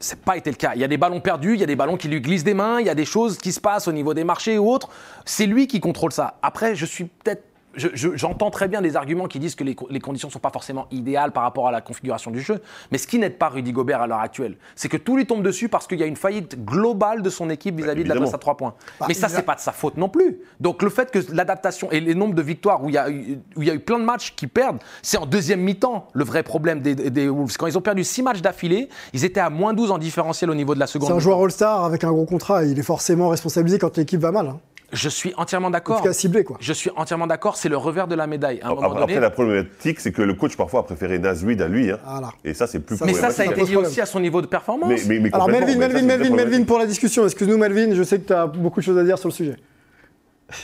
C'est 0.00 0.20
pas 0.20 0.36
été 0.36 0.50
le 0.50 0.56
cas. 0.56 0.72
Il 0.74 0.80
y 0.80 0.84
a 0.84 0.88
des 0.88 0.98
ballons 0.98 1.20
perdus, 1.20 1.54
il 1.54 1.60
y 1.60 1.62
a 1.62 1.66
des 1.66 1.76
ballons 1.76 1.96
qui 1.96 2.08
lui 2.08 2.20
glissent 2.20 2.44
des 2.44 2.52
mains, 2.52 2.80
il 2.80 2.86
y 2.86 2.90
a 2.90 2.94
des 2.94 3.04
choses 3.04 3.38
qui 3.38 3.52
se 3.52 3.60
passent 3.60 3.88
au 3.88 3.92
niveau 3.92 4.12
des 4.12 4.24
marchés 4.24 4.58
ou 4.58 4.70
autres. 4.70 4.90
C'est 5.24 5.46
lui 5.46 5.66
qui 5.66 5.80
contrôle 5.80 6.12
ça. 6.12 6.38
Après, 6.42 6.74
je 6.74 6.84
suis 6.84 7.04
peut-être. 7.04 7.44
Je- 7.76 7.88
je- 7.94 8.16
J'entends 8.16 8.50
très 8.50 8.68
bien 8.68 8.80
des 8.82 8.96
arguments 8.96 9.26
qui 9.26 9.38
disent 9.38 9.54
que 9.54 9.64
les, 9.64 9.74
co- 9.74 9.86
les 9.90 10.00
conditions 10.00 10.28
ne 10.28 10.32
sont 10.32 10.38
pas 10.38 10.50
forcément 10.50 10.86
idéales 10.90 11.32
par 11.32 11.42
rapport 11.42 11.68
à 11.68 11.72
la 11.72 11.80
configuration 11.80 12.30
du 12.30 12.40
jeu. 12.40 12.60
Mais 12.92 12.98
ce 12.98 13.06
qui 13.06 13.18
n'aide 13.18 13.38
pas 13.38 13.48
Rudy 13.48 13.72
Gobert 13.72 14.00
à 14.02 14.06
l'heure 14.06 14.20
actuelle, 14.20 14.56
c'est 14.76 14.88
que 14.88 14.96
tout 14.96 15.16
lui 15.16 15.26
tombe 15.26 15.42
dessus 15.42 15.68
parce 15.68 15.86
qu'il 15.86 15.98
y 15.98 16.02
a 16.02 16.06
une 16.06 16.16
faillite 16.16 16.64
globale 16.64 17.22
de 17.22 17.30
son 17.30 17.50
équipe 17.50 17.76
vis-à-vis 17.76 18.04
de 18.04 18.08
la 18.08 18.14
passe 18.26 18.34
à 18.34 18.38
trois 18.38 18.56
points. 18.56 18.74
Bah, 19.00 19.06
Mais 19.08 19.14
ça, 19.14 19.28
c'est 19.28 19.42
pas 19.42 19.54
de 19.54 19.60
sa 19.60 19.72
faute 19.72 19.96
non 19.96 20.08
plus. 20.08 20.38
Donc 20.60 20.82
le 20.82 20.90
fait 20.90 21.10
que 21.10 21.18
l'adaptation 21.32 21.90
et 21.90 22.00
les 22.00 22.14
nombres 22.14 22.34
de 22.34 22.42
victoires 22.42 22.82
où 22.84 22.88
il 22.88 22.94
y 22.94 22.98
a 22.98 23.10
eu, 23.10 23.38
où 23.56 23.62
il 23.62 23.68
y 23.68 23.70
a 23.70 23.74
eu 23.74 23.80
plein 23.80 23.98
de 23.98 24.04
matchs 24.04 24.34
qui 24.36 24.46
perdent, 24.46 24.78
c'est 25.02 25.18
en 25.18 25.26
deuxième 25.26 25.60
mi-temps 25.60 26.08
le 26.12 26.24
vrai 26.24 26.42
problème 26.42 26.80
des, 26.80 26.94
des 26.94 27.28
Wolves. 27.28 27.56
Quand 27.58 27.66
ils 27.66 27.76
ont 27.78 27.82
perdu 27.82 28.04
six 28.04 28.22
matchs 28.22 28.40
d'affilée, 28.42 28.88
ils 29.12 29.24
étaient 29.24 29.40
à 29.40 29.50
moins 29.50 29.74
12 29.74 29.90
en 29.90 29.98
différentiel 29.98 30.50
au 30.50 30.54
niveau 30.54 30.74
de 30.74 30.80
la 30.80 30.86
seconde. 30.86 31.08
C'est 31.08 31.14
un 31.14 31.18
joueur 31.20 31.40
All-Star 31.42 31.84
avec 31.84 32.04
un 32.04 32.12
gros 32.12 32.24
contrat. 32.26 32.64
Il 32.64 32.78
est 32.78 32.82
forcément 32.82 33.28
responsabilisé 33.28 33.78
quand 33.78 33.96
l'équipe 33.96 34.20
va 34.20 34.32
mal. 34.32 34.46
hein. 34.48 34.60
Je 34.94 35.08
suis 35.08 35.34
entièrement 35.36 35.68
En 35.68 35.70
d'accord. 35.70 35.98
tout 35.98 36.04
cas, 36.04 36.12
ciblé, 36.12 36.44
quoi. 36.44 36.56
Je 36.60 36.72
suis 36.72 36.90
entièrement 36.96 37.26
d'accord. 37.26 37.56
C'est 37.56 37.68
le 37.68 37.76
revers 37.76 38.08
de 38.08 38.14
la 38.14 38.26
médaille. 38.26 38.60
À 38.62 38.66
un 38.66 38.68
moment 38.70 38.80
Après, 38.86 39.00
donné. 39.00 39.12
après, 39.12 39.20
la 39.20 39.30
problématique, 39.30 40.00
c'est 40.00 40.12
que 40.12 40.22
le 40.22 40.34
coach 40.34 40.56
parfois 40.56 40.80
a 40.80 40.82
préféré 40.84 41.18
Nasrid 41.18 41.60
à 41.60 41.68
lui. 41.68 41.90
hein. 41.90 41.98
Voilà. 42.06 42.30
Et 42.44 42.54
ça, 42.54 42.66
c'est 42.66 42.80
plus 42.80 42.96
Ça, 42.96 43.04
mais 43.04 43.12
ça, 43.12 43.30
ça 43.30 43.42
a 43.42 43.46
été 43.46 43.62
lié 43.64 43.76
aussi 43.76 44.00
à 44.00 44.06
son 44.06 44.20
niveau 44.20 44.40
de 44.40 44.46
performance. 44.46 44.88
Mais, 45.06 45.14
mais, 45.16 45.20
mais 45.20 45.34
Alors, 45.34 45.48
Melvin, 45.48 45.72
ça, 45.72 45.78
Melvin, 45.78 46.02
Melvin, 46.02 46.34
Melvin 46.34 46.64
pour 46.64 46.78
la 46.78 46.86
discussion. 46.86 47.24
Excuse-nous, 47.24 47.58
Melvin, 47.58 47.94
je 47.94 48.02
sais 48.02 48.18
que 48.20 48.26
tu 48.28 48.32
as 48.32 48.46
beaucoup 48.46 48.80
de 48.80 48.84
choses 48.84 48.98
à 48.98 49.04
dire 49.04 49.18
sur 49.18 49.28
le 49.28 49.34
sujet. 49.34 49.56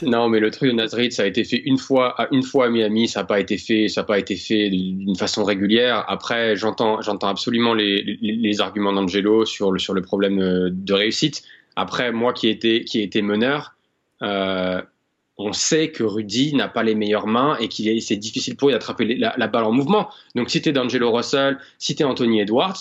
Non, 0.03 0.29
mais 0.29 0.41
le 0.41 0.51
truc 0.51 0.71
de 0.71 0.77
Nazrid, 0.77 1.11
ça 1.11 1.23
a 1.23 1.27
été 1.27 1.43
fait 1.43 1.57
une 1.65 1.79
fois 1.79 2.15
à 2.21 2.29
une 2.33 2.43
fois 2.43 2.67
à 2.67 2.69
Miami, 2.69 3.09
ça 3.09 3.21
n'a 3.21 3.27
pas 3.27 3.41
été 3.41 3.57
fait, 3.57 3.89
ça 3.89 4.03
n'a 4.03 4.07
pas 4.07 4.19
été 4.19 4.37
fait 4.37 4.69
d'une 4.69 5.17
façon 5.17 5.43
régulière. 5.43 6.05
Après, 6.07 6.55
j'entends, 6.55 7.01
j'entends 7.01 7.29
absolument 7.29 7.73
les, 7.73 8.03
les, 8.21 8.37
les 8.37 8.61
arguments 8.61 8.93
d'Angelo 8.93 9.47
sur 9.47 9.73
le 9.73 9.79
sur 9.79 9.95
le 9.95 10.03
problème 10.03 10.39
euh, 10.39 10.69
de 10.71 10.93
réussite. 10.93 11.43
Après, 11.77 12.13
moi 12.13 12.35
qui 12.35 12.49
ai 12.49 12.51
été 12.51 12.85
qui 12.85 13.01
ai 13.01 13.05
été 13.05 13.23
meneur, 13.23 13.75
euh, 14.23 14.83
on 15.39 15.53
sait 15.53 15.91
que 15.91 16.03
Rudy 16.05 16.55
n'a 16.55 16.69
pas 16.69 16.83
les 16.83 16.95
meilleures 16.95 17.27
mains 17.27 17.57
et 17.59 17.69
qu'il 17.69 17.89
est, 17.89 18.01
c'est 18.01 18.17
difficile 18.17 18.57
pour 18.57 18.69
lui 18.69 18.75
d'attraper 18.75 19.15
la, 19.17 19.35
la 19.37 19.47
balle 19.49 19.65
en 19.65 19.73
mouvement. 19.73 20.11
Donc 20.35 20.51
si 20.51 20.61
tu 20.61 20.69
es 20.69 20.73
D'Angelo 20.73 21.11
Russell, 21.13 21.59
si 21.79 21.95
tu 21.95 22.03
es 22.03 22.05
Anthony 22.05 22.41
Edwards, 22.41 22.77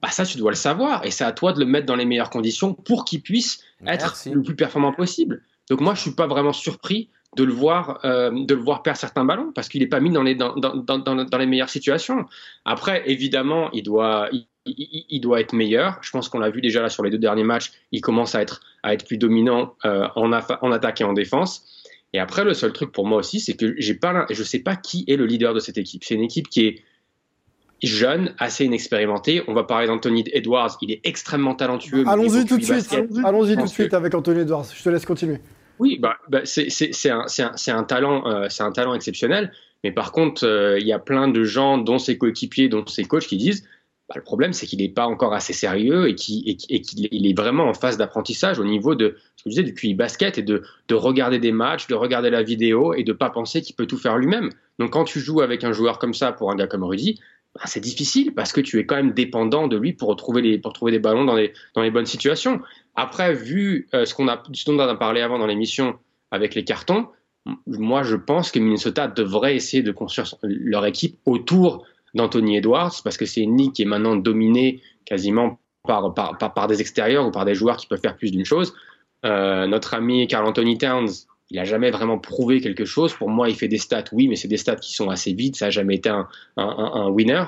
bah 0.00 0.08
ça 0.10 0.24
tu 0.24 0.38
dois 0.38 0.50
le 0.50 0.56
savoir 0.56 1.04
et 1.06 1.10
c'est 1.10 1.24
à 1.24 1.32
toi 1.32 1.52
de 1.52 1.60
le 1.60 1.66
mettre 1.66 1.86
dans 1.86 1.94
les 1.96 2.06
meilleures 2.06 2.30
conditions 2.30 2.74
pour 2.74 3.04
qu'il 3.04 3.20
puisse 3.22 3.62
être 3.86 4.16
le 4.34 4.42
plus 4.42 4.56
performant 4.56 4.92
possible. 4.92 5.42
Donc 5.70 5.80
moi 5.80 5.94
je 5.94 6.00
suis 6.00 6.10
pas 6.14 6.26
vraiment 6.26 6.52
surpris 6.52 7.08
de 7.36 7.44
le 7.44 7.52
voir 7.52 8.00
euh, 8.04 8.30
de 8.44 8.54
le 8.54 8.60
voir 8.60 8.82
perdre 8.82 8.98
certains 8.98 9.24
ballons 9.24 9.52
parce 9.54 9.68
qu'il 9.68 9.80
n'est 9.80 9.86
pas 9.88 10.00
mis 10.00 10.10
dans 10.10 10.22
les 10.22 10.34
dans, 10.34 10.54
dans, 10.56 10.74
dans, 10.74 10.98
dans- 10.98 11.24
dans 11.24 11.38
les 11.38 11.46
meilleures 11.46 11.70
situations. 11.70 12.26
Après 12.64 13.02
évidemment 13.10 13.70
il 13.72 13.82
doit 13.82 14.28
il, 14.32 14.46
il- 14.66 15.04
il 15.08 15.20
doit 15.20 15.40
être 15.40 15.52
meilleur. 15.54 15.98
Je 16.02 16.10
pense 16.10 16.28
qu'on 16.28 16.38
l'a 16.38 16.50
vu 16.50 16.60
déjà 16.60 16.82
là 16.82 16.88
sur 16.88 17.02
les 17.02 17.10
deux 17.10 17.18
derniers 17.18 17.44
matchs. 17.44 17.72
Il 17.92 18.00
commence 18.00 18.34
à 18.34 18.42
être 18.42 18.60
à 18.82 18.94
être 18.94 19.06
plus 19.06 19.16
dominant 19.18 19.74
euh, 19.84 20.06
en, 20.16 20.32
attaque 20.32 21.00
et 21.00 21.04
en 21.04 21.12
défense. 21.12 21.82
Et 22.12 22.18
après 22.18 22.44
le 22.44 22.52
seul 22.54 22.72
truc 22.72 22.92
pour 22.92 23.06
moi 23.06 23.18
aussi 23.18 23.40
c'est 23.40 23.54
que 23.54 23.74
j'ai 23.78 23.94
pas 23.94 24.12
l'im- 24.12 24.26
je 24.30 24.42
sais 24.42 24.58
pas 24.60 24.76
qui 24.76 25.04
est 25.08 25.16
le 25.16 25.26
leader 25.26 25.54
de 25.54 25.60
cette 25.60 25.78
équipe. 25.78 26.04
C'est 26.04 26.14
une 26.14 26.22
équipe 26.22 26.48
qui 26.48 26.66
est 26.66 26.82
jeune, 27.82 28.34
assez 28.38 28.64
inexpérimentée. 28.64 29.42
On 29.48 29.54
va 29.54 29.64
parler 29.64 29.86
d'Anthony 29.88 30.24
Edwards. 30.32 30.76
Il 30.82 30.92
est 30.92 31.00
extrêmement 31.04 31.54
talunteux. 31.54 32.04
mais 32.04 32.08
Allons-y 32.10 32.44
tout 32.46 32.56
de 32.58 32.62
suite. 32.62 32.92
Allons-y 33.24 33.56
tout 33.56 33.62
de 33.62 33.66
suite 33.66 33.94
avec 33.94 34.14
Anthony 34.14 34.40
Edwards. 34.42 34.66
Je 34.74 34.82
te 34.82 34.88
laisse 34.88 35.04
continuer. 35.04 35.38
oui, 35.80 35.98
bah, 35.98 36.16
bah, 36.28 36.42
un, 36.42 37.10
un, 37.24 37.26
c'est 37.56 37.70
un 37.72 37.82
talent, 37.84 38.24
euh, 38.28 38.46
c'est 38.48 38.62
un 38.62 38.70
talent 38.70 38.94
exceptionnel. 38.94 39.52
Mais 39.82 39.90
par 39.90 40.12
contre, 40.12 40.46
euh, 40.46 40.78
il 40.78 40.86
y 40.86 40.92
a 40.92 41.00
plein 41.00 41.26
de 41.26 41.42
gens, 41.42 41.76
dont 41.76 41.98
ses 41.98 42.16
coéquipiers, 42.18 42.68
dont 42.68 42.86
ses 42.86 43.04
coachs, 43.04 43.26
qui 43.26 43.36
disent 43.36 43.66
bah, 44.12 44.18
le 44.20 44.24
problème, 44.24 44.52
c'est 44.52 44.66
qu'il 44.66 44.80
n'est 44.80 44.90
pas 44.90 45.06
encore 45.06 45.32
assez 45.32 45.54
sérieux 45.54 46.06
et 46.08 46.14
qu'il 46.14 46.46
est- 46.50 47.36
vraiment 47.38 47.64
en 47.64 47.72
phase 47.72 47.96
d'apprentissage 47.96 48.58
au 48.58 48.64
niveau 48.64 48.94
de 48.94 49.16
ce 49.36 49.44
que 49.44 49.50
je 49.50 49.50
disais 49.50 49.62
du 49.62 49.72
QI 49.72 49.94
basket 49.94 50.36
et 50.36 50.42
de, 50.42 50.62
de 50.88 50.94
regarder 50.94 51.38
des 51.38 51.52
matchs, 51.52 51.86
de 51.86 51.94
regarder 51.94 52.28
la 52.28 52.42
vidéo 52.42 52.92
et 52.92 53.04
de 53.04 53.12
pas 53.14 53.30
penser 53.30 53.62
qu'il 53.62 53.74
peut 53.74 53.86
tout 53.86 53.96
faire 53.96 54.18
lui-même. 54.18 54.50
Donc 54.78 54.90
quand 54.90 55.04
tu 55.04 55.18
joues 55.18 55.40
avec 55.40 55.64
un 55.64 55.72
joueur 55.72 55.98
comme 55.98 56.12
ça 56.12 56.32
pour 56.32 56.50
un 56.50 56.56
gars 56.56 56.66
comme 56.66 56.84
Rudy, 56.84 57.20
bah, 57.54 57.62
c'est 57.64 57.80
difficile 57.80 58.34
parce 58.34 58.52
que 58.52 58.60
tu 58.60 58.78
es 58.78 58.84
quand 58.84 58.96
même 58.96 59.12
dépendant 59.12 59.66
de 59.66 59.78
lui 59.78 59.94
pour 59.94 60.14
trouver 60.16 60.42
des 60.42 60.98
ballons 60.98 61.24
dans 61.24 61.34
les 61.82 61.90
bonnes 61.90 62.06
situations. 62.06 62.60
Après, 62.94 63.32
vu 63.32 63.88
euh, 63.94 64.04
ce 64.04 64.14
qu'on 64.14 64.28
a 64.28 64.42
ce 64.52 64.70
dont 64.70 64.76
on 64.76 64.80
a 64.80 64.94
parlé 64.94 65.22
avant 65.22 65.38
dans 65.38 65.46
l'émission 65.46 65.98
avec 66.30 66.54
les 66.54 66.64
cartons, 66.64 67.08
moi 67.66 68.02
je 68.02 68.16
pense 68.16 68.50
que 68.50 68.58
Minnesota 68.58 69.08
devrait 69.08 69.56
essayer 69.56 69.82
de 69.82 69.90
construire 69.92 70.28
leur 70.42 70.86
équipe 70.86 71.18
autour 71.24 71.86
d'Anthony 72.14 72.56
Edwards 72.56 72.94
parce 73.02 73.16
que 73.16 73.26
c'est 73.26 73.40
une 73.40 73.56
ligue 73.56 73.72
qui 73.72 73.82
est 73.82 73.86
maintenant 73.86 74.16
dominée 74.16 74.82
quasiment 75.04 75.58
par, 75.86 76.14
par, 76.14 76.38
par, 76.38 76.54
par 76.54 76.66
des 76.66 76.80
extérieurs 76.80 77.26
ou 77.26 77.30
par 77.30 77.44
des 77.44 77.54
joueurs 77.54 77.76
qui 77.76 77.86
peuvent 77.86 78.00
faire 78.00 78.16
plus 78.16 78.30
d'une 78.30 78.44
chose. 78.44 78.74
Euh, 79.24 79.66
notre 79.66 79.94
ami 79.94 80.26
Carl 80.26 80.46
Anthony 80.46 80.78
Towns, 80.78 81.10
il 81.50 81.58
a 81.58 81.64
jamais 81.64 81.90
vraiment 81.90 82.18
prouvé 82.18 82.60
quelque 82.60 82.84
chose. 82.84 83.12
Pour 83.12 83.28
moi, 83.28 83.48
il 83.48 83.54
fait 83.54 83.68
des 83.68 83.78
stats, 83.78 84.04
oui, 84.12 84.28
mais 84.28 84.36
c'est 84.36 84.48
des 84.48 84.56
stats 84.56 84.76
qui 84.76 84.94
sont 84.94 85.10
assez 85.10 85.32
vides. 85.32 85.56
Ça 85.56 85.66
a 85.66 85.70
jamais 85.70 85.96
été 85.96 86.08
un, 86.08 86.28
un 86.56 87.08
winner. 87.08 87.44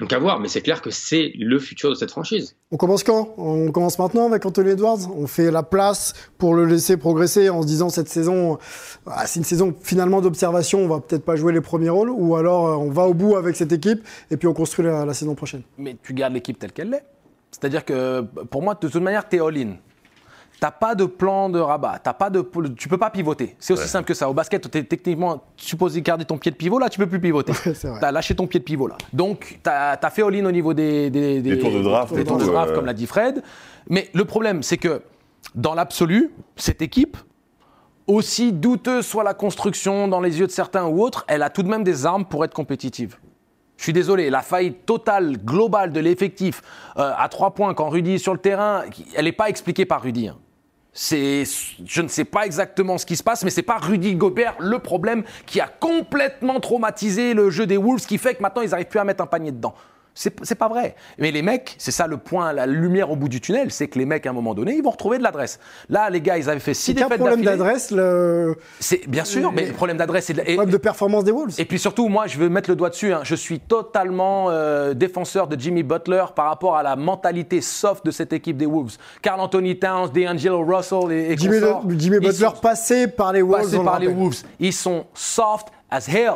Donc 0.00 0.12
à 0.14 0.18
voir, 0.18 0.40
mais 0.40 0.48
c'est 0.48 0.62
clair 0.62 0.80
que 0.80 0.90
c'est 0.90 1.30
le 1.38 1.58
futur 1.58 1.90
de 1.90 1.94
cette 1.94 2.10
franchise. 2.10 2.56
On 2.72 2.78
commence 2.78 3.04
quand? 3.04 3.34
On 3.36 3.70
commence 3.70 3.98
maintenant 3.98 4.26
avec 4.26 4.46
Anthony 4.46 4.70
Edwards? 4.70 5.10
On 5.14 5.26
fait 5.26 5.50
la 5.50 5.62
place 5.62 6.14
pour 6.38 6.54
le 6.54 6.64
laisser 6.64 6.96
progresser 6.96 7.50
en 7.50 7.60
se 7.60 7.66
disant 7.66 7.90
cette 7.90 8.08
saison, 8.08 8.58
ah, 9.06 9.26
c'est 9.26 9.40
une 9.40 9.44
saison 9.44 9.74
finalement 9.82 10.22
d'observation, 10.22 10.80
on 10.80 10.88
va 10.88 11.00
peut-être 11.00 11.24
pas 11.24 11.36
jouer 11.36 11.52
les 11.52 11.60
premiers 11.60 11.90
rôles, 11.90 12.10
ou 12.10 12.34
alors 12.34 12.66
euh, 12.66 12.76
on 12.76 12.90
va 12.90 13.06
au 13.06 13.14
bout 13.14 13.36
avec 13.36 13.56
cette 13.56 13.72
équipe 13.72 14.02
et 14.30 14.38
puis 14.38 14.48
on 14.48 14.54
construit 14.54 14.86
la, 14.86 15.04
la 15.04 15.12
saison 15.12 15.34
prochaine? 15.34 15.62
Mais 15.76 15.96
tu 16.02 16.14
gardes 16.14 16.32
l'équipe 16.32 16.58
telle 16.58 16.72
qu'elle 16.72 16.90
l'est. 16.90 17.04
C'est-à-dire 17.50 17.84
que 17.84 18.22
pour 18.22 18.62
moi, 18.62 18.74
de 18.80 18.88
toute 18.88 19.02
manière, 19.02 19.28
tu 19.28 19.36
es 19.36 19.40
all-in. 19.40 19.76
T'as 20.60 20.70
pas 20.70 20.94
de 20.94 21.06
plan 21.06 21.48
de 21.48 21.58
rabat, 21.58 21.98
t'as 22.04 22.12
pas 22.12 22.28
de, 22.28 22.46
tu 22.76 22.88
peux 22.88 22.98
pas 22.98 23.08
pivoter. 23.08 23.56
C'est 23.58 23.72
aussi 23.72 23.82
Ouais. 23.84 23.88
simple 23.88 24.06
que 24.06 24.12
ça. 24.14 24.28
Au 24.28 24.34
basket, 24.34 24.70
t'es 24.70 24.84
techniquement 24.84 25.42
supposé 25.56 26.02
garder 26.02 26.26
ton 26.26 26.36
pied 26.36 26.50
de 26.52 26.56
pivot, 26.56 26.78
là, 26.78 26.90
tu 26.90 26.98
peux 26.98 27.06
plus 27.06 27.18
pivoter. 27.20 27.54
T'as 28.00 28.12
lâché 28.12 28.34
ton 28.34 28.46
pied 28.46 28.60
de 28.60 28.64
pivot 28.64 28.86
là. 28.86 28.96
Donc, 29.14 29.58
t'as 29.62 29.92
as 29.92 30.10
fait 30.10 30.22
all-in 30.22 30.44
au 30.44 30.52
niveau 30.52 30.74
des, 30.74 31.08
des, 31.08 31.40
Des 31.40 31.58
tours 31.58 31.72
de 31.72 31.82
draft 31.82 32.12
des 32.14 32.24
tours 32.24 32.36
de 32.36 32.44
draft, 32.44 32.72
euh. 32.72 32.74
comme 32.74 32.84
l'a 32.84 32.92
dit 32.92 33.06
Fred. 33.06 33.42
Mais 33.88 34.10
le 34.12 34.24
problème, 34.26 34.62
c'est 34.62 34.76
que 34.76 35.00
dans 35.54 35.74
l'absolu, 35.74 36.30
cette 36.56 36.82
équipe, 36.82 37.16
aussi 38.06 38.52
douteuse 38.52 39.06
soit 39.06 39.24
la 39.24 39.34
construction 39.34 40.08
dans 40.08 40.20
les 40.20 40.40
yeux 40.40 40.46
de 40.46 40.52
certains 40.52 40.84
ou 40.84 41.02
autres, 41.02 41.24
elle 41.28 41.42
a 41.42 41.48
tout 41.50 41.62
de 41.62 41.68
même 41.68 41.84
des 41.84 42.04
armes 42.06 42.24
pour 42.26 42.44
être 42.44 42.54
compétitive. 42.54 43.16
Je 43.78 43.84
suis 43.84 43.92
désolé, 43.94 44.28
la 44.28 44.42
faillite 44.42 44.84
totale, 44.84 45.38
globale 45.38 45.90
de 45.92 46.00
l'effectif 46.00 46.60
euh, 46.98 47.12
à 47.16 47.28
trois 47.30 47.54
points 47.54 47.72
quand 47.72 47.88
Rudy 47.88 48.14
est 48.14 48.18
sur 48.18 48.34
le 48.34 48.38
terrain, 48.40 48.82
elle 49.16 49.24
n'est 49.24 49.32
pas 49.32 49.48
expliquée 49.48 49.86
par 49.86 50.02
Rudy. 50.02 50.28
hein. 50.28 50.36
C'est, 50.92 51.44
je 51.86 52.02
ne 52.02 52.08
sais 52.08 52.24
pas 52.24 52.46
exactement 52.46 52.98
ce 52.98 53.06
qui 53.06 53.16
se 53.16 53.22
passe, 53.22 53.44
mais 53.44 53.50
c'est 53.50 53.62
pas 53.62 53.78
Rudy 53.78 54.16
Gobert 54.16 54.56
le 54.58 54.80
problème 54.80 55.22
qui 55.46 55.60
a 55.60 55.68
complètement 55.68 56.58
traumatisé 56.58 57.32
le 57.32 57.48
jeu 57.50 57.66
des 57.66 57.76
Wolves, 57.76 58.06
qui 58.06 58.18
fait 58.18 58.34
que 58.34 58.42
maintenant 58.42 58.62
ils 58.62 58.70
n'arrivent 58.70 58.88
plus 58.88 58.98
à 58.98 59.04
mettre 59.04 59.22
un 59.22 59.26
panier 59.26 59.52
dedans. 59.52 59.74
C'est, 60.14 60.54
pas 60.54 60.68
vrai. 60.68 60.96
Mais 61.18 61.30
les 61.30 61.42
mecs, 61.42 61.74
c'est 61.78 61.90
ça 61.90 62.06
le 62.06 62.16
point, 62.16 62.52
la 62.52 62.66
lumière 62.66 63.10
au 63.10 63.16
bout 63.16 63.28
du 63.28 63.40
tunnel, 63.40 63.70
c'est 63.70 63.88
que 63.88 63.98
les 63.98 64.04
mecs 64.04 64.26
à 64.26 64.30
un 64.30 64.32
moment 64.32 64.54
donné, 64.54 64.74
ils 64.74 64.82
vont 64.82 64.90
retrouver 64.90 65.18
de 65.18 65.22
l'adresse. 65.22 65.58
Là, 65.88 66.10
les 66.10 66.20
gars, 66.20 66.36
ils 66.36 66.50
avaient 66.50 66.60
fait 66.60 66.74
six 66.74 66.94
défaites 66.94 67.08
problème 67.08 67.42
d'affilée. 67.42 67.56
d'adresse, 67.58 67.90
le 67.90 68.56
C'est 68.80 69.08
bien 69.08 69.24
sûr, 69.24 69.52
mais 69.52 69.66
le 69.66 69.72
problème 69.72 69.96
d'adresse, 69.96 70.26
c'est 70.26 70.34
problème 70.34 70.70
de 70.70 70.76
performance 70.76 71.24
des 71.24 71.32
Wolves. 71.32 71.54
et 71.58 71.64
puis 71.64 71.78
surtout, 71.78 72.08
moi, 72.08 72.26
je 72.26 72.38
veux 72.38 72.48
mettre 72.48 72.70
le 72.70 72.76
doigt 72.76 72.90
dessus. 72.90 73.12
hein. 73.12 73.20
Je 73.22 73.34
suis 73.34 73.60
totalement 73.60 74.46
euh, 74.50 74.94
défenseur 74.94 75.46
de 75.46 75.58
Jimmy 75.58 75.82
Butler 75.82 76.24
par 76.34 76.46
rapport 76.46 76.76
à 76.76 76.82
la 76.82 76.96
mentalité 76.96 77.60
soft 77.60 78.04
de 78.04 78.10
cette 78.10 78.32
équipe 78.32 78.56
des 78.56 78.66
Wolves. 78.66 78.96
Carl 79.22 79.40
Anthony 79.40 79.78
Towns, 79.78 80.10
DeAngelo 80.12 80.64
Russell 80.64 81.12
et, 81.12 81.32
et 81.32 81.36
Jimmy, 81.36 81.60
Butler 82.20 82.32
sont 82.32 82.60
passé 82.60 83.06
par 83.08 83.32
les 83.32 83.42
Wolves. 83.42 83.72
le 83.72 83.84
par 83.84 83.98
les. 83.98 84.08
Wolves. 84.08 84.42
Ils 84.58 84.72
sont 84.72 85.06
soft 85.14 85.68
as 85.90 86.08
hell. 86.08 86.34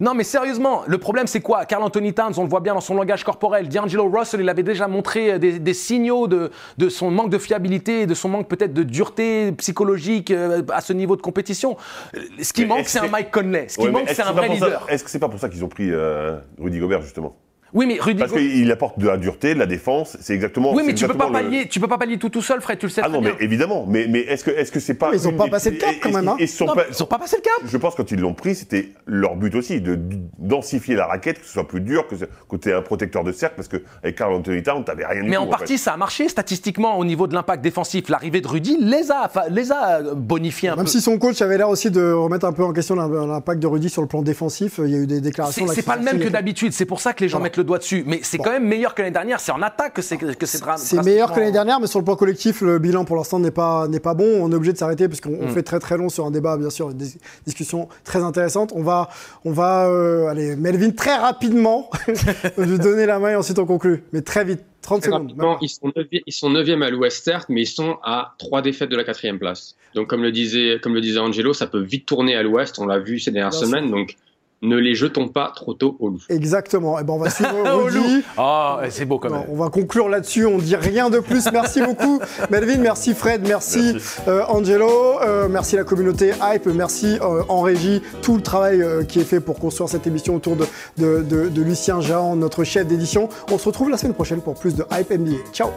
Non, 0.00 0.12
mais 0.12 0.24
sérieusement, 0.24 0.82
le 0.88 0.98
problème, 0.98 1.28
c'est 1.28 1.40
quoi? 1.40 1.64
Carl 1.66 1.82
Anthony 1.82 2.12
Towns, 2.12 2.32
on 2.36 2.42
le 2.42 2.48
voit 2.48 2.58
bien 2.60 2.74
dans 2.74 2.80
son 2.80 2.94
langage 2.94 3.22
corporel. 3.22 3.68
D'Angelo 3.68 4.10
Russell, 4.10 4.40
il 4.40 4.48
avait 4.48 4.64
déjà 4.64 4.88
montré 4.88 5.32
euh, 5.34 5.38
des, 5.38 5.60
des 5.60 5.74
signaux 5.74 6.26
de, 6.26 6.50
de 6.78 6.88
son 6.88 7.12
manque 7.12 7.30
de 7.30 7.38
fiabilité, 7.38 8.06
de 8.06 8.14
son 8.14 8.28
manque 8.28 8.48
peut-être 8.48 8.74
de 8.74 8.82
dureté 8.82 9.52
psychologique 9.52 10.32
euh, 10.32 10.62
à 10.72 10.80
ce 10.80 10.92
niveau 10.92 11.14
de 11.14 11.22
compétition. 11.22 11.76
Euh, 12.16 12.20
Ce 12.42 12.52
qui 12.52 12.62
Mais 12.62 12.68
manque, 12.68 12.88
c'est 12.88 12.98
un 12.98 13.06
Mike 13.08 13.30
Conley. 13.30 13.66
Ce 13.68 13.78
qui 13.78 13.84
Ouais, 13.84 13.90
manque, 13.92 14.08
c'est 14.08 14.22
un 14.22 14.32
vrai 14.32 14.48
leader. 14.48 14.84
Est-ce 14.88 15.04
que 15.04 15.10
c'est 15.10 15.20
pas 15.20 15.28
pour 15.28 15.38
ça 15.38 15.48
qu'ils 15.48 15.64
ont 15.64 15.68
pris 15.68 15.90
euh, 15.92 16.38
Rudy 16.58 16.80
Gobert, 16.80 17.02
justement? 17.02 17.36
Oui, 17.74 17.86
mais 17.86 17.98
Rudy 18.00 18.20
Parce 18.20 18.32
qu'il 18.32 18.70
apporte 18.70 18.98
de 19.00 19.06
la 19.08 19.16
dureté, 19.16 19.52
de 19.54 19.58
la 19.58 19.66
défense, 19.66 20.16
c'est 20.20 20.32
exactement. 20.34 20.72
Oui, 20.72 20.82
mais 20.86 20.94
tu 20.94 21.06
peux 21.06 21.14
pas 21.14 21.26
le- 21.26 21.32
pallier, 21.32 21.68
tu 21.68 21.80
peux 21.80 21.88
pas 21.88 21.98
pallier 21.98 22.18
tout 22.18 22.28
tout 22.28 22.40
seul, 22.42 22.60
Fred, 22.60 22.78
tu 22.78 22.86
le 22.86 22.90
sais 22.90 23.00
Ah 23.04 23.08
très 23.08 23.12
non, 23.12 23.20
mais 23.20 23.34
évidemment. 23.40 23.84
Mais, 23.88 24.06
mais 24.08 24.20
est-ce 24.20 24.44
que 24.44 24.50
est-ce 24.52 24.70
que 24.70 24.78
c'est 24.80 24.94
pas. 24.94 25.10
Mais 25.10 25.16
ils 25.18 25.26
ont 25.28 25.32
pas 25.32 25.44
des- 25.44 25.50
passé 25.50 25.70
le 25.72 25.76
cap, 25.78 25.94
quand 26.00 26.12
même, 26.12 26.28
hein. 26.28 26.36
ils 26.38 26.48
sont 26.48 26.66
Non, 26.66 26.74
pas- 26.74 26.84
ils 26.88 26.94
sont 26.94 27.06
pas 27.06 27.18
passé 27.18 27.36
le 27.36 27.42
cap. 27.42 27.68
Je 27.68 27.76
pense 27.76 27.94
que 27.94 28.02
quand 28.02 28.10
ils 28.12 28.20
l'ont 28.20 28.32
pris, 28.34 28.54
c'était 28.54 28.90
leur 29.06 29.34
but 29.36 29.54
aussi, 29.56 29.80
de 29.80 29.96
de 29.96 30.16
densifier 30.38 30.94
la 30.94 31.06
raquette, 31.06 31.40
que 31.40 31.46
ce 31.46 31.52
soit 31.52 31.66
plus 31.66 31.80
dur, 31.80 32.06
que, 32.06 32.16
ce- 32.16 32.24
que 32.48 32.56
tu 32.56 32.68
aies 32.68 32.72
un 32.74 32.82
protecteur 32.82 33.24
de 33.24 33.32
cercle, 33.32 33.56
parce 33.56 33.68
qu'avec 33.68 34.14
Carl 34.16 34.32
Anthony 34.34 34.62
Towns, 34.62 34.84
t'avais 34.84 35.04
rien 35.06 35.22
du 35.22 35.28
Mais 35.30 35.36
en 35.36 35.44
fait. 35.46 35.50
partie, 35.50 35.78
ça 35.78 35.92
a 35.92 35.96
marché 35.96 36.28
statistiquement 36.28 36.98
au 36.98 37.04
niveau 37.04 37.26
de 37.26 37.34
l'impact 37.34 37.62
défensif. 37.62 38.08
L'arrivée 38.08 38.40
de 38.40 38.46
Rudy 38.48 38.76
les 38.80 39.10
a, 39.10 39.30
les 39.50 39.72
a 39.72 40.00
euh, 40.00 40.14
bonifiés 40.14 40.68
un 40.68 40.76
Même 40.76 40.84
peu. 40.84 40.90
si 40.90 41.00
son 41.00 41.18
coach 41.18 41.40
avait 41.42 41.58
l'air 41.58 41.68
aussi 41.68 41.90
de 41.90 42.12
remettre 42.12 42.46
un 42.46 42.52
peu 42.52 42.62
en 42.64 42.72
question 42.72 42.94
l'im- 42.94 43.26
l'impact 43.26 43.60
de 43.60 43.66
Rudy 43.66 43.88
sur 43.88 44.02
le 44.02 44.08
plan 44.08 44.22
défensif, 44.22 44.78
il 44.84 44.90
y 44.90 44.94
a 44.94 44.98
eu 44.98 45.06
des 45.06 45.20
déclarations. 45.20 45.66
C'est 45.68 45.82
pas 45.84 45.96
le 45.96 46.02
même 46.02 46.20
que 46.20 46.28
d'habitude. 46.28 46.72
C'est 46.72 46.84
pour 46.86 47.00
ça 47.00 47.12
que 47.12 47.22
les 47.22 47.28
gens 47.28 47.40
mettent 47.40 47.56
le 47.56 47.63
doigt 47.64 47.78
dessus. 47.78 48.04
Mais 48.06 48.20
c'est 48.22 48.38
Bon. 48.38 48.44
quand 48.44 48.50
même 48.52 48.66
meilleur 48.66 48.94
que 48.94 49.02
l'année 49.02 49.12
dernière. 49.12 49.40
C'est 49.40 49.52
en 49.52 49.62
attaque 49.62 49.94
que 49.94 50.02
c'est 50.02 50.16
que 50.16 50.46
c'est 50.46 50.62
C'est 50.76 51.02
meilleur 51.04 51.32
que 51.32 51.40
l'année 51.40 51.52
dernière, 51.52 51.80
mais 51.80 51.86
sur 51.86 51.98
le 51.98 52.04
plan 52.04 52.16
collectif, 52.16 52.60
le 52.60 52.78
bilan 52.78 53.04
pour 53.04 53.16
l'instant 53.16 53.38
n'est 53.38 53.50
pas, 53.50 53.88
n'est 53.88 54.00
pas 54.00 54.14
bon. 54.14 54.24
On 54.42 54.50
est 54.52 54.54
obligé 54.54 54.72
de 54.72 54.78
s'arrêter 54.78 55.08
parce 55.08 55.20
qu'on 55.20 55.34
on 55.40 55.46
Mm. 55.48 55.54
fait 55.54 55.62
très 55.62 55.78
très 55.80 55.96
long 55.96 56.08
sur 56.08 56.24
un 56.26 56.30
débat, 56.30 56.56
bien 56.56 56.70
sûr, 56.70 56.92
des 56.94 57.06
discussions 57.46 57.88
très 58.04 58.20
intéressantes. 58.22 58.72
On 58.74 58.82
va, 58.82 59.08
on 59.44 59.52
va 59.52 59.88
euh, 59.88 60.26
allez, 60.28 60.56
Melvin, 60.56 60.90
très 60.90 61.16
rapidement, 61.16 61.90
lui 62.58 62.78
donner 62.78 63.06
la 63.06 63.18
main 63.18 63.30
et 63.30 63.36
ensuite 63.36 63.58
on 63.58 63.66
conclut. 63.66 64.04
Mais 64.12 64.22
très 64.22 64.44
vite, 64.44 64.60
30 64.82 65.00
Très 65.02 65.10
secondes. 65.10 65.34
ils 65.62 65.68
sont 65.68 65.90
9 65.96 66.06
ils 66.26 66.32
sont 66.32 66.50
neuvième 66.50 66.82
à 66.82 66.90
l'Ouest, 66.90 67.24
certes, 67.24 67.46
mais 67.48 67.62
ils 67.62 67.66
sont 67.66 67.96
à 68.02 68.34
trois 68.38 68.60
défaites 68.62 68.90
de 68.90 68.96
la 68.96 69.04
quatrième 69.04 69.38
place. 69.38 69.76
Donc, 69.94 70.08
comme 70.08 70.22
le 70.22 70.32
disait, 70.32 70.78
comme 70.82 70.92
le 70.94 71.00
disait 71.00 71.20
Angelo, 71.20 71.52
ça 71.54 71.66
peut 71.66 71.80
vite 71.80 72.04
tourner 72.04 72.34
à 72.36 72.42
l'Ouest. 72.42 72.78
On 72.78 72.86
l'a 72.86 72.98
vu 72.98 73.18
ces 73.18 73.30
dernières 73.30 73.50
Bien 73.50 73.58
sûr. 73.60 73.68
semaines. 73.68 73.90
Donc, 73.90 74.16
ne 74.64 74.76
les 74.76 74.94
jetons 74.94 75.28
pas 75.28 75.52
trop 75.54 75.74
tôt 75.74 75.96
au 76.00 76.08
loup. 76.08 76.20
Exactement. 76.28 76.98
Et 76.98 77.04
ben 77.04 77.12
on 77.14 77.18
va 77.18 77.30
suivre. 77.30 77.50
Rudy. 77.84 78.22
Ah, 78.36 78.80
c'est 78.90 79.04
beau 79.04 79.18
quand 79.18 79.30
Non, 79.30 79.40
même. 79.40 79.46
on 79.50 79.56
va 79.56 79.68
conclure 79.70 80.08
là-dessus, 80.08 80.46
on 80.46 80.58
dit 80.58 80.76
rien 80.76 81.10
de 81.10 81.18
plus. 81.20 81.44
Merci 81.52 81.80
beaucoup 81.86 82.20
Melvin, 82.50 82.78
merci 82.78 83.14
Fred, 83.14 83.42
merci, 83.46 83.92
Merci. 83.92 84.20
euh, 84.28 84.42
Angelo, 84.48 85.20
euh, 85.22 85.48
merci 85.48 85.76
la 85.76 85.84
communauté 85.84 86.32
Hype, 86.42 86.66
merci 86.66 87.18
euh, 87.20 87.42
en 87.48 87.60
régie, 87.62 88.02
tout 88.22 88.36
le 88.36 88.42
travail 88.42 88.82
euh, 88.82 89.04
qui 89.04 89.20
est 89.20 89.24
fait 89.24 89.40
pour 89.40 89.58
construire 89.58 89.88
cette 89.88 90.06
émission 90.06 90.34
autour 90.36 90.56
de, 90.56 90.64
de, 90.98 91.22
de- 91.22 91.48
de 91.48 91.62
Lucien 91.62 92.00
Jahan, 92.00 92.36
notre 92.36 92.64
chef 92.64 92.86
d'édition. 92.86 93.28
On 93.52 93.58
se 93.58 93.66
retrouve 93.66 93.90
la 93.90 93.96
semaine 93.96 94.14
prochaine 94.14 94.40
pour 94.40 94.54
plus 94.54 94.74
de 94.74 94.84
Hype 94.92 95.10
NBA. 95.10 95.36
Ciao 95.52 95.68